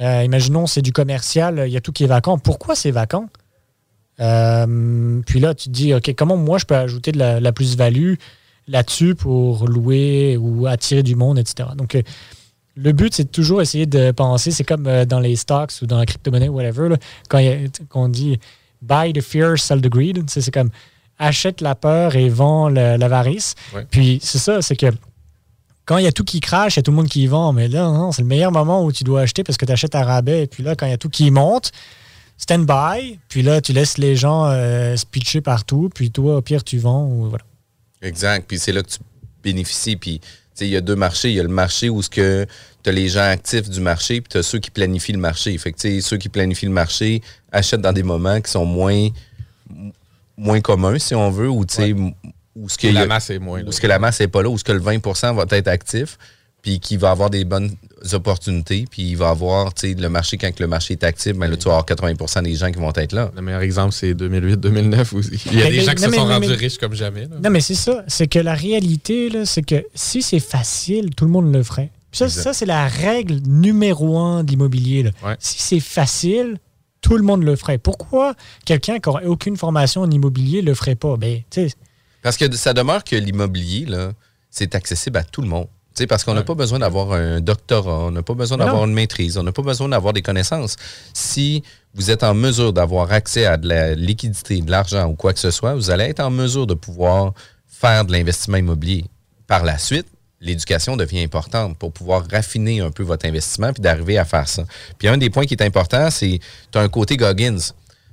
Euh, 0.00 0.24
imaginons, 0.24 0.66
c'est 0.66 0.82
du 0.82 0.92
commercial, 0.92 1.64
il 1.66 1.72
y 1.72 1.76
a 1.76 1.80
tout 1.80 1.92
qui 1.92 2.04
est 2.04 2.06
vacant. 2.06 2.38
Pourquoi 2.38 2.74
c'est 2.74 2.90
vacant? 2.90 3.28
Euh, 4.20 5.20
puis 5.26 5.40
là, 5.40 5.54
tu 5.54 5.68
te 5.68 5.74
dis, 5.74 5.92
OK, 5.92 6.14
comment 6.16 6.36
moi 6.36 6.58
je 6.58 6.64
peux 6.64 6.76
ajouter 6.76 7.12
de 7.12 7.18
la 7.18 7.52
plus-value? 7.52 8.14
Là-dessus 8.68 9.14
pour 9.14 9.66
louer 9.66 10.36
ou 10.36 10.66
attirer 10.66 11.02
du 11.02 11.16
monde, 11.16 11.38
etc. 11.38 11.70
Donc, 11.76 11.94
euh, 11.94 12.02
le 12.76 12.92
but, 12.92 13.14
c'est 13.14 13.30
toujours 13.30 13.60
essayer 13.60 13.86
de 13.86 14.10
penser, 14.12 14.50
c'est 14.50 14.64
comme 14.64 14.86
euh, 14.86 15.04
dans 15.04 15.20
les 15.20 15.36
stocks 15.36 15.72
ou 15.82 15.86
dans 15.86 15.98
la 15.98 16.06
crypto-monnaie, 16.06 16.48
whatever, 16.48 16.96
quand, 17.28 17.40
on 17.94 18.08
dit 18.08 18.38
buy 18.80 19.12
the 19.12 19.20
fear, 19.20 19.58
sell 19.58 19.80
the 19.80 19.88
greed, 19.88 20.28
c'est 20.28 20.50
comme 20.52 20.70
achète 21.18 21.60
la 21.60 21.74
peur 21.74 22.16
et 22.16 22.28
vend 22.28 22.68
l'avarice. 22.68 23.54
Puis 23.90 24.20
c'est 24.22 24.38
ça, 24.38 24.62
c'est 24.62 24.76
que 24.76 24.86
quand 25.84 25.98
il 25.98 26.04
y 26.04 26.08
a 26.08 26.12
tout 26.12 26.24
qui 26.24 26.40
crache, 26.40 26.76
il 26.76 26.78
y 26.78 26.80
a 26.80 26.82
tout 26.82 26.92
le 26.92 26.96
monde 26.96 27.08
qui 27.08 27.26
vend, 27.26 27.52
mais 27.52 27.68
là, 27.68 28.10
c'est 28.12 28.22
le 28.22 28.28
meilleur 28.28 28.52
moment 28.52 28.84
où 28.84 28.92
tu 28.92 29.04
dois 29.04 29.22
acheter 29.22 29.42
parce 29.42 29.58
que 29.58 29.66
tu 29.66 29.72
achètes 29.72 29.94
à 29.94 30.04
rabais. 30.04 30.44
Et 30.44 30.46
puis 30.46 30.62
là, 30.62 30.76
quand 30.76 30.86
il 30.86 30.90
y 30.90 30.94
a 30.94 30.98
tout 30.98 31.08
qui 31.10 31.30
monte, 31.30 31.72
stand 32.38 32.64
by, 32.64 33.18
puis 33.28 33.42
là, 33.42 33.60
tu 33.60 33.72
laisses 33.72 33.98
les 33.98 34.16
gens 34.16 34.46
euh, 34.46 34.96
se 34.96 35.04
pitcher 35.04 35.40
partout, 35.40 35.90
puis 35.92 36.10
toi, 36.10 36.36
au 36.36 36.42
pire, 36.42 36.62
tu 36.62 36.78
vends. 36.78 37.06
Ou, 37.06 37.28
voilà. 37.28 37.44
Exact. 38.02 38.46
Puis 38.46 38.58
c'est 38.58 38.72
là 38.72 38.82
que 38.82 38.88
tu 38.88 38.98
bénéficies. 39.42 39.96
Puis 39.96 40.20
il 40.60 40.68
y 40.68 40.76
a 40.76 40.80
deux 40.80 40.96
marchés. 40.96 41.30
Il 41.30 41.36
y 41.36 41.40
a 41.40 41.42
le 41.42 41.48
marché 41.48 41.88
où 41.88 42.02
tu 42.02 42.20
as 42.20 42.46
les 42.92 43.08
gens 43.08 43.22
actifs 43.22 43.68
du 43.68 43.80
marché, 43.80 44.20
puis 44.20 44.28
tu 44.30 44.38
as 44.38 44.42
ceux 44.42 44.58
qui 44.58 44.70
planifient 44.70 45.12
le 45.12 45.18
marché. 45.18 45.56
Fait 45.58 45.72
que 45.72 46.00
ceux 46.00 46.16
qui 46.16 46.28
planifient 46.28 46.66
le 46.66 46.72
marché 46.72 47.22
achètent 47.52 47.80
dans 47.80 47.92
des 47.92 48.02
moments 48.02 48.40
qui 48.40 48.50
sont 48.50 48.64
moins, 48.64 49.08
moins 50.36 50.60
communs, 50.60 50.98
si 50.98 51.14
on 51.14 51.30
veut, 51.30 51.48
ou 51.48 51.64
où, 52.56 52.68
ce 52.68 52.76
que 52.76 52.88
la 52.88 53.06
masse 53.06 53.30
est 53.30 53.38
moins. 53.38 53.62
Où 53.62 53.72
ce 53.72 53.80
que 53.80 53.86
la 53.86 53.98
masse 53.98 54.20
n'est 54.20 54.28
pas 54.28 54.42
là, 54.42 54.48
où 54.48 54.58
ce 54.58 54.64
que 54.64 54.72
le 54.72 54.80
20% 54.80 55.34
va 55.34 55.44
être 55.56 55.68
actif 55.68 56.18
puis 56.62 56.80
qui 56.80 56.96
va 56.96 57.10
avoir 57.10 57.30
des 57.30 57.44
bonnes 57.44 57.74
opportunités, 58.12 58.86
puis 58.90 59.02
il 59.02 59.16
va 59.16 59.30
avoir, 59.30 59.74
tu 59.74 59.88
sais, 59.88 59.94
le 59.94 60.08
marché, 60.08 60.36
quand 60.38 60.58
le 60.58 60.66
marché 60.66 60.94
est 60.94 61.04
actif, 61.04 61.34
ben 61.34 61.48
là, 61.48 61.56
tu 61.56 61.64
vas 61.64 61.78
avoir 61.78 61.86
80% 61.86 62.42
des 62.42 62.54
gens 62.54 62.70
qui 62.70 62.78
vont 62.78 62.92
être 62.94 63.12
là. 63.12 63.30
Le 63.34 63.42
meilleur 63.42 63.60
exemple, 63.62 63.92
c'est 63.92 64.12
2008-2009. 64.14 65.40
Il 65.52 65.58
y 65.58 65.62
a 65.62 65.70
des 65.70 65.80
gens 65.80 65.92
qui 65.92 66.02
se 66.02 66.10
sont 66.10 66.26
rendus 66.26 66.52
riches 66.52 66.78
comme 66.78 66.94
jamais. 66.94 67.28
Non, 67.42 67.50
mais 67.50 67.60
c'est 67.60 67.74
ça. 67.74 68.04
C'est 68.08 68.26
que 68.26 68.38
la 68.38 68.54
réalité, 68.54 69.44
c'est 69.44 69.62
que 69.62 69.86
si 69.94 70.22
c'est 70.22 70.40
facile, 70.40 71.14
tout 71.14 71.24
le 71.24 71.30
monde 71.30 71.52
le 71.52 71.62
ferait. 71.62 71.90
ça, 72.12 72.28
ça 72.28 72.52
c'est 72.52 72.66
la 72.66 72.88
règle 72.88 73.40
numéro 73.46 74.18
un 74.18 74.44
de 74.44 74.50
l'immobilier. 74.50 75.10
Si 75.38 75.62
c'est 75.62 75.80
facile, 75.80 76.58
tout 77.00 77.16
le 77.16 77.22
monde 77.22 77.42
le 77.42 77.56
ferait. 77.56 77.78
Pourquoi 77.78 78.34
quelqu'un 78.64 78.98
qui 78.98 79.08
n'aurait 79.08 79.26
aucune 79.26 79.56
formation 79.56 80.02
en 80.02 80.10
immobilier 80.10 80.62
le 80.62 80.74
ferait 80.74 80.96
pas? 80.96 81.16
Ben, 81.16 81.42
parce 82.22 82.36
que 82.36 82.54
ça 82.54 82.74
demeure 82.74 83.04
que 83.04 83.16
l'immobilier, 83.16 83.86
c'est 84.50 84.74
accessible 84.74 85.18
à 85.18 85.24
tout 85.24 85.40
le 85.42 85.48
monde. 85.48 85.68
Parce 86.08 86.24
qu'on 86.24 86.34
n'a 86.34 86.42
pas 86.42 86.54
besoin 86.54 86.78
d'avoir 86.78 87.12
un 87.12 87.40
doctorat, 87.40 88.06
on 88.06 88.10
n'a 88.10 88.22
pas 88.22 88.34
besoin 88.34 88.58
d'avoir 88.58 88.84
une 88.84 88.94
maîtrise, 88.94 89.36
on 89.36 89.42
n'a 89.42 89.52
pas 89.52 89.62
besoin 89.62 89.88
d'avoir 89.88 90.12
des 90.12 90.22
connaissances. 90.22 90.76
Si 91.12 91.62
vous 91.94 92.10
êtes 92.10 92.22
en 92.22 92.34
mesure 92.34 92.72
d'avoir 92.72 93.12
accès 93.12 93.44
à 93.44 93.56
de 93.56 93.68
la 93.68 93.94
liquidité, 93.94 94.60
de 94.60 94.70
l'argent 94.70 95.06
ou 95.08 95.14
quoi 95.14 95.32
que 95.32 95.40
ce 95.40 95.50
soit, 95.50 95.74
vous 95.74 95.90
allez 95.90 96.04
être 96.04 96.20
en 96.20 96.30
mesure 96.30 96.66
de 96.66 96.74
pouvoir 96.74 97.34
faire 97.66 98.04
de 98.04 98.12
l'investissement 98.12 98.56
immobilier. 98.56 99.04
Par 99.46 99.64
la 99.64 99.78
suite, 99.78 100.06
l'éducation 100.40 100.96
devient 100.96 101.22
importante 101.22 101.76
pour 101.76 101.92
pouvoir 101.92 102.24
raffiner 102.30 102.80
un 102.80 102.90
peu 102.90 103.02
votre 103.02 103.26
investissement 103.26 103.72
puis 103.72 103.82
d'arriver 103.82 104.18
à 104.18 104.24
faire 104.24 104.48
ça. 104.48 104.64
Puis 104.98 105.08
un 105.08 105.18
des 105.18 105.30
points 105.30 105.44
qui 105.44 105.54
est 105.54 105.62
important, 105.62 106.10
c'est 106.10 106.40
tu 106.72 106.78
as 106.78 106.82
un 106.82 106.88
côté 106.88 107.16
Goggins. 107.16 107.58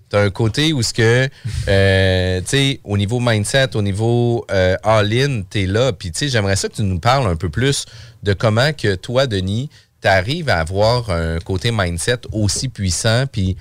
Tu 0.09 0.15
as 0.15 0.21
un 0.21 0.29
côté 0.29 0.73
où 0.73 0.81
ce 0.81 0.93
que 0.93 1.29
euh, 1.67 2.41
tu 2.41 2.47
sais 2.47 2.79
au 2.83 2.97
niveau 2.97 3.19
mindset, 3.19 3.75
au 3.75 3.81
niveau 3.81 4.45
euh, 4.51 4.75
all-in, 4.83 5.43
tu 5.49 5.63
es 5.63 5.65
là 5.65 5.91
puis 5.91 6.11
tu 6.11 6.19
sais 6.19 6.27
j'aimerais 6.29 6.55
ça 6.55 6.69
que 6.69 6.75
tu 6.75 6.83
nous 6.83 6.99
parles 6.99 7.27
un 7.27 7.35
peu 7.35 7.49
plus 7.49 7.85
de 8.23 8.33
comment 8.33 8.71
que 8.73 8.95
toi 8.95 9.27
Denis, 9.27 9.69
tu 10.01 10.07
arrives 10.07 10.49
à 10.49 10.59
avoir 10.59 11.09
un 11.09 11.39
côté 11.39 11.71
mindset 11.71 12.21
aussi 12.31 12.69
puissant 12.69 13.25
puis 13.31 13.55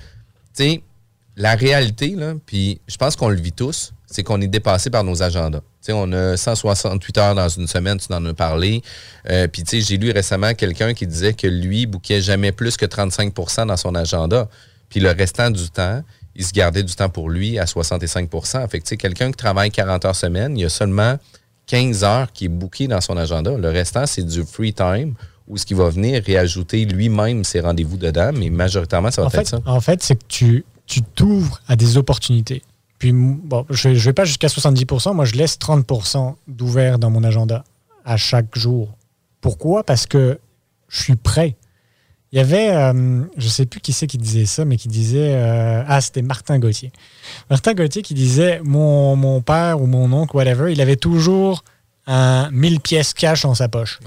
tu 0.55 0.63
sais 0.63 0.81
la 1.35 1.55
réalité 1.55 2.15
là, 2.15 2.33
puis 2.45 2.81
je 2.87 2.97
pense 2.97 3.15
qu'on 3.15 3.29
le 3.29 3.39
vit 3.39 3.51
tous, 3.51 3.93
c'est 4.07 4.23
qu'on 4.23 4.41
est 4.41 4.47
dépassé 4.47 4.89
par 4.89 5.03
nos 5.03 5.21
agendas 5.21 5.61
on 5.93 6.11
a 6.11 6.37
168 6.37 7.17
heures 7.17 7.35
dans 7.35 7.49
une 7.49 7.67
semaine, 7.67 7.97
tu 7.97 8.11
en 8.13 8.25
as 8.25 8.33
parlé. 8.33 8.81
Euh, 9.29 9.47
puis, 9.47 9.63
j'ai 9.71 9.97
lu 9.97 10.11
récemment 10.11 10.53
quelqu'un 10.53 10.93
qui 10.93 11.07
disait 11.07 11.33
que 11.33 11.47
lui 11.47 11.85
bouquait 11.85 12.21
jamais 12.21 12.51
plus 12.51 12.77
que 12.77 12.85
35% 12.85 13.67
dans 13.67 13.77
son 13.77 13.95
agenda. 13.95 14.47
Puis 14.89 14.99
le 14.99 15.11
restant 15.11 15.49
du 15.49 15.69
temps, 15.69 16.01
il 16.37 16.45
se 16.45 16.53
gardait 16.53 16.83
du 16.83 16.93
temps 16.95 17.09
pour 17.09 17.29
lui 17.29 17.57
à 17.57 17.65
65 17.65 18.29
Fait 18.69 18.79
que, 18.79 18.95
quelqu'un 18.95 19.31
qui 19.31 19.37
travaille 19.37 19.71
40 19.71 20.05
heures 20.05 20.15
semaine, 20.15 20.57
il 20.57 20.61
y 20.61 20.65
a 20.65 20.69
seulement 20.69 21.17
15 21.65 22.03
heures 22.03 22.31
qui 22.31 22.45
est 22.45 22.49
booké 22.49 22.87
dans 22.87 23.01
son 23.01 23.17
agenda. 23.17 23.57
Le 23.57 23.69
restant, 23.69 24.05
c'est 24.05 24.23
du 24.23 24.43
free 24.43 24.71
time 24.71 25.15
où 25.47 25.57
ce 25.57 25.65
qui 25.65 25.73
va 25.73 25.89
venir 25.89 26.23
réajouter 26.23 26.85
lui-même 26.85 27.43
ses 27.43 27.59
rendez-vous 27.59 27.97
dedans, 27.97 28.31
mais 28.33 28.49
majoritairement, 28.49 29.09
ça 29.11 29.23
va 29.23 29.29
être 29.33 29.47
ça. 29.47 29.59
En 29.65 29.81
fait, 29.81 30.03
c'est 30.03 30.15
que 30.15 30.27
tu 30.27 31.01
t'ouvres 31.15 31.59
à 31.67 31.75
des 31.75 31.97
opportunités. 31.97 32.61
Puis, 32.99 33.11
bon, 33.13 33.65
je 33.69 33.89
ne 33.89 33.95
vais 33.95 34.13
pas 34.13 34.25
jusqu'à 34.25 34.47
70%, 34.47 35.13
moi 35.13 35.25
je 35.25 35.35
laisse 35.35 35.57
30% 35.57 36.35
d'ouvert 36.47 36.99
dans 36.99 37.09
mon 37.09 37.23
agenda 37.23 37.63
à 38.05 38.17
chaque 38.17 38.57
jour. 38.57 38.89
Pourquoi? 39.41 39.83
Parce 39.83 40.05
que 40.05 40.39
je 40.87 41.01
suis 41.01 41.15
prêt. 41.15 41.55
Il 42.31 42.37
y 42.37 42.41
avait, 42.41 42.71
euh, 42.71 43.23
je 43.37 43.45
ne 43.45 43.49
sais 43.49 43.65
plus 43.65 43.79
qui 43.79 43.93
c'est 43.93 44.07
qui 44.07 44.17
disait 44.17 44.45
ça, 44.45 44.65
mais 44.65 44.75
qui 44.75 44.89
disait, 44.89 45.33
euh, 45.35 45.83
ah, 45.87 46.01
c'était 46.01 46.21
Martin 46.21 46.59
Gauthier. 46.59 46.91
Martin 47.49 47.73
Gauthier 47.73 48.01
qui 48.01 48.13
disait, 48.13 48.59
mon, 48.63 49.15
mon, 49.15 49.41
père 49.41 49.81
ou 49.81 49.85
mon 49.85 50.11
oncle, 50.11 50.35
whatever, 50.35 50.71
il 50.71 50.81
avait 50.81 50.97
toujours 50.97 51.63
un 52.05 52.49
1000 52.51 52.81
pièces 52.81 53.13
cash 53.13 53.43
dans 53.43 53.55
sa 53.55 53.69
poche. 53.69 53.99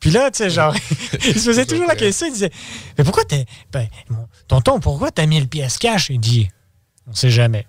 Puis 0.00 0.10
là, 0.10 0.30
tu 0.30 0.38
sais, 0.38 0.50
genre, 0.50 0.74
il 1.26 1.38
se 1.38 1.48
faisait 1.48 1.66
toujours 1.66 1.86
la 1.86 1.94
question, 1.94 2.26
il 2.26 2.32
disait, 2.32 2.50
mais 2.98 3.04
pourquoi 3.04 3.24
t'es, 3.24 3.46
ben, 3.72 3.86
tonton, 4.48 4.80
pourquoi 4.80 5.12
t'as 5.12 5.26
1000 5.26 5.48
pièces 5.48 5.78
cash? 5.78 6.10
Il 6.10 6.20
dit, 6.20 6.48
on 7.06 7.14
sait 7.14 7.30
jamais 7.30 7.66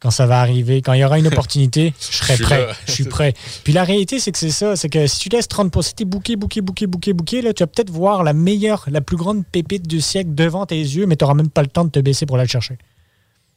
quand 0.00 0.10
ça 0.10 0.26
va 0.26 0.40
arriver, 0.40 0.80
quand 0.80 0.94
il 0.94 1.00
y 1.00 1.04
aura 1.04 1.18
une 1.18 1.26
opportunité, 1.32 1.92
je 2.00 2.16
serai 2.16 2.36
prêt. 2.38 2.68
Je 2.86 2.92
suis 2.92 3.04
prêt. 3.04 3.34
Puis 3.64 3.72
la 3.72 3.84
réalité, 3.84 4.18
c'est 4.18 4.32
que 4.32 4.38
c'est 4.38 4.50
ça. 4.50 4.74
C'est 4.74 4.88
que 4.88 5.06
si 5.06 5.18
tu 5.18 5.28
laisses 5.28 5.48
30 5.48 5.82
si 5.82 5.94
t'es 5.94 6.04
bouqué, 6.04 6.36
bouqué, 6.36 6.60
bouqué, 6.62 6.86
bouqué, 6.86 7.12
bouqué, 7.12 7.42
là, 7.42 7.52
tu 7.52 7.62
vas 7.62 7.66
peut-être 7.66 7.90
voir 7.90 8.24
la 8.24 8.32
meilleure, 8.32 8.84
la 8.90 9.02
plus 9.02 9.16
grande 9.16 9.44
pépite 9.46 9.86
du 9.86 10.00
siècle 10.00 10.34
devant 10.34 10.64
tes 10.66 10.80
yeux, 10.80 11.06
mais 11.06 11.16
tu 11.16 11.24
n'auras 11.24 11.34
même 11.34 11.50
pas 11.50 11.62
le 11.62 11.68
temps 11.68 11.84
de 11.84 11.90
te 11.90 12.00
baisser 12.00 12.26
pour 12.26 12.38
la 12.38 12.46
chercher. 12.46 12.78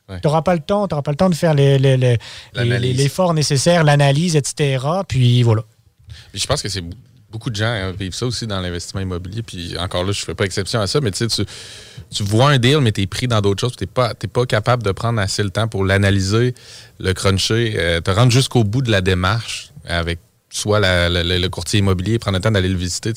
Tu 0.09 0.27
n'auras 0.27 0.41
pas 0.41 0.53
le 0.53 0.61
temps, 0.61 0.87
tu 0.87 0.95
pas 1.01 1.11
le 1.11 1.15
temps 1.15 1.29
de 1.29 1.35
faire 1.35 1.53
l'effort 1.53 3.33
nécessaire, 3.33 3.83
l'analyse, 3.83 4.35
etc. 4.35 4.85
Puis 5.07 5.43
voilà. 5.43 5.63
je 6.33 6.45
pense 6.45 6.61
que 6.61 6.67
c'est 6.69 6.83
beaucoup 7.33 7.49
de 7.49 7.55
gens 7.55 7.65
hein, 7.65 7.91
vivent 7.91 8.13
ça 8.13 8.27
aussi 8.27 8.45
dans 8.45 8.61
l'investissement 8.61 9.01
immobilier. 9.01 9.41
Puis 9.41 9.75
encore 9.79 10.05
là, 10.05 10.11
je 10.11 10.21
ne 10.21 10.25
fais 10.25 10.35
pas 10.35 10.45
exception 10.45 10.79
à 10.79 10.87
ça, 10.87 11.01
mais 11.01 11.11
tu 11.11 11.27
tu 11.27 12.23
vois 12.23 12.51
un 12.51 12.59
deal, 12.59 12.77
mais 12.79 12.91
tu 12.91 13.01
es 13.01 13.07
pris 13.07 13.27
dans 13.27 13.41
d'autres 13.41 13.61
choses. 13.61 13.75
Tu 13.75 13.83
n'es 13.83 13.87
pas, 13.87 14.13
pas 14.13 14.45
capable 14.45 14.83
de 14.83 14.91
prendre 14.91 15.19
assez 15.19 15.41
le 15.41 15.49
temps 15.49 15.67
pour 15.67 15.83
l'analyser, 15.83 16.53
le 16.99 17.13
cruncher, 17.13 17.73
euh, 17.77 18.01
te 18.01 18.11
rendre 18.11 18.31
jusqu'au 18.31 18.63
bout 18.63 18.83
de 18.83 18.91
la 18.91 19.01
démarche 19.01 19.71
avec 19.85 20.19
soit 20.51 20.79
le 20.79 21.47
courtier 21.47 21.79
immobilier, 21.79 22.19
prendre 22.19 22.37
le 22.37 22.43
temps 22.43 22.51
d'aller 22.51 22.69
le 22.69 22.77
visiter. 22.77 23.11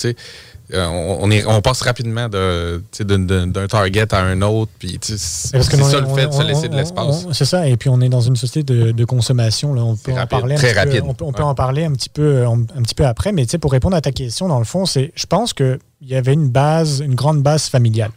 Euh, 0.72 0.86
on, 0.86 1.30
est, 1.30 1.46
on 1.46 1.60
passe 1.60 1.82
rapidement 1.82 2.28
d'un 2.28 3.66
target 3.68 4.12
à 4.12 4.20
un 4.20 4.42
autre. 4.42 4.72
Puis 4.78 4.98
c'est 5.00 5.18
ça 5.18 6.00
le 6.00 6.06
fait 6.14 6.26
de 6.26 6.32
se 6.32 6.42
laisser 6.42 6.68
de 6.68 6.76
l'espace. 6.76 7.26
C'est 7.32 7.44
ça. 7.44 7.68
Et 7.68 7.76
puis 7.76 7.88
on 7.88 8.00
est 8.00 8.08
dans 8.08 8.20
une 8.20 8.36
société 8.36 8.92
de, 8.92 9.04
consommation. 9.04 9.74
Là. 9.74 9.84
On 9.84 9.96
peut 9.96 10.12
en 10.12 10.26
parler 10.26 10.56
Très 10.56 10.72
rapide. 10.72 11.02
on 11.04 11.32
peut, 11.32 11.42
en 11.42 11.54
parler 11.54 11.84
un 11.84 11.92
petit 11.92 12.08
peu, 12.08 12.44
un, 12.44 12.82
petit 12.82 12.94
peu 12.94 13.06
après. 13.06 13.32
Mais 13.32 13.46
pour 13.60 13.72
répondre 13.72 13.96
à 13.96 14.00
ta 14.00 14.12
question, 14.12 14.48
dans 14.48 14.58
le 14.58 14.64
fond, 14.64 14.86
c'est 14.86 15.12
je 15.14 15.26
pense 15.26 15.52
qu'il 15.52 15.78
y 16.02 16.14
avait 16.14 16.34
une 16.34 16.48
base, 16.48 17.00
une 17.00 17.14
grande 17.14 17.42
base 17.42 17.68
familiale. 17.68 18.10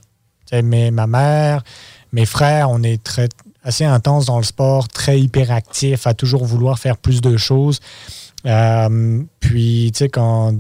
Mais 0.64 0.90
ma 0.90 1.06
mère, 1.06 1.64
mes 2.12 2.26
frères, 2.26 2.72
on 2.72 2.82
est 2.82 3.04
très 3.04 3.30
assez 3.64 3.86
intense 3.86 4.26
dans 4.26 4.38
le 4.38 4.44
sport, 4.44 4.88
très 4.88 5.20
hyperactif, 5.20 6.08
à 6.08 6.14
toujours 6.14 6.46
vouloir 6.46 6.80
faire 6.80 6.98
plus 6.98 7.22
de 7.22 7.38
choses. 7.38 7.80
Euh, 8.46 9.22
puis, 9.40 9.92
tu 9.94 10.00
sais, 10.00 10.10
quand 10.10 10.56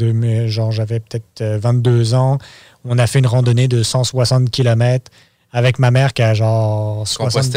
genre, 0.47 0.71
j'avais 0.71 0.99
peut-être 0.99 1.43
22 1.43 2.13
euh, 2.13 2.17
ans, 2.17 2.37
on 2.85 2.97
a 2.97 3.07
fait 3.07 3.19
une 3.19 3.27
randonnée 3.27 3.67
de 3.67 3.83
160 3.83 4.49
km 4.49 5.11
avec 5.51 5.79
ma 5.79 5.91
mère 5.91 6.13
qui 6.13 6.21
a 6.21 6.33
genre 6.33 7.07
60... 7.07 7.55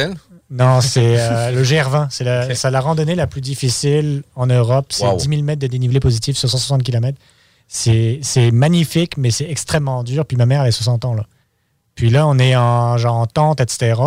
Non, 0.50 0.80
c'est 0.82 1.18
euh, 1.18 1.50
le 1.52 1.62
GR20. 1.62 2.08
C'est 2.10 2.24
la, 2.24 2.70
la 2.70 2.80
randonnée 2.80 3.14
la 3.14 3.26
plus 3.26 3.40
difficile 3.40 4.22
en 4.36 4.46
Europe. 4.46 4.86
C'est 4.90 5.16
10 5.16 5.28
000 5.28 5.42
mètres 5.42 5.60
de 5.60 5.66
dénivelé 5.66 5.98
positif 5.98 6.36
sur 6.36 6.48
160 6.48 6.82
km. 6.82 7.18
C'est 7.68 8.20
magnifique, 8.52 9.16
mais 9.16 9.30
c'est 9.30 9.48
extrêmement 9.48 10.04
dur. 10.04 10.26
Puis 10.26 10.36
ma 10.36 10.46
mère, 10.46 10.62
elle 10.62 10.68
a 10.68 10.72
60 10.72 11.04
ans, 11.06 11.14
là. 11.14 11.26
Puis 11.94 12.10
là, 12.10 12.26
on 12.26 12.38
est 12.38 12.56
en, 12.56 12.96
genre, 12.96 13.16
en 13.16 13.26
tente, 13.26 13.60
etc. 13.60 14.00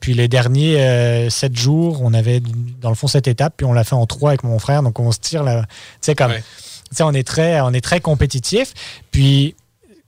Puis 0.00 0.14
les 0.14 0.28
derniers 0.28 0.80
euh, 0.80 1.30
sept 1.30 1.56
jours, 1.56 2.02
on 2.02 2.12
avait 2.14 2.40
dans 2.80 2.90
le 2.90 2.94
fond 2.94 3.06
cette 3.06 3.28
étape, 3.28 3.54
puis 3.56 3.66
on 3.66 3.72
l'a 3.72 3.84
fait 3.84 3.94
en 3.94 4.06
trois 4.06 4.30
avec 4.30 4.44
mon 4.44 4.58
frère. 4.58 4.82
Donc 4.82 4.98
on 5.00 5.12
se 5.12 5.18
tire 5.18 5.42
là. 5.42 5.62
Tu 5.62 5.68
sais, 6.02 6.14
comme. 6.14 6.32
on 7.00 7.14
est 7.14 7.26
très, 7.26 7.60
on 7.60 7.72
est 7.72 7.80
très 7.80 8.00
compétitif. 8.00 8.74
Puis 9.10 9.54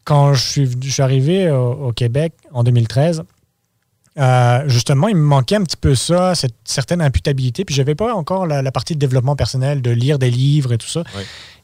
quand 0.04 0.34
je 0.34 0.42
suis, 0.42 0.70
je 0.82 0.90
suis 0.90 1.02
arrivé 1.02 1.50
au, 1.50 1.92
Québec 1.92 2.34
en 2.52 2.62
2013, 2.62 3.24
euh, 4.16 4.62
justement, 4.68 5.08
il 5.08 5.16
me 5.16 5.22
manquait 5.22 5.56
un 5.56 5.64
petit 5.64 5.76
peu 5.76 5.94
ça, 5.94 6.34
cette 6.34 6.54
certaine 6.64 7.00
imputabilité. 7.00 7.64
Puis 7.64 7.74
j'avais 7.74 7.94
pas 7.94 8.14
encore 8.14 8.46
la, 8.46 8.70
partie 8.70 8.94
de 8.94 9.00
développement 9.00 9.34
personnel, 9.34 9.82
de 9.82 9.90
lire 9.90 10.18
des 10.18 10.30
livres 10.30 10.72
et 10.72 10.78
tout 10.78 10.88
ça. 10.88 11.02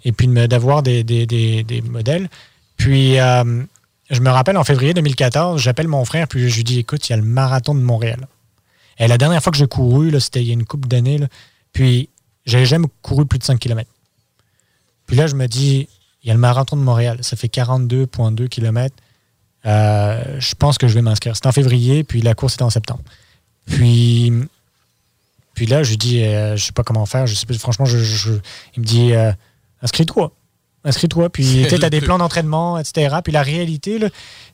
Et 0.05 0.13
puis 0.13 0.27
d'avoir 0.27 0.83
des, 0.83 1.05
des, 1.05 1.27
des, 1.27 1.83
modèles. 1.83 2.29
Puis 2.77 3.21
euh, 3.21 3.63
je 4.11 4.21
me 4.21 4.31
rappelle 4.31 4.57
en 4.57 4.65
février 4.65 4.93
2014, 4.95 5.61
j'appelle 5.61 5.89
mon 5.89 6.05
frère, 6.05 6.27
puis 6.29 6.49
je 6.49 6.57
lui 6.57 6.65
dis 6.65 6.79
écoute, 6.81 7.09
il 7.09 7.13
y 7.13 7.15
a 7.15 7.17
le 7.17 7.23
marathon 7.23 7.75
de 7.75 7.81
Montréal. 7.81 8.27
Et 8.99 9.07
la 9.09 9.19
dernière 9.19 9.43
fois 9.43 9.53
que 9.53 9.59
j'ai 9.59 9.67
couru, 9.67 10.19
c'était 10.21 10.43
il 10.43 10.49
y 10.49 10.51
a 10.51 10.55
une 10.55 10.67
couple 10.67 10.89
d'années, 10.89 11.21
puis 11.73 12.09
j'avais 12.45 12.67
jamais 12.67 12.89
couru 13.03 13.25
plus 13.25 13.39
de 13.39 13.45
5 13.45 13.59
km. 13.59 13.89
Puis 15.07 15.17
là, 15.17 15.27
je 15.27 15.35
me 15.35 15.47
dis 15.47 15.89
il 16.23 16.29
y 16.29 16.31
a 16.31 16.35
le 16.35 16.41
marathon 16.41 16.77
de 16.77 16.83
Montréal, 16.83 17.19
ça 17.23 17.37
fait 17.37 17.49
42,2 17.49 18.49
km. 18.49 18.95
Euh, 19.67 20.39
je 20.39 20.55
pense 20.55 20.79
que 20.79 20.89
je 20.89 20.95
vais 20.95 21.03
m'inscrire. 21.03 21.35
C'était 21.35 21.49
en 21.49 21.53
février, 21.53 22.05
puis 22.05 22.21
la 22.21 22.35
course 22.35 22.55
était 22.55 22.63
en 22.63 22.71
septembre. 22.71 23.03
Puis, 23.67 24.31
là, 25.67 25.83
je 25.83 25.91
lui 25.91 25.97
dis, 25.97 26.25
euh, 26.25 26.57
je 26.57 26.65
sais 26.65 26.73
pas 26.73 26.83
comment 26.83 27.07
faire. 27.07 27.27
Je 27.27 27.35
sais 27.35 27.47
franchement, 27.59 27.85
je, 27.85 28.33
il 28.77 28.81
me 28.81 28.85
dit, 28.85 29.13
euh, 29.13 29.33
inscris-toi 29.83 30.33
inscris-toi, 30.85 31.31
puis 31.31 31.67
tu 31.69 31.75
as 31.75 31.91
des 31.91 32.01
plans 32.01 32.19
d'entraînement, 32.19 32.79
etc. 32.79 33.17
Puis 33.23 33.33
la 33.33 33.43
réalité, 33.43 33.99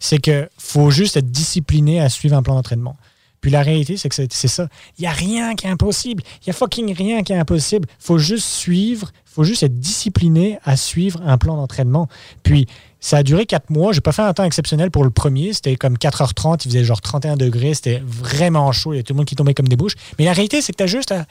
c'est 0.00 0.18
que 0.18 0.48
faut 0.58 0.90
juste 0.90 1.16
être 1.16 1.30
discipliné 1.30 2.00
à 2.00 2.08
suivre 2.08 2.36
un 2.36 2.42
plan 2.42 2.54
d'entraînement. 2.54 2.96
Puis 3.40 3.50
la 3.50 3.62
réalité, 3.62 3.96
c'est 3.96 4.08
que 4.08 4.14
c'est 4.14 4.48
ça. 4.48 4.68
Il 4.98 5.02
n'y 5.02 5.06
a 5.06 5.12
rien 5.12 5.54
qui 5.54 5.66
est 5.66 5.70
impossible. 5.70 6.22
Il 6.40 6.48
n'y 6.48 6.50
a 6.50 6.52
fucking 6.52 6.92
rien 6.94 7.22
qui 7.22 7.32
est 7.32 7.38
impossible. 7.38 7.86
faut 8.00 8.18
juste 8.18 8.46
suivre, 8.46 9.12
faut 9.24 9.44
juste 9.44 9.62
être 9.62 9.78
discipliné 9.78 10.58
à 10.64 10.76
suivre 10.76 11.20
un 11.24 11.38
plan 11.38 11.56
d'entraînement. 11.56 12.08
Puis 12.42 12.66
ça 12.98 13.18
a 13.18 13.22
duré 13.22 13.46
quatre 13.46 13.70
mois. 13.70 13.92
J'ai 13.92 14.00
pas 14.00 14.10
fait 14.10 14.22
un 14.22 14.32
temps 14.32 14.42
exceptionnel 14.42 14.90
pour 14.90 15.04
le 15.04 15.10
premier. 15.10 15.52
C'était 15.52 15.76
comme 15.76 15.94
4h30. 15.96 16.62
Il 16.64 16.70
faisait 16.70 16.84
genre 16.84 17.00
31 17.00 17.36
degrés. 17.36 17.74
C'était 17.74 18.02
vraiment 18.04 18.72
chaud. 18.72 18.94
Il 18.94 18.96
y 18.96 18.98
a 18.98 19.02
tout 19.04 19.12
le 19.12 19.18
monde 19.18 19.26
qui 19.26 19.36
tombait 19.36 19.54
comme 19.54 19.68
des 19.68 19.76
bouches. 19.76 19.94
Mais 20.18 20.24
la 20.24 20.32
réalité, 20.32 20.60
c'est 20.60 20.72
que 20.72 20.78
tu 20.78 20.82
as 20.82 20.88
juste 20.88 21.12
à, 21.12 21.24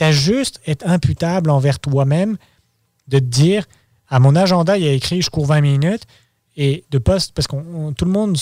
as 0.00 0.12
juste 0.12 0.60
être 0.66 0.84
imputable 0.84 1.50
envers 1.50 1.78
toi-même 1.78 2.38
de 3.06 3.20
te 3.20 3.24
dire 3.24 3.66
à 4.08 4.18
mon 4.18 4.36
agenda, 4.36 4.76
il 4.76 4.84
y 4.84 4.88
a 4.88 4.92
écrit 4.92 5.22
je 5.22 5.30
cours 5.30 5.46
20 5.46 5.60
minutes 5.60 6.02
et 6.56 6.84
de 6.90 6.98
poste, 6.98 7.32
parce 7.34 7.46
que 7.46 7.56
tout 7.92 8.04
le 8.04 8.10
monde 8.10 8.36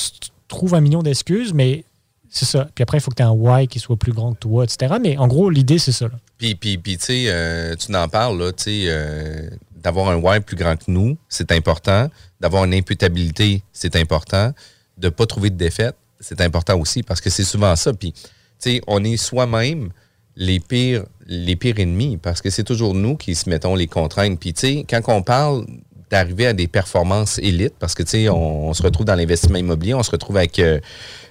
trouve 0.49 0.75
un 0.75 0.81
million 0.81 1.03
d'excuses, 1.03 1.53
mais 1.53 1.85
c'est 2.31 2.45
ça. 2.45 2.69
Puis 2.75 2.83
après, 2.83 2.99
il 2.99 3.01
faut 3.01 3.11
que 3.11 3.17
tu 3.17 3.23
aies 3.23 3.27
un 3.27 3.31
why 3.31 3.69
qui 3.69 3.79
soit 3.79 3.97
plus 3.97 4.13
grand 4.13 4.35
que 4.35 4.41
toi, 4.41 4.65
etc. 4.65 4.95
Mais 5.01 5.17
en 5.17 5.29
gros, 5.29 5.51
l'idée, 5.51 5.79
c'est 5.79 5.93
ça. 5.93 6.07
Puis, 6.39 6.55
puis, 6.55 6.79
puis 6.79 6.97
tu 6.99 7.05
sais, 7.05 7.25
euh, 7.29 7.75
tu 7.77 7.93
n'en 7.93 8.09
parles, 8.09 8.39
là, 8.39 8.53
tu 8.53 8.65
sais, 8.65 8.85
euh, 8.87 9.51
d'avoir 9.77 10.09
un 10.09 10.17
why 10.17 10.41
plus 10.41 10.57
grand 10.57 10.77
que 10.77 10.85
nous, 10.89 11.17
c'est 11.29 11.53
important. 11.53 12.09
D'avoir 12.41 12.65
une 12.65 12.75
imputabilité, 12.75 13.63
c'est 13.73 13.97
important. 13.97 14.53
De 14.99 15.07
ne 15.07 15.11
pas 15.11 15.27
trouver 15.27 15.51
de 15.51 15.57
défaite, 15.57 15.97
c'est 16.21 16.41
important 16.41 16.79
aussi 16.79 17.03
parce 17.03 17.21
que 17.21 17.31
c'est 17.31 17.45
souvent 17.45 17.75
ça. 17.77 17.93
Puis, 17.93 18.13
tu 18.13 18.21
sais, 18.59 18.81
on 18.87 19.03
est 19.05 19.17
soi-même 19.17 19.91
les 20.37 20.61
pires, 20.61 21.05
les 21.27 21.57
pires 21.57 21.79
ennemis 21.79 22.17
parce 22.17 22.43
que 22.43 22.51
c'est 22.51 22.65
toujours 22.65 22.95
nous 22.95 23.17
qui 23.17 23.35
se 23.35 23.49
mettons 23.49 23.75
les 23.75 23.87
contraintes. 23.87 24.39
Puis, 24.39 24.53
tu 24.53 24.61
sais, 24.61 24.87
quand 24.89 25.01
on 25.09 25.23
parle 25.23 25.65
d'arriver 26.11 26.47
à 26.47 26.53
des 26.53 26.69
performances 26.69 27.39
élites, 27.39 27.75
parce 27.79 27.95
que, 27.95 28.03
tu 28.03 28.11
sais, 28.11 28.29
on, 28.29 28.73
se 28.75 28.83
retrouve 28.83 29.07
dans 29.07 29.15
l'investissement 29.15 29.59
immobilier, 29.59 29.95
on 29.95 30.03
se 30.03 30.11
retrouve 30.11 30.37
avec 30.37 30.59
euh, 30.59 30.81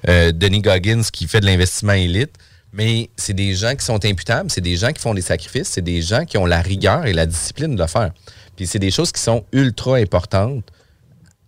euh, 0.07 0.31
Denis 0.31 0.61
Goggins 0.61 1.03
qui 1.11 1.27
fait 1.27 1.39
de 1.39 1.45
l'investissement 1.45 1.93
élite, 1.93 2.31
mais 2.73 3.09
c'est 3.15 3.33
des 3.33 3.53
gens 3.53 3.75
qui 3.75 3.85
sont 3.85 4.03
imputables, 4.03 4.49
c'est 4.49 4.61
des 4.61 4.75
gens 4.75 4.91
qui 4.91 5.01
font 5.01 5.13
des 5.13 5.21
sacrifices, 5.21 5.67
c'est 5.67 5.83
des 5.83 6.01
gens 6.01 6.25
qui 6.25 6.37
ont 6.37 6.45
la 6.45 6.59
rigueur 6.59 7.05
et 7.05 7.13
la 7.13 7.25
discipline 7.25 7.75
de 7.75 7.81
le 7.81 7.87
faire. 7.87 8.11
Puis 8.55 8.67
c'est 8.67 8.79
des 8.79 8.91
choses 8.91 9.11
qui 9.11 9.21
sont 9.21 9.45
ultra 9.51 9.97
importantes 9.97 10.63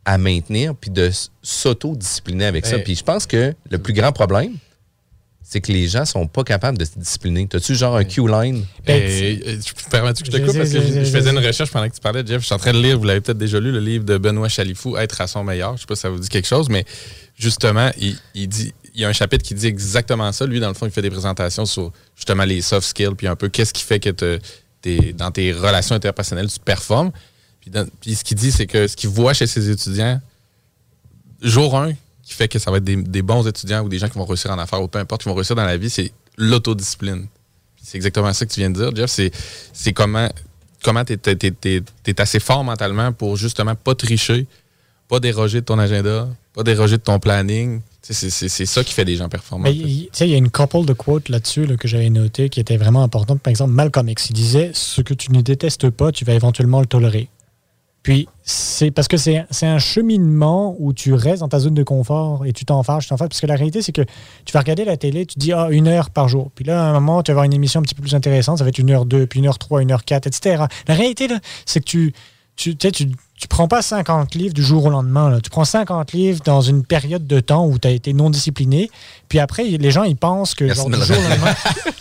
à 0.05 0.19
maintenir, 0.19 0.75
puis 0.75 0.91
de 0.91 1.09
s'auto-discipliner 1.41 2.45
avec 2.45 2.67
ça. 2.67 2.77
Puis 2.77 2.95
je 2.95 3.03
pense 3.03 3.25
que 3.25 3.55
le 3.69 3.77
plus 3.79 3.93
grand 3.93 4.11
problème, 4.11 4.55
c'est 5.47 5.61
que 5.61 5.71
les 5.71 5.87
gens 5.87 6.05
sont 6.05 6.25
pas 6.25 6.43
capables 6.43 6.75
de 6.75 6.85
se 6.85 6.97
discipliner. 6.97 7.47
T'as-tu 7.47 7.75
genre 7.75 7.95
un 7.95 8.03
Q-line? 8.03 8.65
Ben, 8.83 9.59
tu 9.63 9.73
permets-tu 9.91 10.23
que 10.23 10.31
je 10.31 10.37
te 10.37 10.43
coupe? 10.43 10.57
Parce 10.57 10.71
que 10.71 10.81
je, 10.81 11.03
faisais 11.03 11.29
une 11.29 11.37
recherche 11.37 11.69
pendant 11.69 11.87
que 11.87 11.93
tu 11.93 12.01
parlais, 12.01 12.25
Jeff. 12.25 12.41
Je 12.41 12.47
suis 12.47 12.55
en 12.55 12.57
train 12.57 12.73
de 12.73 12.79
lire, 12.79 12.97
vous 12.97 13.03
l'avez 13.05 13.21
peut-être 13.21 13.37
déjà 13.37 13.59
lu, 13.59 13.71
le 13.71 13.79
livre 13.79 14.03
de 14.03 14.17
Benoît 14.17 14.49
Chalifou, 14.49 14.97
Être 14.97 15.21
à 15.21 15.27
son 15.27 15.43
meilleur. 15.43 15.77
Je 15.77 15.81
sais 15.81 15.85
pas 15.85 15.95
si 15.95 16.01
ça 16.01 16.09
vous 16.09 16.17
dit 16.17 16.29
quelque 16.29 16.47
chose, 16.47 16.67
mais 16.67 16.83
justement, 17.37 17.91
il, 17.99 18.47
dit, 18.47 18.73
il 18.95 19.01
y 19.01 19.05
a 19.05 19.07
un 19.07 19.13
chapitre 19.13 19.45
qui 19.45 19.53
dit 19.53 19.67
exactement 19.67 20.31
ça. 20.31 20.47
Lui, 20.47 20.59
dans 20.59 20.69
le 20.69 20.73
fond, 20.73 20.87
il 20.87 20.91
fait 20.91 21.03
des 21.03 21.11
présentations 21.11 21.67
sur 21.67 21.91
justement 22.15 22.43
les 22.43 22.61
soft 22.61 22.87
skills, 22.87 23.13
puis 23.15 23.27
un 23.27 23.35
peu 23.35 23.47
qu'est-ce 23.47 23.73
qui 23.73 23.83
fait 23.83 23.99
que 23.99 24.39
dans 25.11 25.29
tes 25.29 25.51
relations 25.51 25.93
interpersonnelles, 25.93 26.51
tu 26.51 26.59
performes. 26.59 27.11
Puis, 27.61 27.71
puis 28.01 28.15
ce 28.15 28.23
qu'il 28.23 28.37
dit, 28.37 28.51
c'est 28.51 28.65
que 28.65 28.87
ce 28.87 28.95
qu'il 28.95 29.11
voit 29.11 29.35
chez 29.35 29.45
ses 29.45 29.69
étudiants, 29.69 30.19
jour 31.43 31.77
1, 31.77 31.93
qui 32.26 32.34
fait 32.34 32.47
que 32.47 32.59
ça 32.59 32.71
va 32.71 32.78
être 32.78 32.84
des, 32.84 33.21
bons 33.21 33.47
étudiants 33.47 33.84
ou 33.84 33.89
des 33.89 33.99
gens 33.99 34.09
qui 34.09 34.17
vont 34.17 34.26
réussir 34.26 34.51
en 34.51 34.57
affaires 34.57 34.82
ou 34.82 34.88
peu 34.88 34.99
importe, 34.99 35.21
qui 35.21 35.30
vont 35.30 35.36
réussir 35.36 35.55
dans 35.55 35.63
la 35.63 35.78
vie, 35.78 35.89
c'est 35.89 36.11
l'autodiscipline. 36.38 37.28
C'est 37.82 37.97
exactement 37.97 38.34
ça 38.34 38.45
que 38.45 38.51
tu 38.51 38.59
viens 38.59 38.71
de 38.71 38.84
dire, 38.84 38.95
Jeff. 38.95 39.32
C'est 39.73 39.93
comment 39.93 40.28
comment 40.84 41.03
tu 41.03 41.13
es, 41.13 42.21
assez 42.21 42.39
fort 42.39 42.63
mentalement 42.63 43.11
pour 43.11 43.38
justement 43.38 43.76
pas 43.76 43.95
tricher, 43.95 44.45
pas 45.07 45.19
déroger 45.19 45.61
de 45.61 45.65
ton 45.65 45.80
agenda, 45.80 46.28
pas 46.53 46.63
déroger 46.63 46.97
de 46.97 47.01
ton 47.01 47.19
planning. 47.19 47.82
C'est 48.01 48.30
ça 48.30 48.84
qui 48.84 48.93
fait 48.93 49.05
des 49.05 49.15
gens 49.15 49.28
performants. 49.30 49.67
Il 49.67 50.07
y 50.19 50.34
a 50.34 50.38
une 50.38 50.51
couple 50.51 50.86
de 50.86 50.93
quotes 50.93 51.30
là-dessus 51.30 51.65
que 51.78 51.88
j'avais 51.88 52.11
noté 52.11 52.49
qui 52.49 52.59
étaient 52.59 52.78
vraiment 52.78 53.01
importantes. 53.01 53.41
Par 53.41 53.49
exemple, 53.49 53.71
Malcolm 53.71 54.07
X, 54.09 54.30
il 54.30 54.34
disait 54.34 54.71
Ce 54.73 55.01
que 55.01 55.15
tu 55.15 55.32
ne 55.32 55.41
détestes 55.41 55.89
pas, 55.89 56.11
tu 56.11 56.23
vas 56.23 56.34
éventuellement 56.34 56.82
le 56.82 56.86
tolérer. 56.86 57.30
Puis, 58.05 58.27
c'est 58.43 58.91
parce 58.91 59.07
que 59.07 59.17
c'est 59.17 59.47
un 59.63 59.79
cheminement 59.79 60.75
où 60.77 60.93
tu 60.93 61.11
restes 61.15 61.39
dans 61.39 61.47
ta 61.47 61.57
zone 61.57 61.73
de 61.73 61.81
confort 61.81 62.45
et 62.45 62.53
tu 62.53 62.63
t'en 62.63 62.83
fâches, 62.83 63.05
tu 63.05 63.09
t'en 63.09 63.17
fâches. 63.17 63.29
Parce 63.29 63.41
que 63.41 63.47
la 63.47 63.55
réalité, 63.55 63.81
c'est 63.81 63.93
que 63.93 64.03
tu 64.45 64.53
vas 64.53 64.59
regarder 64.59 64.85
la 64.85 64.95
télé, 64.95 65.25
tu 65.25 65.39
dis, 65.39 65.53
ah, 65.53 65.69
une 65.71 65.87
heure 65.87 66.11
par 66.11 66.29
jour. 66.29 66.51
Puis 66.53 66.63
là, 66.63 66.85
à 66.85 66.89
un 66.91 66.93
moment, 66.93 67.23
tu 67.23 67.31
vas 67.31 67.33
avoir 67.33 67.45
une 67.45 67.53
émission 67.53 67.79
un 67.79 67.83
petit 67.83 67.95
peu 67.95 68.03
plus 68.03 68.13
intéressante, 68.13 68.59
ça 68.59 68.63
va 68.63 68.69
être 68.69 68.77
une 68.77 68.91
heure 68.91 69.05
deux, 69.05 69.25
puis 69.25 69.39
une 69.39 69.47
heure 69.47 69.57
trois, 69.57 69.81
une 69.81 69.91
heure 69.91 70.05
quatre, 70.05 70.27
etc. 70.27 70.65
La 70.87 70.93
réalité, 70.93 71.27
c'est 71.65 71.79
que 71.79 71.85
tu, 71.85 72.13
tu, 72.55 72.75
tu, 72.75 73.07
tu 73.38 73.47
prends 73.49 73.67
pas 73.67 73.81
50 73.81 74.33
livres 74.36 74.53
du 74.53 74.63
jour 74.63 74.86
au 74.86 74.89
lendemain. 74.89 75.29
Là. 75.29 75.41
Tu 75.41 75.49
prends 75.49 75.65
50 75.65 76.13
livres 76.13 76.39
dans 76.45 76.61
une 76.61 76.86
période 76.86 77.27
de 77.27 77.39
temps 77.41 77.67
où 77.67 77.77
tu 77.77 77.88
as 77.88 77.91
été 77.91 78.13
non 78.13 78.29
discipliné. 78.29 78.89
Puis 79.27 79.39
après, 79.39 79.65
les 79.65 79.91
gens, 79.91 80.03
ils 80.03 80.15
pensent 80.15 80.55
que 80.55 80.73
genre, 80.73 80.89
du 80.89 81.01
jour 81.01 81.17
au 81.17 81.29
lendemain. 81.29 81.53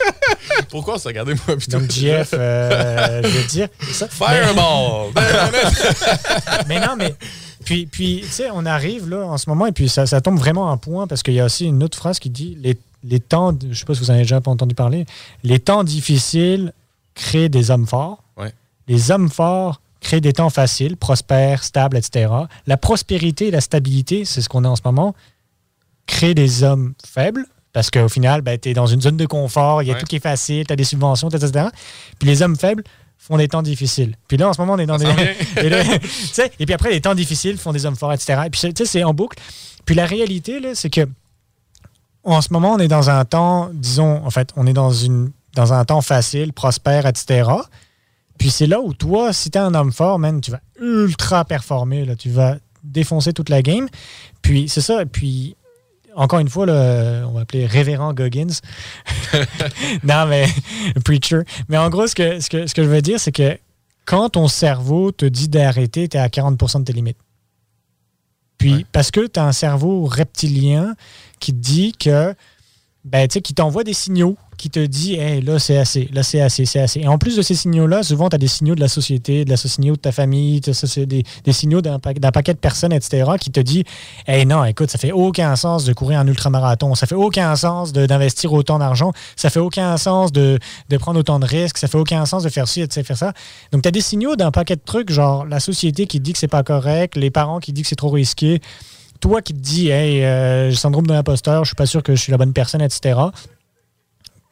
Pourquoi 0.70 0.99
se 0.99 1.09
regarder 1.09 1.35
moi 1.47 1.57
Donc, 1.68 1.91
Jeff, 1.91 2.30
euh, 2.35 3.22
je 3.24 3.28
veux 3.28 3.47
dire. 3.47 3.68
Fireball! 3.80 5.12
Mais... 6.68 6.80
non, 6.80 6.95
mais. 6.97 7.14
Puis, 7.64 7.87
puis 7.87 8.20
tu 8.22 8.28
sais, 8.28 8.49
on 8.53 8.66
arrive 8.66 9.09
là 9.09 9.24
en 9.26 9.39
ce 9.39 9.49
moment 9.49 9.66
et 9.66 9.72
puis 9.72 9.89
ça, 9.89 10.07
ça 10.07 10.20
tombe 10.20 10.39
vraiment 10.39 10.70
en 10.70 10.76
point 10.76 11.07
parce 11.07 11.22
qu'il 11.22 11.35
y 11.35 11.41
a 11.41 11.47
aussi 11.47 11.64
une 11.64 11.82
autre 11.82 11.97
phrase 11.97 12.18
qui 12.18 12.28
dit 12.28 12.59
les, 12.61 12.76
les 13.03 13.20
temps, 13.20 13.57
je 13.70 13.78
sais 13.78 13.87
pas 13.87 13.95
si 13.95 14.01
vous 14.01 14.11
en 14.11 14.14
avez 14.14 14.24
déjà 14.24 14.37
entendu 14.45 14.74
parler, 14.74 15.07
les 15.45 15.59
temps 15.59 15.82
difficiles 15.82 16.74
créent 17.14 17.49
des 17.49 17.70
hommes 17.70 17.87
forts. 17.87 18.22
Ouais. 18.37 18.53
Les 18.87 19.11
hommes 19.11 19.30
forts 19.30 19.80
créent 20.05 20.20
des 20.20 20.32
temps 20.32 20.50
faciles, 20.50 20.96
prospères, 20.96 21.64
stables, 21.64 21.96
etc. 21.96 22.32
La 22.66 22.76
prospérité 22.76 23.48
et 23.48 23.50
la 23.50 23.61
stabilité, 23.61 24.24
c'est 24.24 24.40
ce 24.40 24.48
qu'on 24.48 24.64
a 24.64 24.68
en 24.68 24.76
ce 24.76 24.82
moment, 24.84 25.14
créent 26.07 26.34
des 26.34 26.62
hommes 26.62 26.94
faibles 27.05 27.46
parce 27.72 27.90
qu'au 27.90 28.09
final, 28.09 28.40
ben, 28.40 28.57
tu 28.57 28.70
es 28.70 28.72
dans 28.72 28.86
une 28.86 29.00
zone 29.00 29.16
de 29.16 29.26
confort, 29.26 29.82
il 29.82 29.88
y 29.88 29.90
a 29.90 29.96
tout 29.96 30.07
qui 30.07 30.16
est 30.16 30.20
facile, 30.20 30.64
tu 30.64 30.72
as 30.72 30.76
des 30.76 30.84
subventions, 30.84 31.28
etc. 31.28 31.66
Puis 32.20 32.28
les 32.28 32.40
hommes 32.40 32.57
faibles 32.57 32.84
font 33.18 33.36
des 33.36 33.48
temps 33.48 33.62
difficiles. 33.62 34.14
Puis 34.28 34.36
là, 34.36 34.48
en 34.48 34.52
ce 34.52 34.61
moment, 34.61 34.74
on 34.74 34.78
est 34.78 34.86
dans 34.86 34.96
des. 34.96 35.07
et, 36.61 36.66
puis 36.66 36.72
après, 36.72 36.90
les 36.90 37.00
temps 37.00 37.16
difficiles 37.16 37.59
font 37.59 37.72
des 37.72 37.84
hommes 37.84 37.96
forts, 37.96 38.12
etc. 38.12 38.42
Et 38.46 38.50
puis, 38.50 38.61
tu 38.61 38.72
sais, 38.76 38.84
c'est 38.84 39.02
en 39.02 39.12
boucle. 39.12 39.38
Puis 39.84 39.96
la 39.96 40.07
réalité, 40.07 40.61
c'est 40.74 40.90
que 40.90 41.09
en 42.22 42.40
ce 42.40 42.52
moment, 42.52 42.74
on 42.74 42.78
est 42.78 42.88
dans 42.88 43.11
un 43.11 43.24
temps, 43.24 43.70
disons, 43.72 44.24
en 44.24 44.30
fait, 44.30 44.50
on 44.57 44.66
est 44.66 44.72
dans, 44.72 44.92
une, 44.92 45.32
dans 45.55 45.72
un 45.72 45.84
temps 45.84 46.00
facile, 46.00 46.52
prospère, 46.52 47.07
etc. 47.07 47.50
Puis 48.45 48.51
c'est 48.51 48.66
là 48.66 48.78
où 48.78 48.92
toi, 48.92 49.32
si 49.32 49.51
tu 49.51 49.57
es 49.57 49.61
un 49.62 49.72
homme 49.72 49.90
fort, 49.90 50.18
man, 50.18 50.38
tu 50.42 50.51
vas 50.51 50.61
ultra 50.78 51.47
performer. 51.47 52.05
Là, 52.05 52.14
tu 52.14 52.28
vas 52.28 52.59
défoncer 52.82 53.32
toute 53.32 53.49
la 53.49 53.62
game. 53.62 53.88
Puis 54.42 54.68
c'est 54.68 54.82
ça. 54.82 55.07
Puis 55.07 55.57
encore 56.14 56.40
une 56.40 56.51
fois, 56.51 56.66
on 56.66 57.32
va 57.32 57.40
appeler 57.40 57.64
révérend 57.64 58.12
Goggins. 58.12 58.53
non, 60.03 60.26
mais 60.26 60.47
preacher. 61.07 61.45
Mais 61.70 61.78
en 61.78 61.88
gros, 61.88 62.07
ce 62.07 62.14
que, 62.14 62.38
ce 62.38 62.51
que, 62.51 62.66
ce 62.66 62.74
que 62.74 62.84
je 62.84 62.88
veux 62.90 63.01
dire, 63.01 63.18
c'est 63.18 63.32
que 63.32 63.57
quand 64.05 64.28
ton 64.28 64.47
cerveau 64.47 65.11
te 65.11 65.24
dit 65.24 65.49
d'arrêter, 65.49 66.07
tu 66.07 66.18
es 66.18 66.20
à 66.20 66.28
40% 66.28 66.80
de 66.80 66.84
tes 66.84 66.92
limites. 66.92 67.16
Puis, 68.59 68.84
parce 68.92 69.11
que 69.11 69.26
tu 69.26 69.40
as 69.40 69.47
un 69.47 69.53
cerveau 69.53 70.05
reptilien 70.05 70.97
qui 71.40 71.53
te 71.53 71.61
dit 71.61 71.95
que, 71.99 72.34
ben, 73.07 73.26
tu 73.26 73.32
sais, 73.32 73.40
qui 73.40 73.55
t'envoie 73.55 73.84
des 73.84 73.95
signaux 73.95 74.36
qui 74.57 74.70
te 74.70 74.84
dit 74.84 75.14
hey, 75.14 75.40
là, 75.40 75.59
c'est 75.59 75.76
assez, 75.76 76.09
là, 76.12 76.22
c'est 76.22 76.40
assez, 76.40 76.64
c'est 76.64 76.80
assez. 76.80 77.00
Et 77.00 77.09
en 77.09 77.18
plus 77.18 77.36
de 77.36 77.42
ces 77.42 77.55
signaux-là, 77.55 78.02
souvent, 78.02 78.28
tu 78.28 78.36
as 78.36 78.38
des 78.38 78.48
signaux 78.48 78.74
de 78.74 78.80
la 78.80 78.88
société, 78.88 79.44
de 79.44 79.50
la 79.50 79.57
signaux 79.57 79.94
de 79.94 80.00
ta 80.00 80.12
famille, 80.12 80.61
des, 80.61 81.24
des 81.44 81.52
signaux 81.52 81.80
d'un 81.80 81.98
paquet 81.98 82.55
de 82.55 82.59
personnes, 82.59 82.92
etc., 82.92 83.32
qui 83.40 83.50
te 83.50 83.61
dit 83.61 83.84
hey, 84.26 84.46
non, 84.46 84.64
écoute, 84.64 84.90
ça 84.90 84.98
fait 84.98 85.12
aucun 85.12 85.57
sens 85.57 85.84
de 85.84 85.92
courir 85.92 86.20
un 86.20 86.26
ultramarathon, 86.26 86.94
ça 86.94 87.07
fait 87.07 87.14
aucun 87.14 87.55
sens 87.57 87.92
d'investir 87.92 88.52
autant 88.52 88.78
d'argent, 88.78 89.12
ça 89.36 89.50
fait 89.50 89.61
aucun 89.61 89.96
sens 89.96 90.32
de, 90.32 90.59
prendre 90.98 91.18
autant 91.18 91.38
de 91.38 91.46
risques, 91.46 91.78
ça 91.78 91.88
fait 91.88 91.98
aucun 91.98 92.24
sens 92.26 92.42
de 92.42 92.48
faire 92.48 92.68
ci, 92.68 92.86
de 92.86 92.92
faire 92.92 93.16
ça. 93.16 93.32
Donc, 93.72 93.82
tu 93.82 93.88
as 93.88 93.92
des 93.92 94.00
signaux 94.00 94.36
d'un 94.36 94.50
paquet 94.50 94.76
de 94.76 94.82
trucs, 94.84 95.11
genre 95.11 95.44
la 95.44 95.61
société 95.61 96.07
qui 96.07 96.20
dit 96.20 96.32
que 96.32 96.38
c'est 96.38 96.48
pas 96.48 96.62
correct, 96.62 97.16
les 97.16 97.30
parents 97.30 97.59
qui 97.59 97.72
disent 97.72 97.84
que 97.84 97.88
c'est 97.88 97.96
trop 97.96 98.11
risqué 98.11 98.61
toi 99.20 99.40
qui 99.40 99.55
te 99.55 99.59
dis, 99.59 99.88
hey, 99.88 100.22
euh, 100.22 100.70
j'ai 100.70 100.76
syndrome 100.76 101.07
de 101.07 101.12
l'imposteur, 101.14 101.64
je 101.64 101.68
suis 101.68 101.76
pas 101.76 101.86
sûr 101.86 102.02
que 102.02 102.14
je 102.14 102.20
suis 102.20 102.30
la 102.30 102.36
bonne 102.36 102.52
personne, 102.52 102.82
etc. 102.82 103.18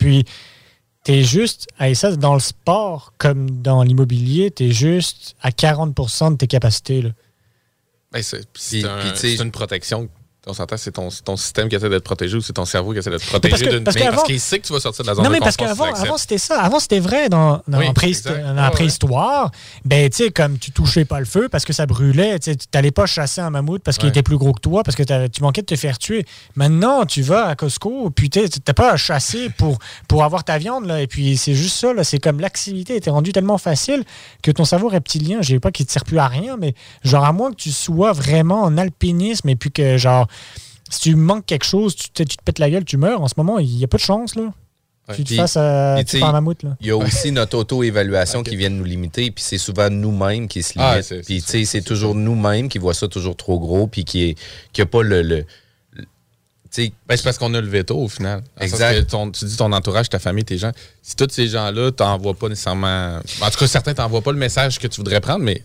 Puis, 0.02 0.24
tu 1.04 1.12
es 1.12 1.22
juste, 1.22 1.68
et 1.80 1.94
ça, 1.94 2.14
dans 2.16 2.34
le 2.34 2.40
sport 2.40 3.12
comme 3.18 3.62
dans 3.62 3.82
l'immobilier, 3.82 4.50
tu 4.50 4.64
es 4.64 4.72
juste 4.72 5.36
à 5.40 5.50
40% 5.50 6.32
de 6.32 6.36
tes 6.36 6.46
capacités. 6.46 7.02
Là. 7.02 7.10
Ben, 8.10 8.22
c'est 8.22 9.34
une 9.36 9.52
protection 9.52 10.08
on 10.46 10.54
s'entend, 10.54 10.76
c'est 10.76 10.90
ton, 10.90 11.08
ton, 11.24 11.36
système 11.36 11.68
qui 11.68 11.76
essaie 11.76 11.88
d'être 11.88 12.02
protégé 12.02 12.36
ou 12.36 12.40
c'est 12.40 12.52
ton 12.52 12.64
cerveau 12.64 12.92
qui 12.92 12.98
essaie 12.98 13.10
d'être 13.10 13.24
protégé 13.24 13.68
d'une 13.68 13.84
parce, 13.84 13.96
parce 13.96 14.24
qu'il 14.24 14.40
sait 14.40 14.58
que 14.58 14.66
tu 14.66 14.72
vas 14.72 14.80
sortir 14.80 15.04
de 15.04 15.08
la 15.10 15.14
zone 15.14 15.24
non, 15.24 15.30
mais 15.30 15.38
parce 15.38 15.56
qu'avant, 15.56 15.84
avant, 15.94 16.16
c'était 16.16 16.38
ça. 16.38 16.60
Avant, 16.60 16.80
c'était 16.80 16.98
vrai 16.98 17.28
dans, 17.28 17.62
dans, 17.68 17.78
la 17.78 17.92
préhistoire. 18.72 19.52
Ben, 19.84 20.10
tu 20.10 20.24
sais, 20.24 20.30
comme 20.32 20.58
tu 20.58 20.72
touchais 20.72 21.04
pas 21.04 21.20
le 21.20 21.26
feu 21.26 21.48
parce 21.48 21.64
que 21.64 21.72
ça 21.72 21.86
brûlait, 21.86 22.40
tu 22.40 22.56
n'allais 22.74 22.90
pas 22.90 23.06
chasser 23.06 23.40
un 23.40 23.50
mammouth 23.50 23.82
parce 23.84 23.98
qu'il 23.98 24.08
était 24.08 24.24
plus 24.24 24.36
gros 24.36 24.52
que 24.52 24.60
toi, 24.60 24.82
parce 24.82 24.96
que 24.96 25.04
tu 25.28 25.42
manquais 25.42 25.62
de 25.62 25.66
te 25.66 25.76
faire 25.76 25.96
tuer. 25.96 26.26
Maintenant, 26.56 27.06
tu 27.06 27.22
vas 27.22 27.46
à 27.46 27.54
Costco, 27.54 28.10
puis 28.10 28.28
tu 28.28 28.40
n'as 28.40 28.74
pas 28.74 28.92
à 28.92 28.96
chasser 28.96 29.48
pour, 29.50 29.78
pour 30.08 30.24
avoir 30.24 30.42
ta 30.42 30.58
viande, 30.58 30.86
là. 30.86 31.00
Et 31.00 31.06
puis, 31.06 31.36
c'est 31.36 31.54
juste 31.54 31.76
ça, 31.76 31.94
là. 31.94 32.02
C'est 32.02 32.18
comme 32.18 32.40
l'activité 32.40 32.96
était 32.96 33.10
rendue 33.10 33.32
tellement 33.32 33.58
facile 33.58 34.02
que 34.42 34.50
ton 34.50 34.64
cerveau 34.64 34.88
reptilien, 34.88 35.38
je 35.40 35.54
sais 35.54 35.60
pas 35.60 35.70
qu'il 35.70 35.84
ne 35.84 35.86
te 35.86 35.92
sert 35.92 36.04
plus 36.04 36.18
à 36.18 36.26
rien, 36.26 36.56
mais 36.56 36.74
genre, 37.04 37.24
à 37.24 37.32
moins 37.32 37.52
que 37.52 37.56
tu 37.56 37.70
sois 37.70 38.12
vraiment 38.12 38.62
en 38.62 38.76
alpinisme 38.76 39.48
et 39.48 39.54
puis 39.54 39.70
que, 39.70 39.96
genre, 39.98 40.26
si 40.92 41.00
tu 41.00 41.16
manques 41.16 41.46
quelque 41.46 41.64
chose, 41.64 41.96
tu, 41.96 42.10
te 42.10 42.42
pètes 42.44 42.58
la 42.58 42.70
gueule, 42.70 42.84
tu 42.84 42.98
meurs. 42.98 43.22
En 43.22 43.28
ce 43.28 43.34
moment, 43.36 43.58
il 43.58 43.76
n'y 43.76 43.84
a 43.84 43.88
pas 43.88 43.96
de 43.96 44.02
chance. 44.02 44.34
Là. 44.34 44.52
tu 45.14 45.24
te 45.24 45.34
fasses 45.34 45.56
à 45.56 45.96
mammouth. 46.20 46.64
Il 46.80 46.86
y 46.86 46.90
a 46.90 46.96
aussi 46.96 47.32
notre 47.32 47.56
auto-évaluation 47.58 48.42
qui 48.42 48.56
vient 48.56 48.70
de 48.70 48.76
nous 48.76 48.84
limiter, 48.84 49.30
puis 49.30 49.42
c'est 49.42 49.58
souvent 49.58 49.88
nous-mêmes 49.88 50.48
qui 50.48 50.62
se 50.62 50.74
ah, 50.76 50.98
limitent. 50.98 51.24
puis 51.24 51.66
c'est 51.66 51.82
toujours 51.82 52.14
nous-mêmes 52.14 52.68
qui 52.68 52.78
voient 52.78 52.94
ça 52.94 53.08
toujours 53.08 53.36
trop 53.36 53.58
gros, 53.58 53.86
puis 53.86 54.04
qui 54.04 54.36
n'a 54.78 54.86
pas 54.86 55.02
le. 55.02 55.22
le 55.22 55.46
ben, 56.76 57.16
c'est 57.16 57.22
parce 57.24 57.36
qu'on 57.36 57.52
a 57.52 57.60
le 57.60 57.68
veto 57.68 57.98
au 57.98 58.08
final. 58.08 58.42
Exact. 58.58 59.14
tu 59.32 59.44
dis 59.44 59.56
ton 59.56 59.72
entourage, 59.72 60.08
ta 60.08 60.18
famille, 60.18 60.44
tes 60.44 60.56
gens. 60.56 60.72
Si 61.02 61.16
tous 61.16 61.28
ces 61.30 61.46
gens-là 61.48 61.90
t'envoient 61.92 62.34
pas 62.34 62.48
nécessairement. 62.48 63.18
En 63.40 63.50
tout 63.50 63.58
cas, 63.58 63.66
certains 63.66 63.92
t'envoient 63.94 64.22
pas 64.22 64.32
le 64.32 64.38
message 64.38 64.78
que 64.78 64.86
tu 64.86 64.96
voudrais 64.96 65.20
prendre, 65.20 65.44
mais 65.44 65.62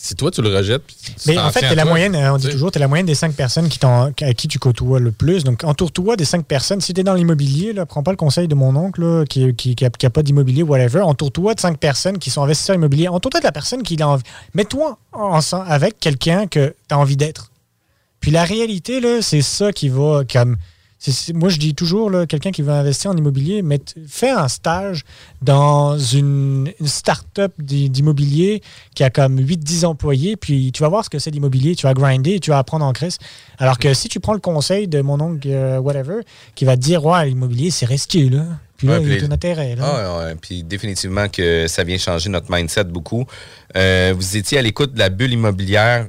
si 0.00 0.14
toi 0.14 0.30
tu 0.30 0.42
le 0.42 0.54
rejettes. 0.54 0.82
mais 1.26 1.36
en 1.38 1.50
fait, 1.50 1.68
tu 1.68 1.74
la 1.74 1.84
moyenne, 1.84 2.14
on 2.14 2.36
dit 2.36 2.48
toujours, 2.48 2.70
tu 2.70 2.78
es 2.78 2.80
la 2.80 2.86
moyenne 2.86 3.04
des 3.04 3.16
cinq 3.16 3.34
personnes 3.34 3.68
qui 3.68 3.84
à 3.84 4.12
qui 4.12 4.46
tu 4.46 4.60
côtoies 4.60 5.00
le 5.00 5.10
plus. 5.10 5.42
Donc, 5.42 5.64
entoure-toi 5.64 6.14
des 6.14 6.24
cinq 6.24 6.46
personnes. 6.46 6.80
Si 6.80 6.94
tu 6.94 7.00
es 7.00 7.04
dans 7.04 7.14
l'immobilier, 7.14 7.74
prends 7.88 8.04
pas 8.04 8.12
le 8.12 8.16
conseil 8.16 8.46
de 8.46 8.54
mon 8.54 8.76
oncle 8.76 9.24
qui, 9.28 9.54
qui, 9.56 9.84
a, 9.84 10.10
pas 10.10 10.22
d'immobilier, 10.22 10.62
whatever. 10.62 11.00
Entoure-toi 11.00 11.54
de 11.54 11.60
cinq 11.60 11.78
personnes 11.78 12.18
qui 12.18 12.30
sont 12.30 12.42
investisseurs 12.42 12.76
immobiliers. 12.76 13.08
Entoure-toi 13.08 13.40
de 13.40 13.44
la 13.44 13.52
personne 13.52 13.82
qui 13.82 14.00
a 14.00 14.08
envie. 14.08 14.22
Mets-toi 14.54 14.98
avec 15.66 15.98
quelqu'un 15.98 16.46
que 16.46 16.74
tu 16.88 16.94
as 16.94 16.98
envie 16.98 17.16
d'être. 17.16 17.50
Puis 18.20 18.30
la 18.30 18.44
réalité, 18.44 19.00
là, 19.00 19.20
c'est 19.20 19.42
ça 19.42 19.72
qui 19.72 19.88
va 19.88 20.22
comme. 20.32 20.56
Moi, 21.34 21.48
je 21.48 21.58
dis 21.58 21.74
toujours, 21.74 22.10
quelqu'un 22.28 22.50
qui 22.50 22.62
veut 22.62 22.72
investir 22.72 23.10
en 23.10 23.16
immobilier, 23.16 23.62
mais 23.62 23.80
fais 24.08 24.30
un 24.30 24.48
stage 24.48 25.04
dans 25.42 25.96
une, 25.98 26.72
start-up 26.84 27.52
d'immobilier 27.58 28.62
qui 28.94 29.04
a 29.04 29.10
comme 29.10 29.38
8-10 29.38 29.86
employés, 29.86 30.36
puis 30.36 30.72
tu 30.72 30.82
vas 30.82 30.88
voir 30.88 31.04
ce 31.04 31.10
que 31.10 31.18
c'est 31.18 31.30
l'immobilier, 31.30 31.76
tu 31.76 31.86
vas 31.86 31.94
grinder, 31.94 32.40
tu 32.40 32.50
vas 32.50 32.58
apprendre 32.58 32.84
en 32.84 32.92
crise. 32.92 33.18
Alors 33.58 33.78
que 33.78 33.94
si 33.94 34.08
tu 34.08 34.18
prends 34.18 34.34
le 34.34 34.40
conseil 34.40 34.88
de 34.88 35.00
mon 35.00 35.20
oncle, 35.20 35.48
euh, 35.48 35.78
whatever, 35.78 36.20
qui 36.54 36.64
va 36.64 36.76
te 36.76 36.82
dire, 36.82 37.04
ouais, 37.04 37.26
l'immobilier, 37.26 37.70
c'est 37.70 37.86
risqué, 37.86 38.28
là. 38.28 38.44
Puis 38.76 38.86
là, 38.86 39.00
il 39.00 39.12
y 39.12 39.16
a 39.16 39.18
tout 39.18 39.32
intérêt. 39.32 39.74
Là. 39.74 39.84
Ah, 39.84 40.34
puis 40.40 40.62
définitivement 40.62 41.28
que 41.28 41.66
ça 41.66 41.82
vient 41.82 41.98
changer 41.98 42.30
notre 42.30 42.50
mindset 42.50 42.84
beaucoup. 42.84 43.26
Euh, 43.76 44.14
vous 44.16 44.36
étiez 44.36 44.56
à 44.56 44.62
l'écoute 44.62 44.94
de 44.94 45.00
la 45.00 45.08
bulle 45.08 45.32
immobilière 45.32 46.06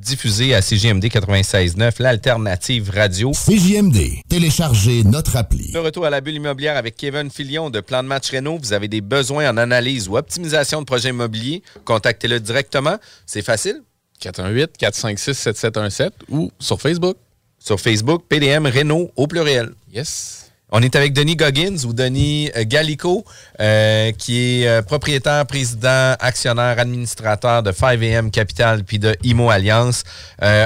diffusée 0.00 0.54
à 0.54 0.62
CGMD 0.62 1.04
96.9, 1.04 2.02
l'alternative 2.02 2.90
radio. 2.90 3.32
CGMD, 3.34 4.22
téléchargez 4.28 5.04
notre 5.04 5.36
appli. 5.36 5.70
Le 5.72 5.80
retour 5.80 6.06
à 6.06 6.10
la 6.10 6.20
bulle 6.20 6.36
immobilière 6.36 6.76
avec 6.76 6.96
Kevin 6.96 7.30
Filion 7.30 7.70
de 7.70 7.80
Plan 7.80 8.02
de 8.02 8.08
match 8.08 8.30
Renault. 8.32 8.58
Vous 8.58 8.72
avez 8.72 8.88
des 8.88 9.00
besoins 9.00 9.50
en 9.50 9.56
analyse 9.56 10.08
ou 10.08 10.16
optimisation 10.16 10.80
de 10.80 10.86
projets 10.86 11.10
immobiliers, 11.10 11.62
contactez-le 11.84 12.40
directement. 12.40 12.96
C'est 13.26 13.42
facile. 13.42 13.82
418-456-7717 14.22 16.10
ou 16.28 16.50
sur 16.58 16.80
Facebook. 16.80 17.16
Sur 17.58 17.78
Facebook, 17.78 18.24
PDM 18.28 18.66
Renault 18.66 19.10
au 19.16 19.26
pluriel. 19.26 19.72
Yes. 19.92 20.49
On 20.72 20.82
est 20.82 20.94
avec 20.94 21.12
Denis 21.12 21.36
Goggins 21.36 21.84
ou 21.84 21.92
Denis 21.92 22.50
euh, 22.56 22.64
Gallico, 22.64 23.24
euh, 23.60 24.12
qui 24.12 24.62
est 24.62 24.68
euh, 24.68 24.82
propriétaire, 24.82 25.44
président, 25.46 26.14
actionnaire, 26.20 26.78
administrateur 26.78 27.62
de 27.62 27.72
5AM 27.72 28.30
Capital 28.30 28.84
puis 28.84 28.98
de 28.98 29.16
IMO 29.24 29.50
Alliance. 29.50 30.04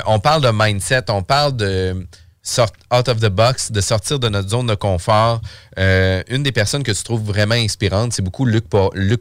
on 0.06 0.18
parle 0.20 0.42
de 0.42 0.50
mindset, 0.52 1.04
on 1.08 1.22
parle 1.22 1.56
de 1.56 2.06
out 2.92 3.08
of 3.08 3.20
the 3.20 3.30
box, 3.30 3.72
de 3.72 3.80
sortir 3.80 4.18
de 4.18 4.28
notre 4.28 4.50
zone 4.50 4.66
de 4.66 4.74
confort. 4.74 5.40
une 5.78 6.42
des 6.42 6.52
personnes 6.52 6.82
que 6.82 6.92
tu 6.92 7.02
trouves 7.02 7.24
vraiment 7.24 7.54
inspirante, 7.54 8.12
c'est 8.12 8.22
beaucoup 8.22 8.44
Luc, 8.44 8.68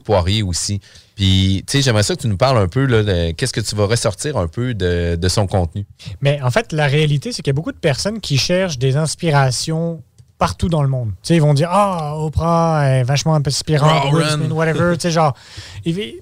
Poirier 0.03 0.43
aussi. 0.43 0.81
Puis, 1.15 1.63
tu 1.67 1.77
sais, 1.77 1.81
j'aimerais 1.81 2.03
ça 2.03 2.15
que 2.15 2.21
tu 2.21 2.27
nous 2.27 2.37
parles 2.37 2.57
un 2.57 2.67
peu 2.67 2.85
de 2.87 3.31
qu'est-ce 3.31 3.53
que 3.53 3.61
tu 3.61 3.75
vas 3.75 3.85
ressortir 3.85 4.35
un 4.35 4.47
peu 4.47 4.73
de, 4.73 5.15
de 5.15 5.29
son 5.29 5.47
contenu. 5.47 5.85
Mais 6.21 6.41
en 6.41 6.51
fait, 6.51 6.73
la 6.73 6.87
réalité, 6.87 7.31
c'est 7.31 7.41
qu'il 7.43 7.51
y 7.51 7.55
a 7.55 7.59
beaucoup 7.59 7.71
de 7.71 7.77
personnes 7.77 8.19
qui 8.19 8.37
cherchent 8.37 8.79
des 8.79 8.97
inspirations 8.97 10.01
partout 10.43 10.67
dans 10.67 10.83
le 10.83 10.89
monde. 10.89 11.11
Tu 11.21 11.29
sais, 11.29 11.35
ils 11.37 11.41
vont 11.41 11.53
dire 11.53 11.69
Ah, 11.71 12.17
Oprah 12.17 12.85
est 12.89 13.03
vachement 13.03 13.35
inspirante, 13.35 14.11
whatever. 14.51 14.97
genre. 15.09 15.33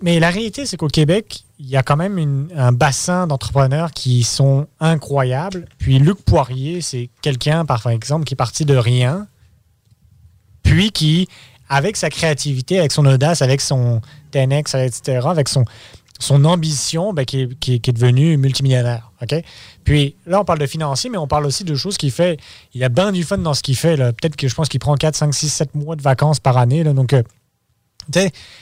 Mais 0.04 0.20
la 0.20 0.30
réalité, 0.30 0.68
c'est 0.68 0.78
qu'au 0.78 0.90
Québec, 0.90 1.44
il 1.58 1.68
y 1.68 1.76
a 1.76 1.82
quand 1.82 1.98
même 1.98 2.48
un 2.56 2.72
bassin 2.72 3.26
d'entrepreneurs 3.26 3.90
qui 3.94 4.22
sont 4.22 4.68
incroyables. 4.80 5.66
Puis 5.80 5.98
Luc 5.98 6.24
Poirier, 6.24 6.82
c'est 6.82 7.10
quelqu'un, 7.24 7.66
par 7.66 7.88
exemple, 7.88 8.26
qui 8.26 8.36
est 8.36 8.44
parti 8.46 8.64
de 8.64 8.76
rien, 8.76 9.26
puis 10.62 10.92
qui, 10.92 11.28
avec 11.68 11.98
sa 11.98 12.12
créativité, 12.12 12.78
avec 12.78 12.92
son 12.92 13.08
audace, 13.08 13.42
avec 13.42 13.60
son 13.60 14.02
TNX, 14.30 14.76
etc., 14.76 15.26
avec 15.26 15.50
son, 15.50 15.66
son 16.22 16.46
ambition, 16.46 17.14
ben, 17.14 17.26
qui, 17.26 17.42
est, 17.42 17.92
devenu 17.92 18.38
multimillionnaire. 18.38 19.12
Puis 19.84 20.16
là, 20.26 20.40
on 20.40 20.46
parle 20.46 20.60
de 20.60 20.68
financier, 20.68 21.10
mais 21.10 21.18
on 21.18 21.28
parle 21.28 21.46
aussi 21.46 21.64
de 21.64 21.76
choses 21.76 21.98
qu'il 21.98 22.12
fait. 22.12 22.40
Il 22.74 22.84
a 22.84 22.90
bien 22.90 23.12
du 23.12 23.24
fun 23.24 23.40
dans 23.40 23.54
ce 23.54 23.64
qu'il 23.64 23.76
fait. 23.76 23.98
Peut-être 23.98 24.36
que 24.36 24.48
je 24.48 24.56
pense 24.56 24.70
qu'il 24.70 24.80
prend 24.80 24.96
4, 24.96 25.16
5, 25.16 25.34
6, 25.34 25.50
7 25.50 25.76
mois 25.76 25.96
de 25.96 26.02
vacances 26.02 26.40
par 26.40 26.58
année. 26.58 26.84
Donc, 26.84 27.14
euh, 27.14 27.24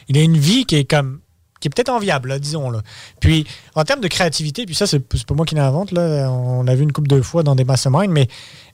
il 0.08 0.18
a 0.18 0.22
une 0.22 0.38
vie 0.38 0.66
qui 0.66 0.76
est 0.76 0.86
comme 0.86 1.20
qui 1.60 1.68
est 1.68 1.72
peut-être 1.72 1.90
enviable, 1.90 2.40
disons. 2.40 2.70
Là. 2.70 2.82
Puis, 3.20 3.46
en 3.76 3.84
termes 3.84 4.00
de 4.00 4.08
créativité, 4.08 4.66
puis 4.66 4.76
ça, 4.76 4.88
c'est 4.88 5.00
pas 5.00 5.34
moi 5.34 5.46
qui 5.46 5.56
l'invente, 5.56 5.92
on 5.94 6.64
l'a 6.64 6.76
vu 6.76 6.84
une 6.84 6.94
couple 6.94 7.10
de 7.10 7.22
fois 7.22 7.44
dans 7.44 7.56
des 7.56 7.66
masterminds, 7.66 8.12
mais 8.12 8.30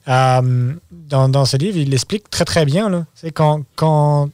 euh, 0.06 0.72
dans, 0.92 1.44
ce 1.44 1.56
livre, 1.56 1.78
il 1.78 1.90
l'explique 1.90 2.30
très, 2.30 2.44
très 2.44 2.64
bien. 2.64 3.06
C'est 3.14 3.32
quand, 3.32 3.62
quand, 3.74 4.30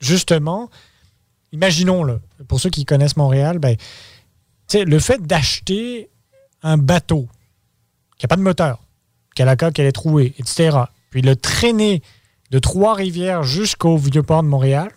justement, 0.00 0.70
imaginons, 1.52 2.02
là, 2.02 2.18
pour 2.48 2.60
ceux 2.60 2.70
qui 2.70 2.84
connaissent 2.84 3.16
Montréal, 3.16 3.58
ben, 3.58 3.76
le 4.72 4.98
fait 4.98 5.22
d'acheter 5.22 6.10
un 6.62 6.76
bateau 6.76 7.28
qui 8.18 8.24
n'a 8.24 8.28
pas 8.28 8.36
de 8.36 8.42
moteur, 8.42 8.82
qui 9.34 9.42
a 9.42 9.44
la 9.44 9.56
coque, 9.56 9.78
elle 9.78 9.86
est 9.86 9.92
trouée, 9.92 10.34
etc., 10.38 10.78
puis 11.10 11.22
le 11.22 11.36
traîner 11.36 12.02
de 12.50 12.58
Trois-Rivières 12.58 13.44
jusqu'au 13.44 13.96
Vieux-Port 13.96 14.42
de 14.42 14.48
Montréal, 14.48 14.90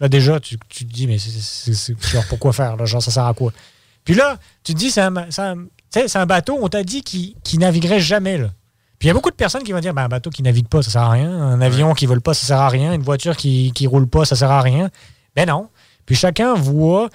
là, 0.00 0.08
déjà, 0.08 0.40
tu, 0.40 0.58
te 0.58 0.84
dis, 0.84 1.06
mais 1.06 1.18
c'est 1.18 1.94
pourquoi 2.28 2.52
faire? 2.52 2.76
Là, 2.76 2.84
genre, 2.86 3.02
ça 3.02 3.10
sert 3.10 3.26
à 3.26 3.34
quoi? 3.34 3.52
Puis 4.04 4.14
là, 4.14 4.38
tu 4.64 4.74
te 4.74 4.78
dis, 4.78 4.90
c'est 4.90 5.00
un, 5.00 5.14
un, 5.14 6.26
bateau, 6.26 6.58
on 6.60 6.68
t'a 6.68 6.82
dit, 6.82 7.02
qui, 7.02 7.36
qui 7.42 7.58
naviguerait 7.58 8.00
jamais. 8.00 8.36
Là. 8.36 8.50
Puis 8.98 9.06
il 9.06 9.08
y 9.08 9.10
a 9.10 9.14
beaucoup 9.14 9.30
de 9.30 9.36
personnes 9.36 9.62
qui 9.62 9.72
vont 9.72 9.80
dire 9.80 9.94
ben, 9.94 10.04
un 10.04 10.08
bateau 10.08 10.30
qui 10.30 10.42
navigue 10.42 10.68
pas, 10.68 10.82
ça 10.82 10.90
sert 10.90 11.02
à 11.02 11.10
rien. 11.10 11.30
Un 11.30 11.60
avion 11.60 11.94
qui 11.94 12.06
vole 12.06 12.20
pas, 12.20 12.34
ça 12.34 12.46
sert 12.46 12.60
à 12.60 12.68
rien. 12.68 12.92
Une 12.92 13.02
voiture 13.02 13.36
qui, 13.36 13.72
qui 13.74 13.86
roule 13.86 14.06
pas, 14.06 14.24
ça 14.24 14.36
sert 14.36 14.50
à 14.50 14.60
rien. 14.60 14.90
Ben 15.34 15.48
non. 15.48 15.68
Puis 16.06 16.14
chacun 16.14 16.54
voit, 16.54 17.08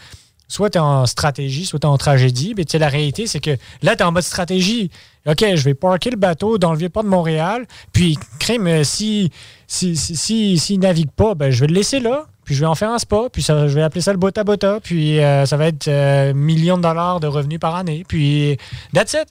soit 0.47 0.69
tu 0.69 0.77
es 0.77 0.81
en 0.81 1.05
stratégie, 1.05 1.65
soit 1.65 1.79
tu 1.79 1.87
en 1.87 1.97
tragédie. 1.97 2.53
Mais 2.55 2.65
la 2.77 2.89
réalité, 2.89 3.27
c'est 3.27 3.39
que 3.39 3.57
là, 3.81 3.95
tu 3.95 4.01
es 4.01 4.05
en 4.05 4.11
mode 4.11 4.23
stratégie. 4.23 4.89
OK, 5.27 5.45
je 5.55 5.63
vais 5.63 5.73
parker 5.73 6.11
le 6.11 6.17
bateau 6.17 6.57
dans 6.57 6.71
le 6.71 6.77
vieux 6.77 6.89
port 6.89 7.03
de 7.03 7.09
Montréal. 7.09 7.67
Puis, 7.93 8.17
crime, 8.39 8.83
si 8.83 9.31
s'il 9.67 9.97
si, 9.97 10.57
si, 10.57 10.77
navigue 10.79 11.11
pas, 11.11 11.35
ben, 11.35 11.51
je 11.51 11.61
vais 11.61 11.67
le 11.67 11.75
laisser 11.75 11.99
là. 11.99 12.25
Puis 12.43 12.55
je 12.55 12.61
vais 12.61 12.65
en 12.65 12.73
faire 12.73 12.89
un 12.89 12.97
spa, 12.97 13.29
puis 13.31 13.43
je 13.43 13.53
vais 13.53 13.83
appeler 13.83 14.01
ça 14.01 14.11
le 14.11 14.17
bota 14.17 14.43
bota, 14.43 14.79
puis 14.81 15.19
euh, 15.19 15.45
ça 15.45 15.55
va 15.55 15.67
être 15.67 15.87
euh, 15.87 16.33
millions 16.33 16.77
de 16.77 16.81
dollars 16.81 17.19
de 17.19 17.27
revenus 17.27 17.59
par 17.59 17.75
année. 17.75 18.03
Puis 18.07 18.57
that's 18.91 19.13
it. 19.13 19.27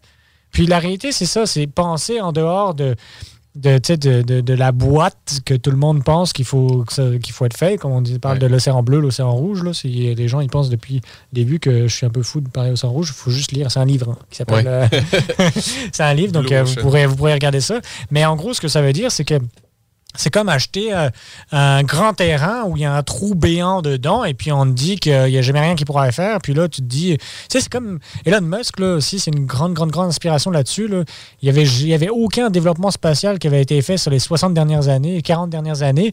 Puis 0.52 0.66
la 0.66 0.78
réalité, 0.78 1.10
c'est 1.10 1.26
ça, 1.26 1.44
c'est 1.44 1.66
penser 1.66 2.20
en 2.20 2.30
dehors 2.30 2.74
de, 2.74 2.94
de, 3.58 4.22
de, 4.22 4.40
de, 4.40 4.54
la 4.54 4.72
boîte 4.72 5.40
que 5.44 5.54
tout 5.54 5.70
le 5.70 5.76
monde 5.76 6.04
pense 6.04 6.32
qu'il 6.32 6.44
faut, 6.44 6.84
qu'il 7.22 7.32
faut 7.32 7.44
être 7.44 7.56
fait. 7.56 7.76
Comme 7.76 7.92
on 7.92 8.00
dit, 8.00 8.18
parle 8.18 8.38
de 8.38 8.46
l'océan 8.46 8.82
bleu, 8.82 9.00
l'océan 9.00 9.32
rouge. 9.32 9.64
Là, 9.64 9.72
les 9.84 10.28
gens 10.28 10.40
ils 10.40 10.48
pensent 10.48 10.70
depuis 10.70 10.94
le 10.94 11.00
début 11.32 11.58
que 11.58 11.88
je 11.88 11.94
suis 11.94 12.06
un 12.06 12.10
peu 12.10 12.22
fou 12.22 12.40
de 12.40 12.48
parler 12.48 12.70
océan 12.70 12.90
rouge, 12.90 13.08
il 13.10 13.18
faut 13.18 13.30
juste 13.30 13.52
lire. 13.52 13.70
C'est 13.70 13.80
un 13.80 13.84
livre 13.84 14.10
hein, 14.10 14.18
qui 14.30 14.36
s'appelle. 14.36 14.66
Euh, 14.66 14.86
c'est 15.92 16.02
un 16.02 16.14
livre, 16.14 16.32
donc 16.32 16.52
euh, 16.52 16.62
vous, 16.62 16.76
pourrez, 16.76 17.06
vous 17.06 17.16
pourrez 17.16 17.34
regarder 17.34 17.60
ça. 17.60 17.80
Mais 18.10 18.24
en 18.24 18.36
gros, 18.36 18.54
ce 18.54 18.60
que 18.60 18.68
ça 18.68 18.80
veut 18.80 18.92
dire, 18.92 19.10
c'est 19.10 19.24
que 19.24 19.38
c'est 20.14 20.30
comme 20.30 20.48
acheter 20.48 20.94
euh, 20.94 21.10
un 21.52 21.82
grand 21.82 22.14
terrain 22.14 22.64
où 22.64 22.76
il 22.76 22.82
y 22.82 22.84
a 22.86 22.94
un 22.94 23.02
trou 23.02 23.34
béant 23.34 23.82
dedans 23.82 24.24
et 24.24 24.34
puis 24.34 24.50
on 24.50 24.64
te 24.64 24.70
dit 24.70 24.96
qu'il 24.96 25.24
n'y 25.26 25.36
a 25.36 25.42
jamais 25.42 25.60
rien 25.60 25.74
qui 25.76 25.84
pourra 25.84 26.10
faire. 26.12 26.38
Puis 26.40 26.54
là, 26.54 26.68
tu 26.68 26.80
te 26.80 26.86
dis, 26.86 27.18
tu 27.18 27.24
sais, 27.50 27.60
c'est 27.60 27.68
comme 27.70 27.98
Elon 28.24 28.40
Musk, 28.40 28.80
là 28.80 28.94
aussi, 28.94 29.20
c'est 29.20 29.30
une 29.30 29.44
grande, 29.44 29.74
grande, 29.74 29.90
grande 29.90 30.08
inspiration 30.08 30.50
là-dessus. 30.50 30.88
Il 30.90 31.04
n'y 31.42 31.50
avait, 31.50 31.64
il 31.64 31.88
y 31.88 31.94
avait 31.94 32.08
aucun 32.08 32.48
développement 32.50 32.90
spatial 32.90 33.38
qui 33.38 33.46
avait 33.46 33.60
été 33.60 33.80
fait 33.82 33.98
sur 33.98 34.10
les 34.10 34.18
60 34.18 34.54
dernières 34.54 34.88
années, 34.88 35.20
40 35.20 35.50
dernières 35.50 35.82
années. 35.82 36.12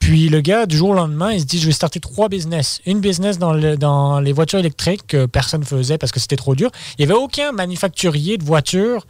Puis 0.00 0.28
le 0.28 0.40
gars, 0.40 0.66
du 0.66 0.76
jour 0.76 0.90
au 0.90 0.94
lendemain, 0.94 1.32
il 1.32 1.40
se 1.40 1.46
dit, 1.46 1.58
je 1.58 1.66
vais 1.66 1.72
starter 1.72 2.00
trois 2.00 2.28
business. 2.28 2.80
Une 2.84 3.00
business 3.00 3.38
dans, 3.38 3.52
le, 3.52 3.76
dans 3.76 4.20
les 4.20 4.32
voitures 4.32 4.58
électriques 4.58 5.06
que 5.06 5.26
personne 5.26 5.60
ne 5.60 5.66
faisait 5.66 5.98
parce 5.98 6.12
que 6.12 6.20
c'était 6.20 6.36
trop 6.36 6.54
dur. 6.54 6.70
Il 6.98 7.06
n'y 7.06 7.10
avait 7.10 7.18
aucun 7.18 7.52
manufacturier 7.52 8.38
de 8.38 8.44
voitures 8.44 9.06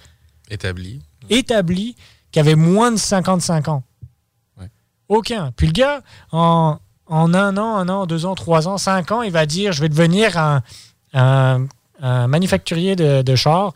établi. 0.51 1.01
établi 1.31 1.97
qui 2.33 2.39
avait 2.39 2.55
moins 2.55 2.93
de 2.93 2.97
55 2.97 3.69
ans. 3.69 3.83
Aucun. 5.09 5.53
Puis 5.57 5.67
le 5.67 5.73
gars, 5.73 6.03
en, 6.33 6.79
un 7.09 7.35
an, 7.35 7.77
un 7.77 7.89
an, 7.89 8.07
deux 8.07 8.27
ans, 8.27 8.35
trois 8.35 8.69
ans, 8.69 8.79
cinq 8.79 9.13
ans, 9.13 9.23
il 9.23 9.33
va 9.33 9.47
dire 9.47 9.73
je 9.73 9.81
vais 9.81 9.89
devenir 9.89 10.37
un, 10.39 10.63
un, 11.15 12.27
manufacturier 12.27 12.97
de, 12.97 13.23
de 13.23 13.35
chars 13.37 13.73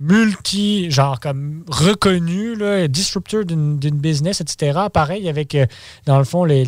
multi, 0.00 0.90
genre 0.90 1.20
comme 1.20 1.62
reconnu, 1.68 2.56
là, 2.56 2.88
disrupteur 2.88 3.44
d'une 3.44 3.76
business, 3.76 4.40
etc. 4.40 4.78
Pareil 4.92 5.28
avec, 5.28 5.54
euh, 5.54 5.66
dans 6.06 6.18
le 6.18 6.24
fond, 6.24 6.44
les, 6.44 6.64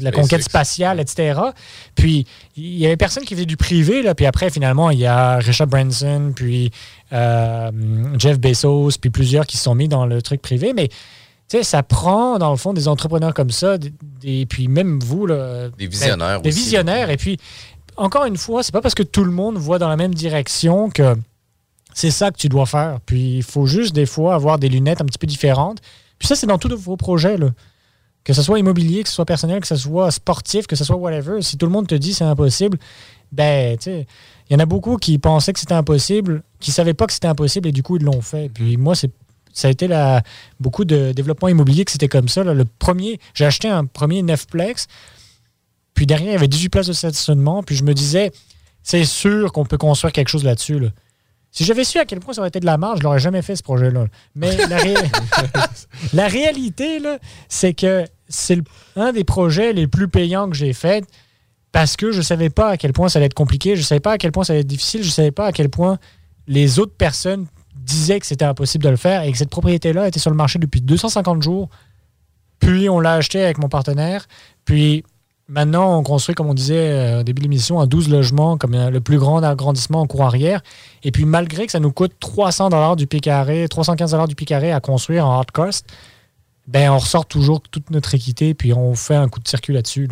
la 0.00 0.10
conquête 0.10 0.42
spatiale, 0.42 1.00
etc. 1.00 1.38
Puis, 1.94 2.26
il 2.56 2.78
y 2.78 2.86
avait 2.86 2.96
personne 2.96 3.24
qui 3.24 3.34
faisait 3.34 3.46
du 3.46 3.58
privé, 3.58 4.02
là, 4.02 4.14
puis 4.14 4.24
après, 4.24 4.48
finalement, 4.48 4.90
il 4.90 5.00
y 5.00 5.06
a 5.06 5.36
Richard 5.36 5.66
Branson, 5.66 6.32
puis 6.34 6.72
euh, 7.12 7.70
Jeff 8.18 8.40
Bezos, 8.40 8.92
puis 8.98 9.10
plusieurs 9.10 9.46
qui 9.46 9.58
se 9.58 9.64
sont 9.64 9.74
mis 9.74 9.88
dans 9.88 10.06
le 10.06 10.22
truc 10.22 10.40
privé, 10.40 10.72
mais 10.72 10.88
sais, 11.56 11.62
ça 11.62 11.82
prend, 11.82 12.38
dans 12.38 12.50
le 12.50 12.56
fond, 12.56 12.72
des 12.72 12.88
entrepreneurs 12.88 13.34
comme 13.34 13.50
ça, 13.50 13.76
et 14.22 14.46
puis 14.46 14.68
même 14.68 15.00
vous, 15.00 15.26
là, 15.26 15.68
des 15.70 15.86
visionnaires. 15.86 16.40
des 16.40 16.50
visionnaires. 16.50 17.10
Et 17.10 17.16
puis, 17.16 17.38
encore 17.96 18.24
une 18.24 18.36
fois, 18.36 18.62
c'est 18.62 18.72
pas 18.72 18.80
parce 18.80 18.94
que 18.94 19.02
tout 19.02 19.24
le 19.24 19.32
monde 19.32 19.56
voit 19.56 19.78
dans 19.78 19.88
la 19.88 19.96
même 19.96 20.14
direction 20.14 20.90
que 20.90 21.16
c'est 21.92 22.10
ça 22.10 22.30
que 22.30 22.36
tu 22.36 22.48
dois 22.48 22.66
faire. 22.66 23.00
Puis, 23.04 23.38
il 23.38 23.42
faut 23.42 23.66
juste, 23.66 23.94
des 23.94 24.06
fois, 24.06 24.34
avoir 24.34 24.58
des 24.58 24.68
lunettes 24.68 25.00
un 25.00 25.04
petit 25.04 25.18
peu 25.18 25.26
différentes. 25.26 25.78
Puis 26.18 26.28
ça, 26.28 26.36
c'est 26.36 26.46
dans 26.46 26.58
tous 26.58 26.74
vos 26.76 26.96
projets, 26.96 27.36
là. 27.36 27.48
Que 28.22 28.34
ce 28.34 28.42
soit 28.42 28.58
immobilier, 28.58 29.02
que 29.02 29.08
ce 29.08 29.14
soit 29.14 29.24
personnel, 29.24 29.60
que 29.60 29.66
ce 29.66 29.76
soit 29.76 30.10
sportif, 30.10 30.66
que 30.66 30.76
ce 30.76 30.84
soit 30.84 30.96
whatever. 30.96 31.40
Si 31.40 31.56
tout 31.56 31.64
le 31.64 31.72
monde 31.72 31.86
te 31.86 31.94
dit 31.94 32.12
c'est 32.12 32.22
impossible, 32.22 32.78
ben, 33.32 33.78
tu 33.78 33.84
sais, 33.84 34.06
il 34.48 34.52
y 34.52 34.56
en 34.56 34.58
a 34.58 34.66
beaucoup 34.66 34.98
qui 34.98 35.18
pensaient 35.18 35.54
que 35.54 35.58
c'était 35.58 35.72
impossible, 35.72 36.42
qui 36.60 36.70
savaient 36.70 36.92
pas 36.92 37.06
que 37.06 37.14
c'était 37.14 37.28
impossible 37.28 37.68
et 37.68 37.72
du 37.72 37.82
coup, 37.82 37.96
ils 37.96 38.04
l'ont 38.04 38.20
fait. 38.20 38.50
Puis 38.50 38.76
moi, 38.76 38.94
c'est 38.94 39.10
ça 39.52 39.68
a 39.68 39.70
été 39.70 39.88
la, 39.88 40.22
beaucoup 40.58 40.84
de 40.84 41.12
développement 41.12 41.48
immobilier 41.48 41.84
que 41.84 41.92
c'était 41.92 42.08
comme 42.08 42.28
ça. 42.28 42.44
Le 42.44 42.64
premier, 42.64 43.18
j'ai 43.34 43.46
acheté 43.46 43.68
un 43.68 43.84
premier 43.86 44.22
9plex, 44.22 44.86
puis 45.94 46.06
derrière, 46.06 46.30
il 46.30 46.32
y 46.32 46.36
avait 46.36 46.48
18 46.48 46.68
places 46.68 46.86
de 46.86 46.92
stationnement, 46.92 47.62
puis 47.62 47.76
je 47.76 47.84
me 47.84 47.94
disais, 47.94 48.32
c'est 48.82 49.04
sûr 49.04 49.52
qu'on 49.52 49.64
peut 49.64 49.78
construire 49.78 50.12
quelque 50.12 50.28
chose 50.28 50.44
là-dessus. 50.44 50.80
Si 51.52 51.64
j'avais 51.64 51.84
su 51.84 51.98
à 51.98 52.04
quel 52.04 52.20
point 52.20 52.32
ça 52.32 52.40
aurait 52.40 52.48
été 52.48 52.60
de 52.60 52.66
la 52.66 52.78
marge, 52.78 53.00
je 53.00 53.04
l'aurais 53.04 53.18
jamais 53.18 53.42
fait 53.42 53.56
ce 53.56 53.62
projet-là. 53.62 54.06
Mais 54.36 54.56
la, 54.68 54.78
la 56.12 56.28
réalité, 56.28 57.00
c'est 57.48 57.74
que 57.74 58.04
c'est 58.28 58.58
un 58.94 59.12
des 59.12 59.24
projets 59.24 59.72
les 59.72 59.88
plus 59.88 60.08
payants 60.08 60.48
que 60.48 60.56
j'ai 60.56 60.72
fait 60.72 61.04
parce 61.72 61.96
que 61.96 62.12
je 62.12 62.18
ne 62.18 62.22
savais 62.22 62.50
pas 62.50 62.70
à 62.70 62.76
quel 62.76 62.92
point 62.92 63.08
ça 63.08 63.18
allait 63.18 63.26
être 63.26 63.34
compliqué, 63.34 63.74
je 63.76 63.80
ne 63.80 63.86
savais 63.86 64.00
pas 64.00 64.12
à 64.12 64.18
quel 64.18 64.32
point 64.32 64.44
ça 64.44 64.52
allait 64.52 64.60
être 64.60 64.66
difficile, 64.66 65.02
je 65.02 65.08
ne 65.08 65.12
savais 65.12 65.30
pas 65.30 65.46
à 65.46 65.52
quel 65.52 65.68
point 65.68 65.98
les 66.46 66.78
autres 66.78 66.94
personnes 66.94 67.46
disaient 67.90 68.20
que 68.20 68.26
c'était 68.26 68.44
impossible 68.44 68.84
de 68.84 68.90
le 68.90 68.96
faire 68.96 69.22
et 69.22 69.32
que 69.32 69.38
cette 69.38 69.50
propriété-là 69.50 70.08
était 70.08 70.20
sur 70.20 70.30
le 70.30 70.36
marché 70.36 70.58
depuis 70.58 70.80
250 70.80 71.42
jours. 71.42 71.68
Puis 72.60 72.88
on 72.88 73.00
l'a 73.00 73.14
acheté 73.14 73.42
avec 73.42 73.58
mon 73.58 73.68
partenaire. 73.68 74.26
Puis 74.64 75.04
maintenant, 75.48 75.98
on 75.98 76.02
construit, 76.02 76.34
comme 76.34 76.48
on 76.48 76.54
disait 76.54 76.90
euh, 76.90 77.20
au 77.20 77.22
début 77.22 77.40
de 77.40 77.44
l'émission, 77.44 77.80
un 77.80 77.86
12 77.86 78.08
logements, 78.08 78.56
comme 78.56 78.74
euh, 78.74 78.90
le 78.90 79.00
plus 79.00 79.18
grand 79.18 79.42
agrandissement 79.42 80.00
en 80.00 80.06
cours 80.06 80.22
arrière. 80.22 80.62
Et 81.02 81.10
puis 81.10 81.24
malgré 81.24 81.66
que 81.66 81.72
ça 81.72 81.80
nous 81.80 81.92
coûte 81.92 82.12
300 82.20 82.96
du 82.96 83.06
pied 83.06 83.20
carré, 83.20 83.66
315 83.68 84.28
du 84.28 84.34
pied 84.34 84.46
carré 84.46 84.72
à 84.72 84.80
construire 84.80 85.26
en 85.26 85.38
hard 85.38 85.50
cost, 85.50 85.86
ben 86.68 86.90
on 86.90 86.98
ressort 86.98 87.26
toujours 87.26 87.60
toute 87.60 87.90
notre 87.90 88.14
équité 88.14 88.54
puis 88.54 88.72
on 88.72 88.94
fait 88.94 89.16
un 89.16 89.28
coup 89.28 89.40
de 89.40 89.48
circuit 89.48 89.72
là-dessus. 89.72 90.08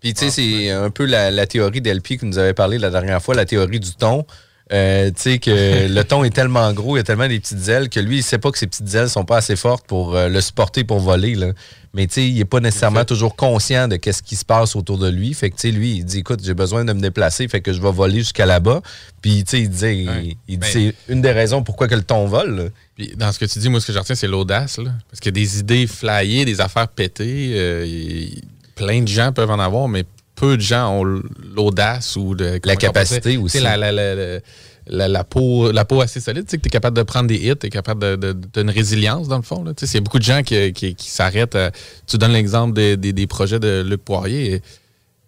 Puis 0.00 0.14
tu 0.14 0.20
sais, 0.20 0.30
c'est 0.30 0.70
un 0.70 0.90
peu 0.90 1.06
la, 1.06 1.32
la 1.32 1.46
théorie 1.46 1.80
d'LP 1.80 2.18
que 2.18 2.24
nous 2.24 2.38
avait 2.38 2.54
parlé 2.54 2.78
la 2.78 2.90
dernière 2.90 3.20
fois, 3.20 3.34
la 3.34 3.46
théorie 3.46 3.80
du 3.80 3.92
ton. 3.94 4.24
Euh, 4.72 5.08
tu 5.08 5.14
sais 5.16 5.38
que 5.38 5.88
le 5.92 6.02
ton 6.04 6.24
est 6.24 6.30
tellement 6.30 6.72
gros, 6.72 6.96
il 6.96 6.98
y 6.98 7.00
a 7.00 7.04
tellement 7.04 7.28
des 7.28 7.40
petites 7.40 7.68
ailes 7.68 7.88
que 7.88 8.00
lui, 8.00 8.18
il 8.18 8.22
sait 8.22 8.38
pas 8.38 8.50
que 8.50 8.58
ses 8.58 8.66
petites 8.66 8.94
ailes 8.94 9.08
sont 9.08 9.24
pas 9.24 9.38
assez 9.38 9.56
fortes 9.56 9.86
pour 9.86 10.14
euh, 10.14 10.28
le 10.28 10.40
supporter 10.40 10.84
pour 10.84 10.98
voler. 10.98 11.34
Là. 11.34 11.52
Mais 11.94 12.06
tu 12.06 12.14
sais, 12.14 12.28
il 12.28 12.38
est 12.38 12.44
pas 12.44 12.60
nécessairement 12.60 13.04
toujours 13.04 13.34
conscient 13.34 13.88
de 13.88 13.96
qu'est-ce 13.96 14.22
qui 14.22 14.36
se 14.36 14.44
passe 14.44 14.76
autour 14.76 14.98
de 14.98 15.08
lui. 15.08 15.32
Fait 15.32 15.50
que 15.50 15.56
tu 15.56 15.68
sais, 15.68 15.70
lui, 15.70 15.96
il 15.96 16.04
dit 16.04 16.18
écoute, 16.18 16.40
j'ai 16.42 16.54
besoin 16.54 16.84
de 16.84 16.92
me 16.92 17.00
déplacer, 17.00 17.48
fait 17.48 17.60
que 17.60 17.72
je 17.72 17.80
vais 17.80 17.90
voler 17.90 18.18
jusqu'à 18.18 18.44
là-bas. 18.44 18.82
Puis 19.22 19.42
tu 19.44 19.50
sais, 19.50 19.60
il 19.62 19.70
disait, 19.70 19.96
il, 19.96 20.36
dit 20.48 20.56
ben 20.58 20.68
c'est 20.70 20.94
une 21.08 21.22
des 21.22 21.32
raisons 21.32 21.62
pourquoi 21.62 21.88
que 21.88 21.94
le 21.94 22.02
ton 22.02 22.26
vole. 22.26 22.70
Puis 22.94 23.14
dans 23.16 23.32
ce 23.32 23.38
que 23.38 23.46
tu 23.46 23.58
dis, 23.58 23.68
moi, 23.70 23.80
ce 23.80 23.86
que 23.86 23.92
je 23.92 23.98
retiens, 23.98 24.14
c'est 24.14 24.28
l'audace. 24.28 24.78
Parce 25.10 25.20
que 25.20 25.30
des 25.30 25.60
idées 25.60 25.86
flyées, 25.86 26.44
des 26.44 26.60
affaires 26.60 26.88
pétées, 26.88 27.52
euh, 27.54 28.26
plein 28.74 29.02
de 29.02 29.08
gens 29.08 29.32
peuvent 29.32 29.50
en 29.50 29.58
avoir, 29.58 29.88
mais 29.88 30.04
peu 30.38 30.56
de 30.56 30.62
gens 30.62 30.90
ont 30.92 31.04
l'audace 31.04 32.16
ou 32.16 32.34
de, 32.34 32.60
la 32.64 32.76
capacité 32.76 33.36
aussi. 33.36 33.60
La, 33.60 33.76
la, 33.76 33.92
la, 33.92 35.08
la, 35.08 35.24
peau, 35.24 35.70
la 35.72 35.84
peau 35.84 36.00
assez 36.00 36.20
solide, 36.20 36.44
tu 36.44 36.52
sais, 36.52 36.56
que 36.56 36.62
tu 36.62 36.68
es 36.68 36.70
capable 36.70 36.96
de 36.96 37.02
prendre 37.02 37.26
des 37.26 37.36
hits, 37.36 37.56
tu 37.56 37.66
es 37.66 37.70
capable 37.70 38.18
de, 38.18 38.32
de, 38.32 38.60
une 38.60 38.70
résilience 38.70 39.28
dans 39.28 39.36
le 39.36 39.42
fond. 39.42 39.64
Il 39.66 39.94
y 39.94 39.96
a 39.96 40.00
beaucoup 40.00 40.18
de 40.18 40.24
gens 40.24 40.42
qui, 40.42 40.72
qui, 40.72 40.94
s'arrêtent. 40.98 41.58
tu 42.06 42.16
donnes 42.16 42.32
l'exemple 42.32 42.74
des, 42.74 42.96
des, 42.96 43.26
projets 43.26 43.58
de 43.58 43.82
Luc 43.86 44.02
Poirier. 44.02 44.62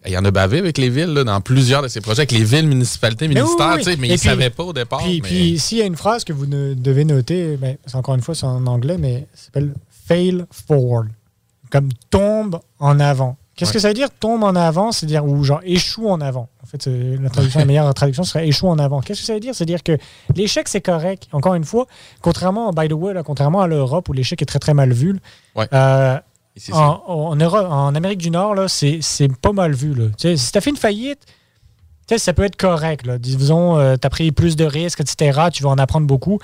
il 0.05 0.11
y 0.11 0.17
en 0.17 0.25
a 0.25 0.31
bavé 0.31 0.59
avec 0.59 0.77
les 0.77 0.89
villes, 0.89 1.13
là, 1.13 1.23
dans 1.23 1.41
plusieurs 1.41 1.83
de 1.83 1.89
ces 1.89 2.01
projets, 2.01 2.21
avec 2.21 2.31
les 2.31 2.43
villes, 2.43 2.67
municipalités, 2.67 3.27
ministères, 3.27 3.77
mais, 3.85 3.95
mais 3.97 4.07
ils 4.07 4.13
ne 4.13 4.17
savaient 4.17 4.49
pas 4.49 4.63
au 4.63 4.73
départ. 4.73 5.03
Puis, 5.03 5.21
puis 5.21 5.59
s'il 5.59 5.77
y 5.77 5.81
a 5.81 5.85
une 5.85 5.97
phrase 5.97 6.23
que 6.23 6.33
vous 6.33 6.47
devez 6.47 7.05
noter, 7.05 7.57
ben, 7.57 7.77
encore 7.93 8.15
une 8.15 8.21
fois, 8.21 8.33
c'est 8.33 8.45
en 8.45 8.65
anglais, 8.65 8.97
mais 8.97 9.27
ça 9.35 9.45
s'appelle 9.45 9.73
fail 10.07 10.45
forward. 10.67 11.09
Comme 11.69 11.89
tombe 12.09 12.59
en 12.79 12.99
avant. 12.99 13.37
Qu'est-ce 13.61 13.73
que 13.73 13.79
ça 13.79 13.89
veut 13.89 13.93
dire 13.93 14.09
tombe 14.09 14.43
en 14.43 14.55
avant 14.55 14.91
C'est-à-dire 14.91 15.23
ou 15.23 15.43
genre 15.43 15.61
échoue 15.63 16.09
en 16.09 16.19
avant? 16.19 16.49
En 16.63 16.65
fait, 16.65 16.87
la 16.87 17.29
traduction, 17.29 17.59
la 17.59 17.65
meilleure 17.67 17.93
traduction 17.93 18.23
serait 18.23 18.47
échoue 18.47 18.67
en 18.67 18.79
avant. 18.79 19.01
Qu'est-ce 19.01 19.21
que 19.21 19.25
ça 19.27 19.33
veut 19.35 19.39
dire? 19.39 19.53
C'est-à-dire 19.53 19.83
que 19.83 19.97
l'échec, 20.35 20.67
c'est 20.67 20.81
correct. 20.81 21.27
Encore 21.31 21.53
une 21.53 21.63
fois, 21.63 21.85
contrairement, 22.21 22.71
by 22.71 22.87
the 22.87 22.93
way, 22.93 23.13
contrairement 23.23 23.61
à 23.61 23.67
l'Europe 23.67 24.09
où 24.09 24.13
l'échec 24.13 24.41
est 24.41 24.45
très 24.45 24.59
très 24.59 24.73
mal 24.73 24.91
vu, 24.93 25.19
euh, 25.57 26.17
en, 26.71 27.35
Europe, 27.35 27.67
en 27.69 27.93
Amérique 27.95 28.19
du 28.19 28.31
Nord, 28.31 28.55
c'est 28.67 29.01
pas 29.41 29.53
mal 29.53 29.73
vu. 29.73 29.93
Là. 29.93 30.05
Si 30.17 30.51
tu 30.51 30.57
as 30.57 30.61
fait 30.61 30.71
une 30.71 30.77
faillite, 30.77 31.19
ça 32.17 32.33
peut 32.33 32.43
être 32.43 32.57
correct. 32.57 33.05
Là. 33.05 33.17
Disons, 33.17 33.77
euh, 33.77 33.95
tu 33.95 34.05
as 34.05 34.09
pris 34.09 34.31
plus 34.31 34.55
de 34.55 34.65
risques, 34.65 35.01
etc. 35.01 35.49
Tu 35.53 35.63
vas 35.63 35.69
en 35.69 35.77
apprendre 35.77 36.07
beaucoup. 36.07 36.39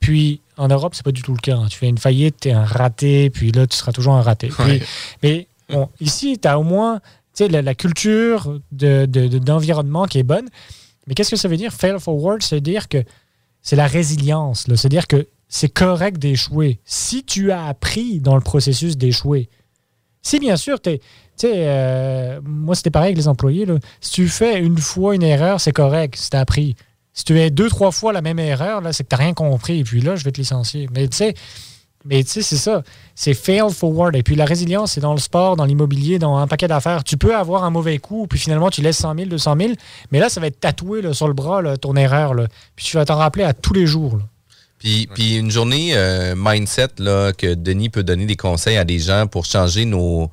Puis 0.00 0.40
en 0.56 0.68
Europe, 0.68 0.94
c'est 0.94 1.04
pas 1.04 1.12
du 1.12 1.22
tout 1.22 1.32
le 1.32 1.38
cas. 1.38 1.56
Hein. 1.56 1.66
Tu 1.70 1.78
fais 1.78 1.88
une 1.88 1.98
faillite, 1.98 2.40
tu 2.40 2.48
es 2.48 2.52
un 2.52 2.64
raté, 2.64 3.30
puis 3.30 3.52
là, 3.52 3.66
tu 3.66 3.76
seras 3.76 3.92
toujours 3.92 4.14
un 4.14 4.22
raté. 4.22 4.50
mais 5.22 5.46
Bon, 5.68 5.88
ici, 6.00 6.38
tu 6.40 6.48
as 6.48 6.58
au 6.58 6.62
moins 6.62 7.00
la, 7.40 7.62
la 7.62 7.74
culture 7.74 8.60
d'environnement 8.70 10.04
de, 10.04 10.08
qui 10.08 10.18
est 10.18 10.24
bonne. 10.24 10.48
Mais 11.06 11.14
qu'est-ce 11.14 11.30
que 11.30 11.36
ça 11.36 11.48
veut 11.48 11.56
dire, 11.56 11.72
fail 11.72 11.98
forward? 11.98 12.42
C'est 12.42 12.60
dire 12.60 12.88
que 12.88 13.02
c'est 13.60 13.76
la 13.76 13.86
résilience. 13.86 14.64
C'est-à-dire 14.66 15.06
que 15.06 15.28
c'est 15.48 15.68
correct 15.68 16.18
d'échouer. 16.18 16.80
Si 16.84 17.24
tu 17.24 17.52
as 17.52 17.66
appris 17.66 18.20
dans 18.20 18.34
le 18.34 18.40
processus 18.40 18.96
d'échouer, 18.96 19.48
si 20.22 20.38
bien 20.38 20.56
sûr, 20.56 20.80
tu 20.80 20.98
euh, 21.44 22.40
moi 22.44 22.74
c'était 22.74 22.90
pareil 22.90 23.08
avec 23.08 23.18
les 23.18 23.28
employés, 23.28 23.66
si 24.00 24.10
tu 24.12 24.28
fais 24.28 24.58
une 24.58 24.78
fois 24.78 25.14
une 25.14 25.22
erreur, 25.22 25.60
c'est 25.60 25.72
correct, 25.72 26.16
si 26.16 26.30
tu 26.30 26.36
as 26.36 26.40
appris. 26.40 26.76
Si 27.12 27.24
tu 27.24 27.34
fais 27.34 27.50
deux, 27.50 27.68
trois 27.68 27.92
fois 27.92 28.12
la 28.12 28.22
même 28.22 28.40
erreur, 28.40 28.82
c'est 28.92 29.04
que 29.04 29.08
tu 29.08 29.14
n'as 29.14 29.22
rien 29.22 29.34
compris, 29.34 29.80
et 29.80 29.84
puis 29.84 30.00
là, 30.00 30.16
je 30.16 30.24
vais 30.24 30.32
te 30.32 30.40
licencier. 30.40 30.88
Mais 30.92 31.06
tu 31.06 31.16
sais, 31.16 31.34
mais 32.04 32.22
tu 32.22 32.30
sais, 32.30 32.42
c'est 32.42 32.56
ça. 32.56 32.82
C'est 33.14 33.34
fail 33.34 33.72
forward. 33.72 34.14
Et 34.14 34.22
puis 34.22 34.36
la 34.36 34.44
résilience, 34.44 34.92
c'est 34.92 35.00
dans 35.00 35.14
le 35.14 35.20
sport, 35.20 35.56
dans 35.56 35.64
l'immobilier, 35.64 36.18
dans 36.18 36.36
un 36.36 36.46
paquet 36.46 36.68
d'affaires. 36.68 37.02
Tu 37.02 37.16
peux 37.16 37.34
avoir 37.34 37.64
un 37.64 37.70
mauvais 37.70 37.98
coup, 37.98 38.26
puis 38.26 38.38
finalement, 38.38 38.70
tu 38.70 38.82
laisses 38.82 38.98
100 38.98 39.14
000, 39.14 39.28
200 39.28 39.56
000. 39.58 39.72
Mais 40.12 40.18
là, 40.18 40.28
ça 40.28 40.40
va 40.40 40.48
être 40.48 40.60
tatoué 40.60 41.12
sur 41.14 41.28
le 41.28 41.34
bras, 41.34 41.62
ton 41.78 41.96
erreur. 41.96 42.34
Là. 42.34 42.46
Puis 42.76 42.86
tu 42.86 42.96
vas 42.96 43.04
t'en 43.04 43.16
rappeler 43.16 43.44
à 43.44 43.54
tous 43.54 43.72
les 43.72 43.86
jours. 43.86 44.18
Puis, 44.78 45.08
puis, 45.14 45.36
une 45.36 45.50
journée 45.50 45.92
euh, 45.94 46.34
mindset 46.36 46.88
là, 46.98 47.32
que 47.32 47.54
Denis 47.54 47.88
peut 47.88 48.02
donner 48.02 48.26
des 48.26 48.36
conseils 48.36 48.76
à 48.76 48.84
des 48.84 48.98
gens 48.98 49.26
pour 49.26 49.46
changer 49.46 49.86
nos, 49.86 50.30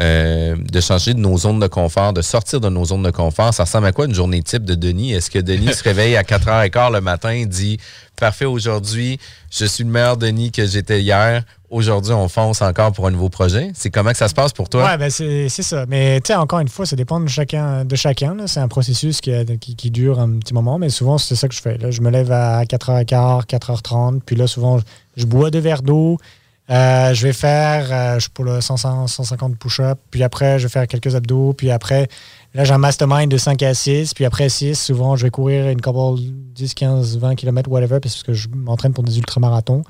euh, 0.00 0.56
de 0.56 0.80
changer 0.80 1.12
de 1.12 1.18
nos 1.18 1.36
zones 1.36 1.60
de 1.60 1.66
confort, 1.66 2.14
de 2.14 2.22
sortir 2.22 2.60
de 2.60 2.70
nos 2.70 2.86
zones 2.86 3.02
de 3.02 3.10
confort. 3.10 3.52
Ça 3.52 3.64
ressemble 3.64 3.86
à 3.86 3.92
quoi 3.92 4.06
une 4.06 4.14
journée 4.14 4.42
type 4.42 4.64
de 4.64 4.74
Denis? 4.74 5.12
Est-ce 5.12 5.30
que 5.30 5.38
Denis 5.38 5.74
se 5.74 5.82
réveille 5.82 6.16
à 6.16 6.22
4h15 6.22 6.92
le 6.92 7.00
matin 7.02 7.30
et 7.30 7.44
dit 7.44 7.78
Parfait, 8.16 8.46
aujourd'hui, 8.46 9.18
je 9.50 9.64
suis 9.64 9.84
le 9.84 9.90
meilleur 9.90 10.16
Denis 10.16 10.52
que 10.52 10.66
j'étais 10.66 11.02
hier. 11.02 11.42
Aujourd'hui, 11.70 12.12
on 12.12 12.28
fonce 12.28 12.62
encore 12.62 12.92
pour 12.92 13.06
un 13.06 13.10
nouveau 13.10 13.28
projet. 13.28 13.70
C'est 13.74 13.90
comment 13.90 14.10
que 14.10 14.16
ça 14.16 14.28
se 14.28 14.34
passe 14.34 14.52
pour 14.52 14.68
toi? 14.68 14.88
Oui, 14.90 14.98
ben 14.98 15.10
c'est 15.10 15.48
ça. 15.48 15.84
Mais 15.86 16.20
tu 16.20 16.28
sais, 16.28 16.34
encore 16.34 16.60
une 16.60 16.68
fois, 16.68 16.84
ça 16.86 16.96
dépend 16.96 17.20
de 17.20 17.28
chacun. 17.28 17.84
De 17.84 17.96
chacun 17.96 18.36
c'est 18.46 18.60
un 18.60 18.68
processus 18.68 19.20
qui, 19.20 19.32
qui, 19.58 19.90
dure 19.90 20.18
un 20.18 20.38
petit 20.38 20.52
moment, 20.52 20.78
mais 20.78 20.88
souvent, 20.90 21.18
c'est 21.18 21.36
ça 21.36 21.46
que 21.46 21.54
je 21.54 21.60
fais. 21.60 21.78
Là, 21.78 21.90
je 21.90 22.00
me 22.00 22.10
lève 22.10 22.32
à 22.32 22.64
4h15, 22.64 23.46
4h30, 23.46 24.20
puis 24.24 24.36
là, 24.36 24.46
souvent, 24.46 24.80
je 25.16 25.26
bois 25.26 25.50
deux 25.50 25.60
verres 25.60 25.82
d'eau, 25.82 26.18
euh, 26.70 27.14
je 27.14 27.26
vais 27.26 27.32
faire, 27.32 27.88
euh, 27.90 28.18
je 28.20 28.28
pour 28.28 28.44
le 28.44 28.60
150 28.60 29.58
push-ups, 29.58 30.00
puis 30.10 30.22
après, 30.22 30.58
je 30.58 30.68
vais 30.68 30.68
faire 30.68 30.86
quelques 30.86 31.16
abdos, 31.16 31.52
puis 31.52 31.70
après, 31.70 32.08
là, 32.54 32.64
j'ai 32.64 32.72
un 32.72 32.78
mastermind 32.78 33.28
de 33.28 33.36
5 33.36 33.60
à 33.64 33.74
6, 33.74 34.14
puis 34.14 34.24
après 34.24 34.48
6, 34.48 34.80
souvent, 34.80 35.16
je 35.16 35.24
vais 35.24 35.30
courir 35.30 35.68
une 35.68 35.80
couple 35.80 36.22
10, 36.54 36.74
15, 36.74 37.18
20 37.18 37.34
km, 37.34 37.68
whatever, 37.70 37.98
parce 37.98 38.22
que 38.22 38.34
je 38.34 38.48
m'entraîne 38.48 38.92
pour 38.92 39.02
des 39.02 39.18
ultramarathons. 39.18 39.82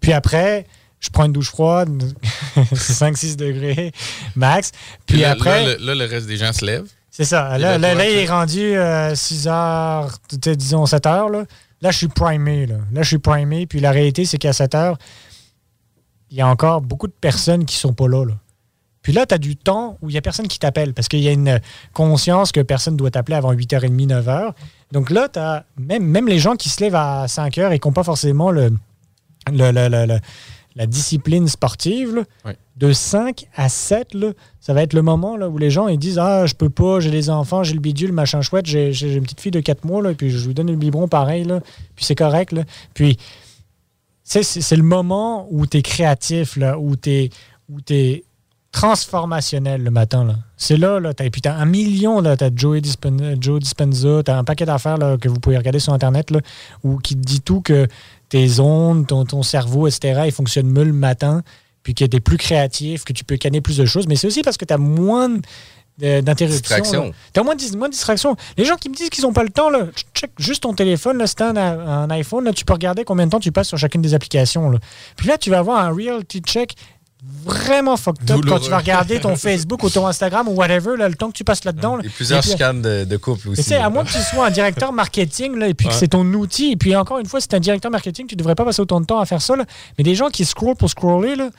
Puis 0.00 0.12
après, 0.12 0.66
je 1.00 1.10
prends 1.10 1.24
une 1.24 1.32
douche 1.32 1.48
froide, 1.48 2.14
5-6 2.56 3.34
degrés 3.34 3.90
max. 4.36 4.70
Puis, 5.06 5.24
après. 5.24 5.76
Là 5.78 5.94
le, 5.94 6.04
reste 6.04 6.28
des 6.28 6.36
gens 6.36 6.52
se 6.52 6.64
lèvent. 6.64 6.88
C'est 7.10 7.24
ça. 7.24 7.58
Là, 7.58 7.78
là, 7.78 8.08
il 8.08 8.18
est 8.18 8.26
rendu 8.26 8.74
6 9.14 9.46
euh, 9.46 9.50
heures, 9.50 10.16
disons 10.30 10.86
7 10.86 11.06
heures. 11.06 11.28
Là. 11.28 11.44
là, 11.82 11.90
je 11.90 11.98
suis 11.98 12.08
primé. 12.08 12.66
Là. 12.66 12.76
là, 12.92 13.02
je 13.02 13.08
suis 13.08 13.18
primé. 13.18 13.66
Puis 13.66 13.80
la 13.80 13.90
réalité, 13.90 14.24
c'est 14.24 14.38
qu'à 14.38 14.52
7 14.52 14.74
heures, 14.76 14.98
il 16.32 16.38
y 16.38 16.40
a 16.40 16.48
encore 16.48 16.80
beaucoup 16.80 17.06
de 17.06 17.12
personnes 17.12 17.66
qui 17.66 17.76
sont 17.76 17.92
pas 17.92 18.08
là. 18.08 18.24
Puis 19.02 19.12
là, 19.12 19.26
tu 19.26 19.34
as 19.34 19.38
du 19.38 19.54
temps 19.54 19.98
où 20.00 20.08
il 20.08 20.12
n'y 20.12 20.18
a 20.18 20.22
personne 20.22 20.48
qui 20.48 20.58
t'appelle 20.58 20.94
parce 20.94 21.08
qu'il 21.08 21.20
y 21.20 21.28
a 21.28 21.32
une 21.32 21.60
conscience 21.92 22.52
que 22.52 22.60
personne 22.60 22.94
ne 22.94 22.98
doit 22.98 23.10
t'appeler 23.10 23.36
avant 23.36 23.52
8h30, 23.52 24.06
9h. 24.06 24.52
Donc 24.92 25.10
là, 25.10 25.28
tu 25.28 25.38
as 25.38 25.64
même, 25.76 26.04
même 26.04 26.26
les 26.26 26.38
gens 26.38 26.54
qui 26.56 26.70
se 26.70 26.82
lèvent 26.82 26.94
à 26.94 27.26
5h 27.26 27.72
et 27.72 27.78
qui 27.78 27.86
n'ont 27.86 27.92
pas 27.92 28.04
forcément 28.04 28.50
le, 28.50 28.72
la 29.50 30.86
discipline 30.86 31.48
sportive, 31.48 32.24
de 32.76 32.92
5 32.92 33.46
à 33.54 33.68
7, 33.68 34.16
ça 34.60 34.72
va 34.72 34.82
être 34.82 34.94
le 34.94 35.02
moment 35.02 35.36
là, 35.36 35.48
où 35.48 35.58
les 35.58 35.70
gens 35.70 35.88
ils 35.88 35.98
disent 35.98 36.18
Ah, 36.18 36.46
je 36.46 36.54
peux 36.54 36.70
pas, 36.70 37.00
j'ai 37.00 37.10
les 37.10 37.28
enfants, 37.28 37.62
j'ai 37.62 37.74
le 37.74 37.80
bidule, 37.80 38.12
machin 38.12 38.40
chouette, 38.40 38.64
j'ai 38.64 39.14
une 39.14 39.24
petite 39.24 39.40
fille 39.40 39.50
de 39.50 39.60
4 39.60 39.84
mois, 39.84 40.00
là, 40.00 40.14
puis 40.14 40.30
je 40.30 40.46
lui 40.46 40.54
donne 40.54 40.70
le 40.70 40.76
biberon 40.76 41.08
pareil, 41.08 41.44
là, 41.44 41.60
puis 41.94 42.04
c'est 42.04 42.14
correct. 42.14 42.52
Là. 42.52 42.62
Puis 42.94 43.18
c'est 44.40 44.76
le 44.76 44.82
moment 44.82 45.46
où 45.50 45.66
tu 45.66 45.78
es 45.78 45.82
créatif, 45.82 46.56
là, 46.56 46.78
où 46.78 46.96
tu 46.96 47.30
es, 47.90 48.24
transformationnel 48.70 49.82
le 49.82 49.90
matin. 49.90 50.26
C'est 50.56 50.78
là, 50.78 50.98
là 50.98 51.12
puis 51.12 51.42
tu 51.42 51.48
as 51.48 51.54
un 51.54 51.66
million, 51.66 52.22
tu 52.22 52.28
as 52.28 52.50
Joe 52.56 52.80
Dispenza, 52.80 54.22
tu 54.22 54.30
as 54.30 54.38
un 54.38 54.44
paquet 54.44 54.64
d'affaires 54.64 54.96
que 55.20 55.28
vous 55.28 55.38
pouvez 55.38 55.58
regarder 55.58 55.78
sur 55.78 55.92
Internet, 55.92 56.30
là, 56.30 56.40
où, 56.82 56.96
qui 56.96 57.14
te 57.14 57.20
dit 57.20 57.42
tout 57.42 57.60
que 57.60 57.86
tes 58.30 58.60
ondes, 58.60 59.06
ton, 59.06 59.26
ton 59.26 59.42
cerveau, 59.42 59.86
etc., 59.86 60.22
ils 60.24 60.32
fonctionnent 60.32 60.70
mieux 60.70 60.84
le 60.84 60.94
matin, 60.94 61.42
puis 61.82 61.94
que 61.94 62.06
tu 62.06 62.16
es 62.16 62.20
plus 62.20 62.38
créatif, 62.38 63.04
que 63.04 63.12
tu 63.12 63.24
peux 63.24 63.36
canner 63.36 63.60
plus 63.60 63.76
de 63.76 63.84
choses. 63.84 64.06
Mais 64.06 64.16
c'est 64.16 64.26
aussi 64.26 64.40
parce 64.40 64.56
que 64.56 64.64
tu 64.64 64.72
as 64.72 64.78
moins 64.78 65.28
d'interruption. 65.98 67.12
Tu 67.32 67.40
as 67.40 67.42
moins 67.42 67.54
de, 67.54 67.76
moins 67.76 67.88
de 67.88 67.92
distractions. 67.92 68.36
Les 68.56 68.64
gens 68.64 68.76
qui 68.76 68.88
me 68.88 68.94
disent 68.94 69.10
qu'ils 69.10 69.24
n'ont 69.24 69.32
pas 69.32 69.44
le 69.44 69.50
temps, 69.50 69.70
là, 69.70 69.86
check 70.14 70.30
juste 70.38 70.62
ton 70.62 70.74
téléphone, 70.74 71.18
là, 71.18 71.26
c'est 71.26 71.42
un, 71.42 72.10
iPhone, 72.10 72.44
là, 72.44 72.52
tu 72.52 72.64
peux 72.64 72.72
regarder 72.72 73.04
combien 73.04 73.26
de 73.26 73.30
temps 73.30 73.40
tu 73.40 73.52
passes 73.52 73.68
sur 73.68 73.78
chacune 73.78 74.02
des 74.02 74.14
applications. 74.14 74.70
Là. 74.70 74.78
Puis 75.16 75.28
là, 75.28 75.38
tu 75.38 75.50
vas 75.50 75.58
avoir 75.58 75.84
un 75.84 75.94
reality 75.94 76.40
check 76.40 76.74
vraiment 77.44 77.96
fucked 77.96 78.28
up 78.30 78.40
quand 78.48 78.58
tu 78.58 78.70
vas 78.70 78.78
regarder 78.78 79.20
ton 79.20 79.36
Facebook 79.36 79.82
ou 79.84 79.90
ton 79.90 80.06
Instagram 80.06 80.48
ou 80.48 80.52
whatever, 80.52 80.96
là, 80.96 81.08
le 81.08 81.14
temps 81.14 81.30
que 81.30 81.36
tu 81.36 81.44
passes 81.44 81.64
là-dedans. 81.64 81.98
Il 82.00 82.06
y 82.06 82.08
a 82.08 82.10
plusieurs 82.10 82.42
chicanes 82.42 82.82
de, 82.82 83.04
de 83.04 83.16
couple 83.16 83.50
aussi. 83.50 83.74
À 83.74 83.88
moins 83.90 84.04
que 84.04 84.10
tu 84.10 84.18
sois 84.18 84.46
un 84.46 84.50
directeur 84.50 84.92
marketing 84.92 85.56
là, 85.56 85.68
et 85.68 85.74
puis 85.74 85.86
que 85.86 85.94
c'est 85.94 86.08
ton 86.08 86.24
outil, 86.34 86.72
et 86.72 86.76
puis 86.76 86.96
encore 86.96 87.18
une 87.18 87.26
fois, 87.26 87.40
si 87.40 87.48
tu 87.48 87.54
un 87.54 87.60
directeur 87.60 87.90
marketing, 87.90 88.26
tu 88.26 88.34
devrais 88.34 88.54
pas 88.54 88.64
passer 88.64 88.82
autant 88.82 89.00
de 89.00 89.06
temps 89.06 89.20
à 89.20 89.26
faire 89.26 89.42
ça. 89.42 89.54
Là. 89.54 89.64
Mais 89.98 90.04
des 90.04 90.14
gens 90.14 90.30
qui 90.30 90.44
scrollent 90.44 90.74
pour 90.74 90.90
scroller, 90.90 91.36
là, 91.36 91.50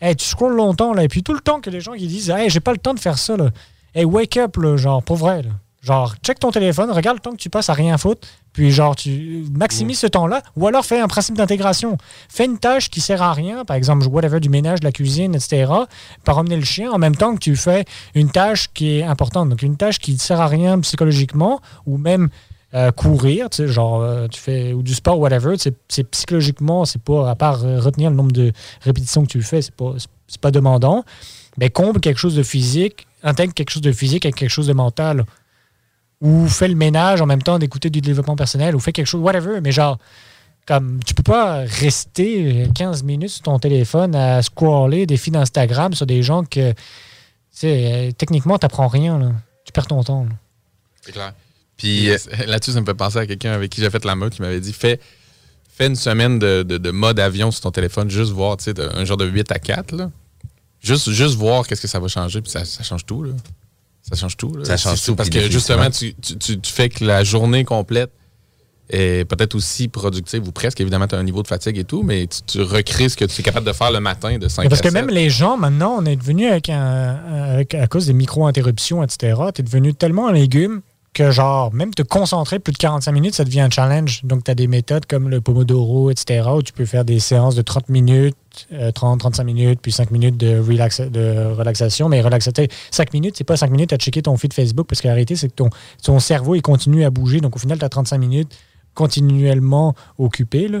hey, 0.00 0.16
tu 0.16 0.26
scrolles 0.26 0.56
longtemps, 0.56 0.92
là, 0.92 1.04
et 1.04 1.08
puis 1.08 1.22
tout 1.22 1.32
le 1.34 1.40
temps 1.40 1.60
que 1.60 1.70
les 1.70 1.80
gens 1.80 1.92
qui 1.92 2.08
disent 2.08 2.30
Hey, 2.30 2.50
j'ai 2.50 2.60
pas 2.60 2.72
le 2.72 2.78
temps 2.78 2.94
de 2.94 3.00
faire 3.00 3.18
ça, 3.18 3.36
là. 3.36 3.50
Hey, 3.96 4.04
wake 4.04 4.36
up, 4.38 4.56
là, 4.56 4.76
genre, 4.76 5.04
pour 5.04 5.14
vrai. 5.14 5.42
Genre, 5.80 6.16
check 6.20 6.40
ton 6.40 6.50
téléphone, 6.50 6.90
regarde 6.90 7.18
le 7.18 7.20
temps 7.20 7.30
que 7.30 7.36
tu 7.36 7.48
passes 7.48 7.68
à 7.68 7.74
rien 7.74 7.96
foutre, 7.96 8.26
puis 8.52 8.72
genre, 8.72 8.96
tu 8.96 9.44
maximises 9.52 10.00
ce 10.00 10.08
temps-là, 10.08 10.42
ou 10.56 10.66
alors 10.66 10.84
fais 10.84 10.98
un 10.98 11.06
principe 11.06 11.36
d'intégration. 11.36 11.96
Fais 12.28 12.46
une 12.46 12.58
tâche 12.58 12.90
qui 12.90 13.00
sert 13.00 13.22
à 13.22 13.32
rien, 13.32 13.64
par 13.64 13.76
exemple, 13.76 14.04
whatever, 14.08 14.40
du 14.40 14.48
ménage, 14.48 14.80
de 14.80 14.84
la 14.84 14.90
cuisine, 14.90 15.36
etc., 15.36 15.72
par 16.24 16.38
emmener 16.38 16.56
le 16.56 16.64
chien, 16.64 16.90
en 16.90 16.98
même 16.98 17.14
temps 17.14 17.34
que 17.34 17.38
tu 17.38 17.54
fais 17.54 17.84
une 18.16 18.30
tâche 18.30 18.66
qui 18.74 18.98
est 18.98 19.04
importante. 19.04 19.48
Donc, 19.48 19.62
une 19.62 19.76
tâche 19.76 20.00
qui 20.00 20.14
ne 20.14 20.18
sert 20.18 20.40
à 20.40 20.48
rien 20.48 20.80
psychologiquement, 20.80 21.60
ou 21.86 21.96
même 21.96 22.30
euh, 22.74 22.90
courir, 22.90 23.48
tu 23.48 23.58
sais, 23.58 23.68
genre, 23.68 24.00
euh, 24.00 24.26
tu 24.26 24.40
fais, 24.40 24.72
ou 24.72 24.82
du 24.82 24.94
sport, 24.94 25.20
whatever, 25.20 25.54
c'est 25.56 26.10
psychologiquement, 26.10 26.84
c'est 26.84 27.00
pas, 27.00 27.30
à 27.30 27.36
part 27.36 27.60
retenir 27.60 28.10
le 28.10 28.16
nombre 28.16 28.32
de 28.32 28.50
répétitions 28.80 29.22
que 29.22 29.28
tu 29.28 29.42
fais, 29.42 29.62
c'est 29.62 29.74
pas, 29.74 29.92
pas 30.40 30.50
demandant, 30.50 31.04
mais 31.56 31.70
comble 31.70 32.00
quelque 32.00 32.18
chose 32.18 32.34
de 32.34 32.42
physique, 32.42 33.06
intègre 33.22 33.54
quelque 33.54 33.70
chose 33.70 33.82
de 33.82 33.92
physique 33.92 34.26
avec 34.26 34.36
quelque 34.36 34.50
chose 34.50 34.66
de 34.66 34.72
mental 34.72 35.24
ou 36.20 36.48
fais 36.48 36.68
le 36.68 36.74
ménage 36.74 37.20
en 37.20 37.26
même 37.26 37.42
temps 37.42 37.58
d'écouter 37.58 37.90
du 37.90 38.00
développement 38.00 38.36
personnel, 38.36 38.74
ou 38.74 38.80
fais 38.80 38.92
quelque 38.92 39.06
chose, 39.06 39.20
whatever. 39.20 39.60
Mais 39.60 39.72
genre, 39.72 39.98
comme 40.66 41.00
tu 41.04 41.12
peux 41.14 41.22
pas 41.22 41.64
rester 41.66 42.66
15 42.74 43.02
minutes 43.02 43.30
sur 43.30 43.42
ton 43.42 43.58
téléphone 43.58 44.14
à 44.14 44.40
scroller 44.42 45.06
des 45.06 45.18
feeds 45.18 45.32
d'Instagram 45.32 45.92
sur 45.92 46.06
des 46.06 46.22
gens 46.22 46.44
que, 46.44 46.72
tu 46.72 46.78
sais, 47.50 48.14
techniquement, 48.16 48.58
tu 48.58 48.64
n'apprends 48.64 48.88
rien. 48.88 49.18
Là. 49.18 49.32
Tu 49.66 49.72
perds 49.72 49.86
ton 49.88 50.02
temps. 50.02 50.26
C'est 51.02 51.12
clair. 51.12 51.34
Puis 51.76 52.10
euh, 52.10 52.16
là-dessus, 52.46 52.72
ça 52.72 52.80
me 52.80 52.86
fait 52.86 52.94
penser 52.94 53.18
à 53.18 53.26
quelqu'un 53.26 53.52
avec 53.52 53.70
qui 53.70 53.80
j'ai 53.82 53.90
fait 53.90 54.04
la 54.04 54.14
mode 54.14 54.32
qui 54.32 54.40
m'avait 54.40 54.60
dit 54.60 54.72
fais, 54.72 55.00
fais 55.68 55.88
une 55.88 55.96
semaine 55.96 56.38
de, 56.38 56.90
mode 56.90 57.20
avion 57.20 57.50
sur 57.50 57.62
ton 57.62 57.70
téléphone, 57.70 58.08
juste 58.08 58.32
voir, 58.32 58.56
tu 58.56 58.64
sais, 58.64 58.80
un 58.80 59.04
genre 59.04 59.18
de 59.18 59.26
8 59.26 59.52
à 59.52 59.58
4. 59.58 59.92
Là. 59.92 60.10
Juste, 60.84 61.10
juste 61.10 61.34
voir 61.36 61.66
qu'est-ce 61.66 61.80
que 61.80 61.88
ça 61.88 61.98
va 61.98 62.08
changer, 62.08 62.42
puis 62.42 62.50
ça, 62.50 62.64
ça 62.66 62.82
change 62.82 63.06
tout. 63.06 63.22
Là. 63.22 63.32
Ça 64.02 64.16
change 64.16 64.36
tout. 64.36 64.52
Ça 64.64 64.76
change 64.76 65.02
tout. 65.02 65.16
Parce 65.16 65.30
que 65.30 65.50
justement, 65.50 65.88
tu, 65.90 66.14
fais 66.62 66.90
que 66.90 67.04
la 67.04 67.24
journée 67.24 67.64
complète 67.64 68.10
est 68.90 69.24
peut-être 69.24 69.54
aussi 69.54 69.88
productive 69.88 70.46
ou 70.46 70.52
presque. 70.52 70.78
Évidemment, 70.82 71.06
tu 71.06 71.14
as 71.14 71.18
un 71.18 71.24
niveau 71.24 71.42
de 71.42 71.48
fatigue 71.48 71.78
et 71.78 71.84
tout, 71.84 72.02
mais 72.02 72.28
tu, 72.46 72.60
recrées 72.60 73.08
ce 73.08 73.16
que 73.16 73.24
tu 73.24 73.40
es 73.40 73.42
capable 73.42 73.66
de 73.66 73.72
faire 73.72 73.90
le 73.90 74.00
matin 74.00 74.36
de 74.36 74.46
5 74.46 74.68
Parce 74.68 74.82
que 74.82 74.90
même 74.90 75.08
les 75.08 75.30
gens, 75.30 75.56
maintenant, 75.56 75.96
on 75.98 76.04
est 76.04 76.16
devenu 76.16 76.48
avec, 76.48 76.68
un, 76.68 77.64
à 77.72 77.86
cause 77.86 78.06
des 78.06 78.12
micro-interruptions, 78.12 79.02
etc., 79.02 79.40
tu 79.54 79.62
es 79.62 79.64
devenu 79.64 79.94
tellement 79.94 80.28
un 80.28 80.32
légume 80.32 80.82
que 81.14 81.30
genre, 81.30 81.72
même 81.72 81.94
te 81.94 82.02
concentrer 82.02 82.58
plus 82.58 82.72
de 82.72 82.78
45 82.78 83.12
minutes, 83.12 83.34
ça 83.34 83.44
devient 83.44 83.60
un 83.60 83.70
challenge. 83.70 84.22
Donc, 84.24 84.44
tu 84.44 84.50
as 84.50 84.54
des 84.54 84.66
méthodes 84.66 85.06
comme 85.06 85.30
le 85.30 85.40
Pomodoro, 85.40 86.10
etc., 86.10 86.48
où 86.54 86.62
tu 86.62 86.72
peux 86.72 86.84
faire 86.84 87.04
des 87.04 87.20
séances 87.20 87.54
de 87.54 87.62
30 87.62 87.88
minutes, 87.88 88.36
30, 88.94 89.14
euh, 89.14 89.18
35 89.18 89.44
minutes, 89.44 89.80
puis 89.80 89.92
5 89.92 90.10
minutes 90.10 90.36
de, 90.36 90.60
de 91.08 91.52
relaxation. 91.52 92.08
Mais 92.08 92.20
relaxer 92.20 92.50
5 92.90 93.12
minutes, 93.14 93.36
c'est 93.38 93.44
pas 93.44 93.56
5 93.56 93.70
minutes 93.70 93.92
à 93.92 93.96
checker 93.96 94.22
ton 94.22 94.36
feed 94.36 94.52
Facebook, 94.52 94.86
parce 94.88 95.00
que 95.00 95.06
la 95.06 95.14
réalité, 95.14 95.36
c'est 95.36 95.48
que 95.48 95.54
ton, 95.54 95.70
ton 96.02 96.18
cerveau, 96.18 96.56
il 96.56 96.62
continue 96.62 97.04
à 97.04 97.10
bouger. 97.10 97.40
Donc, 97.40 97.56
au 97.56 97.58
final, 97.58 97.78
tu 97.78 97.84
as 97.84 97.88
35 97.88 98.18
minutes 98.18 98.54
continuellement 98.94 99.94
occupé. 100.18 100.68
Là. 100.68 100.80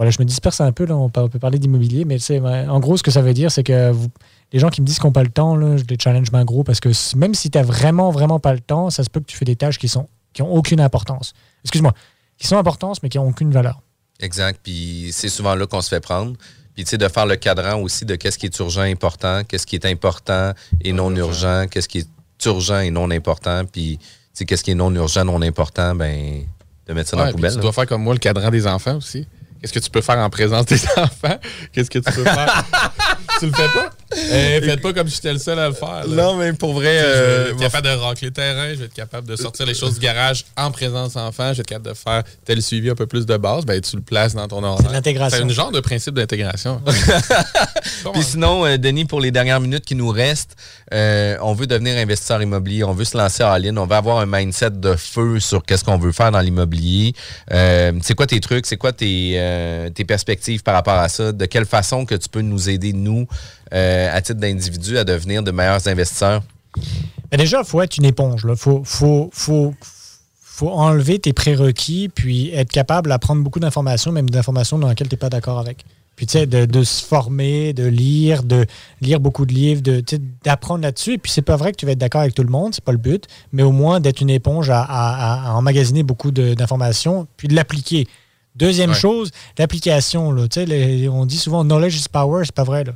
Voilà, 0.00 0.12
je 0.12 0.16
me 0.18 0.24
disperse 0.24 0.62
un 0.62 0.72
peu, 0.72 0.86
là, 0.86 0.96
on 0.96 1.10
peut 1.10 1.38
parler 1.38 1.58
d'immobilier, 1.58 2.06
mais 2.06 2.16
en 2.40 2.80
gros, 2.80 2.96
ce 2.96 3.02
que 3.02 3.10
ça 3.10 3.20
veut 3.20 3.34
dire, 3.34 3.52
c'est 3.52 3.62
que 3.62 3.90
vous, 3.90 4.08
les 4.50 4.58
gens 4.58 4.70
qui 4.70 4.80
me 4.80 4.86
disent 4.86 4.98
qu'ils 4.98 5.04
n'ont 5.04 5.12
pas 5.12 5.22
le 5.22 5.28
temps, 5.28 5.56
là, 5.56 5.76
je 5.76 5.84
les 5.84 5.98
challenge 6.02 6.32
bien 6.32 6.42
gros 6.46 6.64
parce 6.64 6.80
que 6.80 6.88
même 7.16 7.34
si 7.34 7.50
tu 7.50 7.58
n'as 7.58 7.64
vraiment, 7.64 8.10
vraiment 8.10 8.40
pas 8.40 8.54
le 8.54 8.60
temps, 8.60 8.88
ça 8.88 9.04
se 9.04 9.10
peut 9.10 9.20
que 9.20 9.26
tu 9.26 9.36
fais 9.36 9.44
des 9.44 9.56
tâches 9.56 9.78
qui 9.78 9.88
sont 9.88 10.08
qui 10.32 10.40
ont 10.40 10.50
aucune 10.50 10.80
importance. 10.80 11.34
Excuse-moi, 11.64 11.92
qui 12.38 12.46
sont 12.46 12.56
importantes, 12.56 13.02
mais 13.02 13.10
qui 13.10 13.18
n'ont 13.18 13.28
aucune 13.28 13.50
valeur. 13.50 13.82
Exact. 14.20 14.58
Puis 14.62 15.10
c'est 15.12 15.28
souvent 15.28 15.54
là 15.54 15.66
qu'on 15.66 15.82
se 15.82 15.90
fait 15.90 16.00
prendre. 16.00 16.32
Puis 16.74 16.84
tu 16.84 16.90
sais, 16.90 16.96
de 16.96 17.06
faire 17.08 17.26
le 17.26 17.36
cadran 17.36 17.78
aussi 17.82 18.06
de 18.06 18.16
qu'est-ce 18.16 18.38
qui 18.38 18.46
est 18.46 18.58
urgent, 18.58 18.80
important, 18.80 19.42
qu'est-ce 19.46 19.66
qui 19.66 19.76
est 19.76 19.84
important 19.84 20.52
et 20.80 20.94
non 20.94 21.14
urgent, 21.14 21.66
qu'est-ce 21.70 21.88
qui 21.88 21.98
est 21.98 22.46
urgent 22.46 22.78
et 22.78 22.90
non 22.90 23.10
important. 23.10 23.66
Puis 23.70 23.98
tu 23.98 24.06
sais, 24.32 24.44
qu'est-ce 24.46 24.64
qui 24.64 24.70
est 24.70 24.76
non 24.76 24.94
urgent, 24.94 25.26
non 25.26 25.42
important, 25.42 25.94
ben 25.94 26.46
de 26.86 26.94
mettre 26.94 27.10
ça 27.10 27.18
dans 27.18 27.24
la 27.24 27.32
poubelle. 27.32 27.52
Tu 27.52 27.60
dois 27.60 27.72
faire 27.74 27.86
comme 27.86 28.02
moi 28.02 28.14
le 28.14 28.18
cadran 28.18 28.48
des 28.48 28.66
enfants 28.66 28.96
aussi. 28.96 29.26
Qu'est-ce 29.60 29.72
que 29.72 29.78
tu 29.78 29.90
peux 29.90 30.00
faire 30.00 30.18
en 30.18 30.30
présence 30.30 30.66
des 30.66 30.80
enfants? 30.96 31.38
Qu'est-ce 31.72 31.90
que 31.90 31.98
tu 31.98 32.12
peux 32.12 32.24
faire? 32.24 32.64
tu 33.38 33.46
le 33.46 33.52
fais 33.52 33.68
pas? 33.68 33.90
Eh, 34.16 34.60
faites 34.62 34.80
pas 34.80 34.92
comme 34.92 35.08
si 35.08 35.16
j'étais 35.16 35.32
le 35.32 35.38
seul 35.38 35.58
à 35.58 35.68
le 35.68 35.74
faire. 35.74 36.04
Non, 36.08 36.34
mais 36.34 36.52
pour 36.52 36.72
vrai. 36.74 36.98
je 36.98 37.04
vais 37.04 37.50
être 37.50 37.56
euh, 37.56 37.58
capable 37.58 37.86
de 37.86 37.92
racler 37.92 38.28
le 38.28 38.32
terrain, 38.32 38.68
je 38.70 38.78
vais 38.80 38.84
être 38.86 38.94
capable 38.94 39.28
de 39.28 39.36
sortir 39.36 39.66
les 39.66 39.74
choses 39.74 39.94
du 39.94 40.00
garage 40.00 40.44
en 40.56 40.70
présence 40.72 41.14
enfant, 41.16 41.48
je 41.48 41.58
vais 41.58 41.60
être 41.60 41.66
capable 41.66 41.90
de 41.90 41.94
faire 41.94 42.24
tel 42.44 42.60
suivi 42.60 42.90
un 42.90 42.96
peu 42.96 43.06
plus 43.06 43.24
de 43.24 43.36
base, 43.36 43.64
ben, 43.64 43.80
tu 43.80 43.96
le 43.96 44.02
places 44.02 44.34
dans 44.34 44.48
ton 44.48 44.64
ordre. 44.64 44.82
C'est 44.84 44.92
l'intégration. 44.92 45.38
C'est 45.38 45.44
un 45.44 45.48
genre 45.48 45.70
de 45.70 45.80
principe 45.80 46.14
d'intégration. 46.14 46.82
Puis 48.12 48.22
sinon, 48.22 48.66
euh, 48.66 48.76
Denis, 48.78 49.04
pour 49.04 49.20
les 49.20 49.30
dernières 49.30 49.60
minutes 49.60 49.84
qui 49.84 49.94
nous 49.94 50.08
restent, 50.08 50.56
euh, 50.92 51.36
on 51.40 51.54
veut 51.54 51.68
devenir 51.68 51.96
investisseur 51.96 52.42
immobilier, 52.42 52.82
on 52.82 52.92
veut 52.92 53.04
se 53.04 53.16
lancer 53.16 53.44
en 53.44 53.56
ligne, 53.56 53.78
on 53.78 53.86
veut 53.86 53.96
avoir 53.96 54.18
un 54.18 54.26
mindset 54.26 54.70
de 54.70 54.96
feu 54.96 55.38
sur 55.38 55.64
qu'est-ce 55.64 55.84
qu'on 55.84 55.98
veut 55.98 56.12
faire 56.12 56.32
dans 56.32 56.40
l'immobilier. 56.40 57.14
c'est 57.48 58.14
quoi 58.16 58.26
tes 58.26 58.40
trucs, 58.40 58.66
c'est 58.66 58.76
quoi 58.76 58.92
tes, 58.92 59.90
tes 59.94 60.04
perspectives 60.04 60.62
par 60.62 60.74
rapport 60.74 60.94
à 60.94 61.08
ça? 61.08 61.30
De 61.30 61.46
quelle 61.46 61.66
façon 61.66 62.04
que 62.04 62.16
tu 62.16 62.28
peux 62.28 62.42
nous 62.42 62.68
aider, 62.68 62.92
nous, 62.92 63.20
euh, 63.20 63.59
à 63.70 64.20
titre 64.20 64.40
d'individu 64.40 64.98
à 64.98 65.04
devenir 65.04 65.42
de 65.42 65.50
meilleurs 65.50 65.86
investisseurs? 65.86 66.42
Ben 67.30 67.36
déjà, 67.36 67.60
il 67.60 67.64
faut 67.64 67.80
être 67.80 67.96
une 67.96 68.04
éponge. 68.04 68.46
Il 68.48 68.56
faut, 68.56 68.82
faut, 68.84 69.30
faut, 69.32 69.74
faut, 70.40 70.70
enlever 70.70 71.18
tes 71.18 71.32
prérequis 71.32 72.08
puis 72.08 72.50
être 72.50 72.70
capable 72.70 73.08
d'apprendre 73.08 73.42
beaucoup 73.42 73.60
d'informations, 73.60 74.12
même 74.12 74.28
d'informations 74.28 74.78
dans 74.78 74.88
lesquelles 74.88 75.08
tu 75.08 75.14
n'es 75.14 75.18
pas 75.18 75.30
d'accord 75.30 75.58
avec. 75.58 75.84
Puis, 76.16 76.26
tu 76.26 76.32
sais, 76.32 76.46
de, 76.46 76.82
se 76.82 77.02
former, 77.02 77.72
de 77.72 77.86
lire, 77.86 78.42
de 78.42 78.66
lire 79.00 79.20
beaucoup 79.20 79.46
de 79.46 79.54
livres, 79.54 79.80
d'apprendre 80.44 80.82
là-dessus. 80.82 81.14
Et 81.14 81.18
puis, 81.18 81.32
c'est 81.32 81.40
pas 81.40 81.56
vrai 81.56 81.72
que 81.72 81.78
tu 81.78 81.86
vas 81.86 81.92
être 81.92 81.98
d'accord 81.98 82.20
avec 82.20 82.34
tout 82.34 82.42
le 82.42 82.50
monde, 82.50 82.74
c'est 82.74 82.84
pas 82.84 82.92
le 82.92 82.98
but, 82.98 83.26
mais 83.52 83.62
au 83.62 83.72
moins 83.72 84.00
d'être 84.00 84.20
une 84.20 84.28
éponge 84.28 84.68
à, 84.68 84.82
à, 84.82 85.54
emmagasiner 85.54 86.02
beaucoup 86.02 86.30
d'informations, 86.30 87.26
puis 87.38 87.48
de 87.48 87.54
l'appliquer. 87.54 88.06
Deuxième 88.54 88.92
chose, 88.92 89.30
l'application. 89.56 90.28
On 90.28 91.24
dit 91.24 91.38
souvent 91.38 91.64
knowledge 91.64 91.96
is 91.96 92.04
power, 92.12 92.42
c'est 92.44 92.54
pas 92.54 92.64
vrai. 92.64 92.84
Là. 92.84 92.92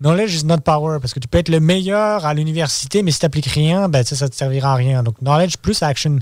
Knowledge 0.00 0.34
is 0.34 0.44
not 0.44 0.58
power, 0.58 0.98
parce 0.98 1.12
que 1.12 1.20
tu 1.20 1.28
peux 1.28 1.38
être 1.38 1.50
le 1.50 1.60
meilleur 1.60 2.24
à 2.24 2.32
l'université, 2.32 3.02
mais 3.02 3.10
si 3.10 3.18
tu 3.18 3.26
n'appliques 3.26 3.46
rien, 3.46 3.88
ben, 3.88 4.02
ça 4.02 4.24
ne 4.24 4.30
te 4.30 4.34
servira 4.34 4.72
à 4.72 4.74
rien. 4.74 5.02
Donc, 5.02 5.20
knowledge 5.20 5.56
plus 5.58 5.82
action, 5.82 6.18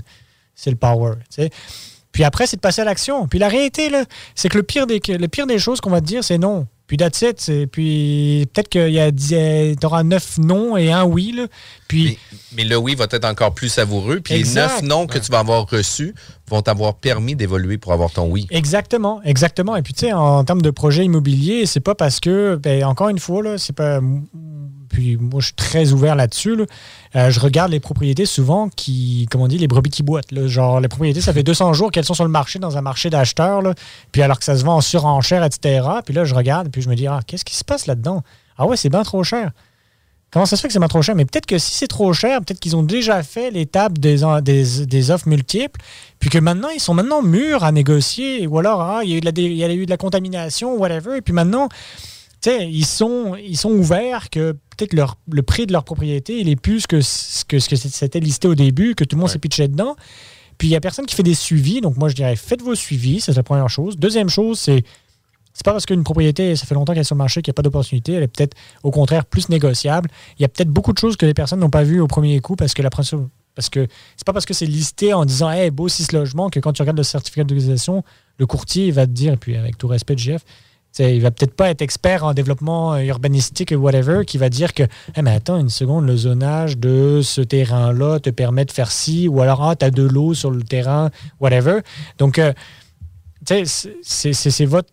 c'est 0.53 0.69
le 0.69 0.75
power. 0.75 1.13
Puis 2.11 2.23
après, 2.23 2.47
c'est 2.47 2.57
de 2.57 2.61
passer 2.61 2.81
à 2.81 2.85
l'action. 2.85 3.27
Puis 3.27 3.39
la 3.39 3.47
réalité, 3.47 3.89
c'est 4.35 4.49
que 4.49 4.57
le 4.57 4.63
pire 4.63 4.85
des, 4.85 4.99
le 5.07 5.27
pire 5.27 5.47
des 5.47 5.59
choses 5.59 5.79
qu'on 5.79 5.91
va 5.91 6.01
te 6.01 6.05
dire, 6.05 6.23
c'est 6.23 6.37
non. 6.37 6.67
Puis 6.89 6.97
that's 6.97 7.21
it. 7.21 7.69
Puis 7.71 8.47
peut-être 8.51 8.67
qu'il 8.67 8.89
y 8.89 8.99
a, 8.99 9.11
tu 9.11 9.85
auras 9.85 10.01
neuf 10.01 10.39
non 10.39 10.75
et 10.75 10.91
un 10.91 11.05
oui. 11.05 11.33
Là. 11.37 11.45
Puis, 11.87 12.17
mais, 12.55 12.63
le 12.63 12.77
oui 12.77 12.95
va 12.95 13.05
être 13.11 13.25
encore 13.25 13.53
plus 13.53 13.69
savoureux. 13.69 14.21
Puis 14.21 14.41
les 14.41 14.53
neuf 14.55 14.81
non 14.81 15.05
que 15.05 15.19
tu 15.19 15.31
vas 15.31 15.39
avoir 15.39 15.69
reçus 15.69 16.15
vont 16.49 16.63
t'avoir 16.63 16.95
permis 16.95 17.35
d'évoluer 17.35 17.77
pour 17.77 17.93
avoir 17.93 18.09
ton 18.09 18.25
oui. 18.25 18.47
Exactement, 18.49 19.21
exactement. 19.23 19.75
Et 19.75 19.83
puis 19.83 19.93
tu 19.93 20.07
sais, 20.07 20.13
en 20.13 20.43
termes 20.43 20.63
de 20.63 20.71
projet 20.71 21.05
immobilier, 21.05 21.67
c'est 21.67 21.79
pas 21.79 21.93
parce 21.93 22.19
que, 22.19 22.55
ben, 22.55 22.83
encore 22.83 23.09
une 23.09 23.19
fois, 23.19 23.43
là, 23.43 23.59
c'est 23.59 23.75
pas 23.75 24.01
puis 24.89 25.17
moi, 25.17 25.39
je 25.39 25.47
suis 25.47 25.55
très 25.55 25.91
ouvert 25.91 26.15
là-dessus. 26.15 26.65
Euh, 27.15 27.29
je 27.29 27.39
regarde 27.39 27.71
les 27.71 27.79
propriétés 27.79 28.25
souvent 28.25 28.69
qui, 28.69 29.27
comme 29.31 29.41
on 29.41 29.47
dit, 29.47 29.57
les 29.57 29.67
brebis 29.67 29.89
qui 29.89 30.03
boitent. 30.03 30.33
Genre, 30.47 30.79
les 30.79 30.87
propriétés, 30.87 31.21
ça 31.21 31.33
fait 31.33 31.43
200 31.43 31.73
jours 31.73 31.91
qu'elles 31.91 32.05
sont 32.05 32.13
sur 32.13 32.25
le 32.25 32.29
marché, 32.29 32.59
dans 32.59 32.77
un 32.77 32.81
marché 32.81 33.09
d'acheteurs, 33.09 33.61
puis 34.11 34.21
alors 34.21 34.39
que 34.39 34.45
ça 34.45 34.57
se 34.57 34.63
vend 34.63 34.77
en 34.77 34.81
surenchère, 34.81 35.43
etc. 35.43 35.87
Puis 36.03 36.13
là, 36.13 36.25
je 36.25 36.35
regarde, 36.35 36.69
puis 36.69 36.81
je 36.81 36.89
me 36.89 36.95
dis, 36.95 37.07
ah, 37.07 37.19
qu'est-ce 37.25 37.45
qui 37.45 37.55
se 37.55 37.63
passe 37.63 37.85
là-dedans? 37.85 38.23
Ah 38.57 38.65
ouais, 38.65 38.77
c'est 38.77 38.89
bien 38.89 39.03
trop 39.03 39.23
cher. 39.23 39.51
Comment 40.31 40.45
ça 40.45 40.55
se 40.55 40.61
fait 40.61 40.67
que 40.67 40.73
c'est 40.73 40.79
bien 40.79 40.87
trop 40.87 41.01
cher? 41.01 41.15
Mais 41.15 41.25
peut-être 41.25 41.47
que 41.47 41.57
si 41.57 41.73
c'est 41.73 41.87
trop 41.87 42.13
cher, 42.13 42.39
peut-être 42.41 42.59
qu'ils 42.59 42.75
ont 42.75 42.83
déjà 42.83 43.23
fait 43.23 43.49
l'étape 43.49 43.97
des, 43.97 44.23
offres 44.23 45.27
multiples, 45.27 45.81
puis 46.19 46.29
que 46.29 46.37
maintenant, 46.37 46.69
ils 46.69 46.79
sont 46.79 46.93
maintenant 46.93 47.23
mûrs 47.23 47.63
à 47.63 47.71
négocier, 47.71 48.45
ou 48.45 48.59
alors, 48.59 48.81
ah, 48.81 48.99
il, 49.03 49.09
y 49.09 49.13
a 49.13 49.17
eu 49.17 49.21
de 49.21 49.25
la, 49.25 49.31
il 49.35 50.59
y 50.59 50.63
whatever, 50.65 51.17
et 51.17 51.21
puis 51.21 51.33
maintenant, 51.33 51.67
ils 52.45 52.85
sont, 52.85 53.35
ils 53.35 53.57
sont 53.57 53.71
ouverts 53.71 54.29
que 54.29 54.53
peut-être 54.77 54.93
le 54.93 55.41
prix 55.41 55.67
de 55.67 55.73
leur 55.73 55.83
propriété, 55.83 56.39
il 56.39 56.49
est 56.49 56.55
plus 56.55 56.87
que 56.87 57.01
ce 57.01 57.43
que, 57.45 57.57
que 57.57 57.75
c'était 57.75 58.19
listé 58.19 58.47
au 58.47 58.55
début, 58.55 58.95
que 58.95 59.03
tout 59.03 59.15
le 59.15 59.21
monde 59.21 59.29
s'est 59.29 59.39
pitché 59.39 59.67
dedans. 59.67 59.95
Puis 60.57 60.67
il 60.67 60.71
n'y 60.71 60.77
a 60.77 60.81
personne 60.81 61.05
qui 61.05 61.15
fait 61.15 61.23
des 61.23 61.33
suivis. 61.33 61.81
Donc 61.81 61.97
moi, 61.97 62.09
je 62.09 62.15
dirais, 62.15 62.35
faites 62.35 62.61
vos 62.61 62.75
suivis, 62.75 63.21
c'est 63.21 63.35
la 63.35 63.43
première 63.43 63.69
chose. 63.69 63.97
Deuxième 63.97 64.29
chose, 64.29 64.59
c'est 64.59 64.83
c'est 65.53 65.65
pas 65.65 65.71
parce 65.71 65.85
qu'une 65.85 66.03
propriété, 66.03 66.55
ça 66.55 66.65
fait 66.65 66.75
longtemps 66.75 66.93
qu'elle 66.93 67.01
est 67.01 67.05
sur 67.05 67.15
le 67.15 67.19
marché 67.19 67.41
qu'il 67.41 67.51
n'y 67.51 67.55
a 67.55 67.57
pas 67.57 67.63
d'opportunité. 67.63 68.13
Elle 68.13 68.23
est 68.23 68.27
peut-être, 68.27 68.55
au 68.83 68.91
contraire, 68.91 69.25
plus 69.25 69.49
négociable. 69.49 70.09
Il 70.37 70.41
y 70.41 70.45
a 70.45 70.47
peut-être 70.47 70.69
beaucoup 70.69 70.93
de 70.93 70.97
choses 70.97 71.17
que 71.17 71.25
les 71.25 71.33
personnes 71.33 71.59
n'ont 71.59 71.69
pas 71.69 71.83
vues 71.83 71.99
au 71.99 72.07
premier 72.07 72.39
coup 72.39 72.55
parce 72.55 72.73
que 72.73 72.81
la 72.81 72.89
parce 72.89 73.69
que 73.69 73.87
c'est 74.15 74.25
pas 74.25 74.31
parce 74.31 74.45
que 74.45 74.53
c'est 74.53 74.65
listé 74.65 75.11
en 75.13 75.25
disant 75.25 75.49
Hey, 75.49 75.69
beau 75.71 75.89
six 75.89 76.13
logements 76.13 76.49
que 76.49 76.61
quand 76.61 76.71
tu 76.71 76.81
regardes 76.81 76.97
le 76.97 77.03
certificat 77.03 77.43
d'utilisation, 77.43 78.03
le 78.37 78.45
courtier 78.45 78.89
va 78.91 79.05
te 79.05 79.11
dire, 79.11 79.33
et 79.33 79.37
puis 79.37 79.57
avec 79.57 79.77
tout 79.77 79.87
respect 79.87 80.15
de 80.15 80.19
GF, 80.19 80.45
T'sais, 80.91 81.15
il 81.15 81.21
va 81.21 81.29
peut-être 81.29 81.53
pas 81.53 81.69
être 81.69 81.83
expert 81.83 82.23
en 82.23 82.33
développement 82.33 82.93
euh, 82.95 83.03
urbanistique 83.03 83.71
ou 83.71 83.79
whatever, 83.79 84.25
qui 84.25 84.37
va 84.39 84.49
dire 84.49 84.73
que 84.73 84.83
Eh, 85.15 85.21
mais 85.21 85.31
attends 85.31 85.59
une 85.59 85.69
seconde, 85.69 86.07
le 86.07 86.17
zonage 86.17 86.77
de 86.77 87.21
ce 87.23 87.41
terrain-là 87.41 88.19
te 88.19 88.31
permet 88.31 88.65
de 88.65 88.71
faire 88.71 88.89
ci, 88.91 89.27
ou 89.27 89.41
alors 89.41 89.63
ah, 89.63 89.75
tu 89.75 89.85
as 89.85 89.91
de 89.91 90.03
l'eau 90.03 90.33
sur 90.33 90.49
le 90.49 90.63
terrain, 90.63 91.11
whatever. 91.39 91.81
Donc, 92.17 92.39
euh, 92.39 92.53
c'est- 93.45 94.65
votre, 94.65 94.89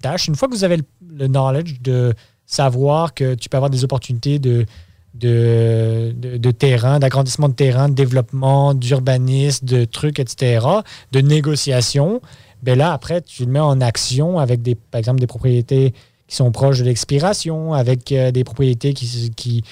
tâche. 0.00 0.28
Une 0.28 0.36
fois 0.36 0.48
que 0.48 0.54
vous 0.54 0.64
avez 0.64 0.76
le, 0.76 0.84
le 1.12 1.26
knowledge 1.26 1.80
de 1.80 2.14
savoir 2.46 3.14
que 3.14 3.34
tu 3.34 3.48
peux 3.48 3.56
avoir 3.56 3.70
des 3.70 3.84
opportunités 3.84 4.38
de, 4.38 4.66
de, 5.14 6.12
de, 6.16 6.36
de 6.36 6.50
terrain, 6.50 6.98
d'agrandissement 6.98 7.48
de 7.48 7.54
terrain, 7.54 7.88
de 7.88 7.94
développement, 7.94 8.74
d'urbanisme, 8.74 9.66
de 9.66 9.84
trucs, 9.84 10.18
etc., 10.18 10.64
de 11.12 11.20
négociation, 11.20 12.20
ben 12.62 12.76
là, 12.78 12.92
après, 12.92 13.22
tu 13.22 13.44
le 13.44 13.50
mets 13.50 13.60
en 13.60 13.80
action 13.80 14.38
avec, 14.38 14.62
des, 14.62 14.74
par 14.74 14.98
exemple, 14.98 15.20
des 15.20 15.26
propriétés 15.26 15.94
qui 16.26 16.36
sont 16.36 16.52
proches 16.52 16.78
de 16.78 16.84
l'expiration, 16.84 17.74
avec 17.74 18.12
euh, 18.12 18.30
des 18.30 18.44
propriétés 18.44 18.94
qui 18.94 19.30
qui 19.36 19.64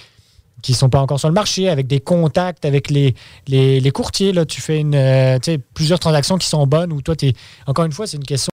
qui 0.61 0.75
sont 0.75 0.89
pas 0.89 1.01
encore 1.01 1.21
sur 1.21 1.29
le 1.29 1.35
marché, 1.35 1.69
avec 1.69 1.87
des 1.87 2.01
contacts 2.01 2.65
avec 2.65 2.91
les, 2.91 3.15
les, 3.47 3.79
les 3.81 3.91
courtiers. 3.91 4.33
Là, 4.33 4.45
tu 4.45 4.61
fais 4.61 4.81
une, 4.81 4.95
euh, 4.95 5.39
plusieurs 5.73 6.01
transactions 6.01 6.37
qui 6.37 6.49
sont 6.49 6.67
bonnes, 6.67 6.93
où 6.93 7.01
toi, 7.01 7.15
tu 7.15 7.33
encore 7.67 7.85
une 7.85 7.93
fois, 7.93 8.07
c'est 8.07 8.17
une 8.17 8.25
question 8.25 8.47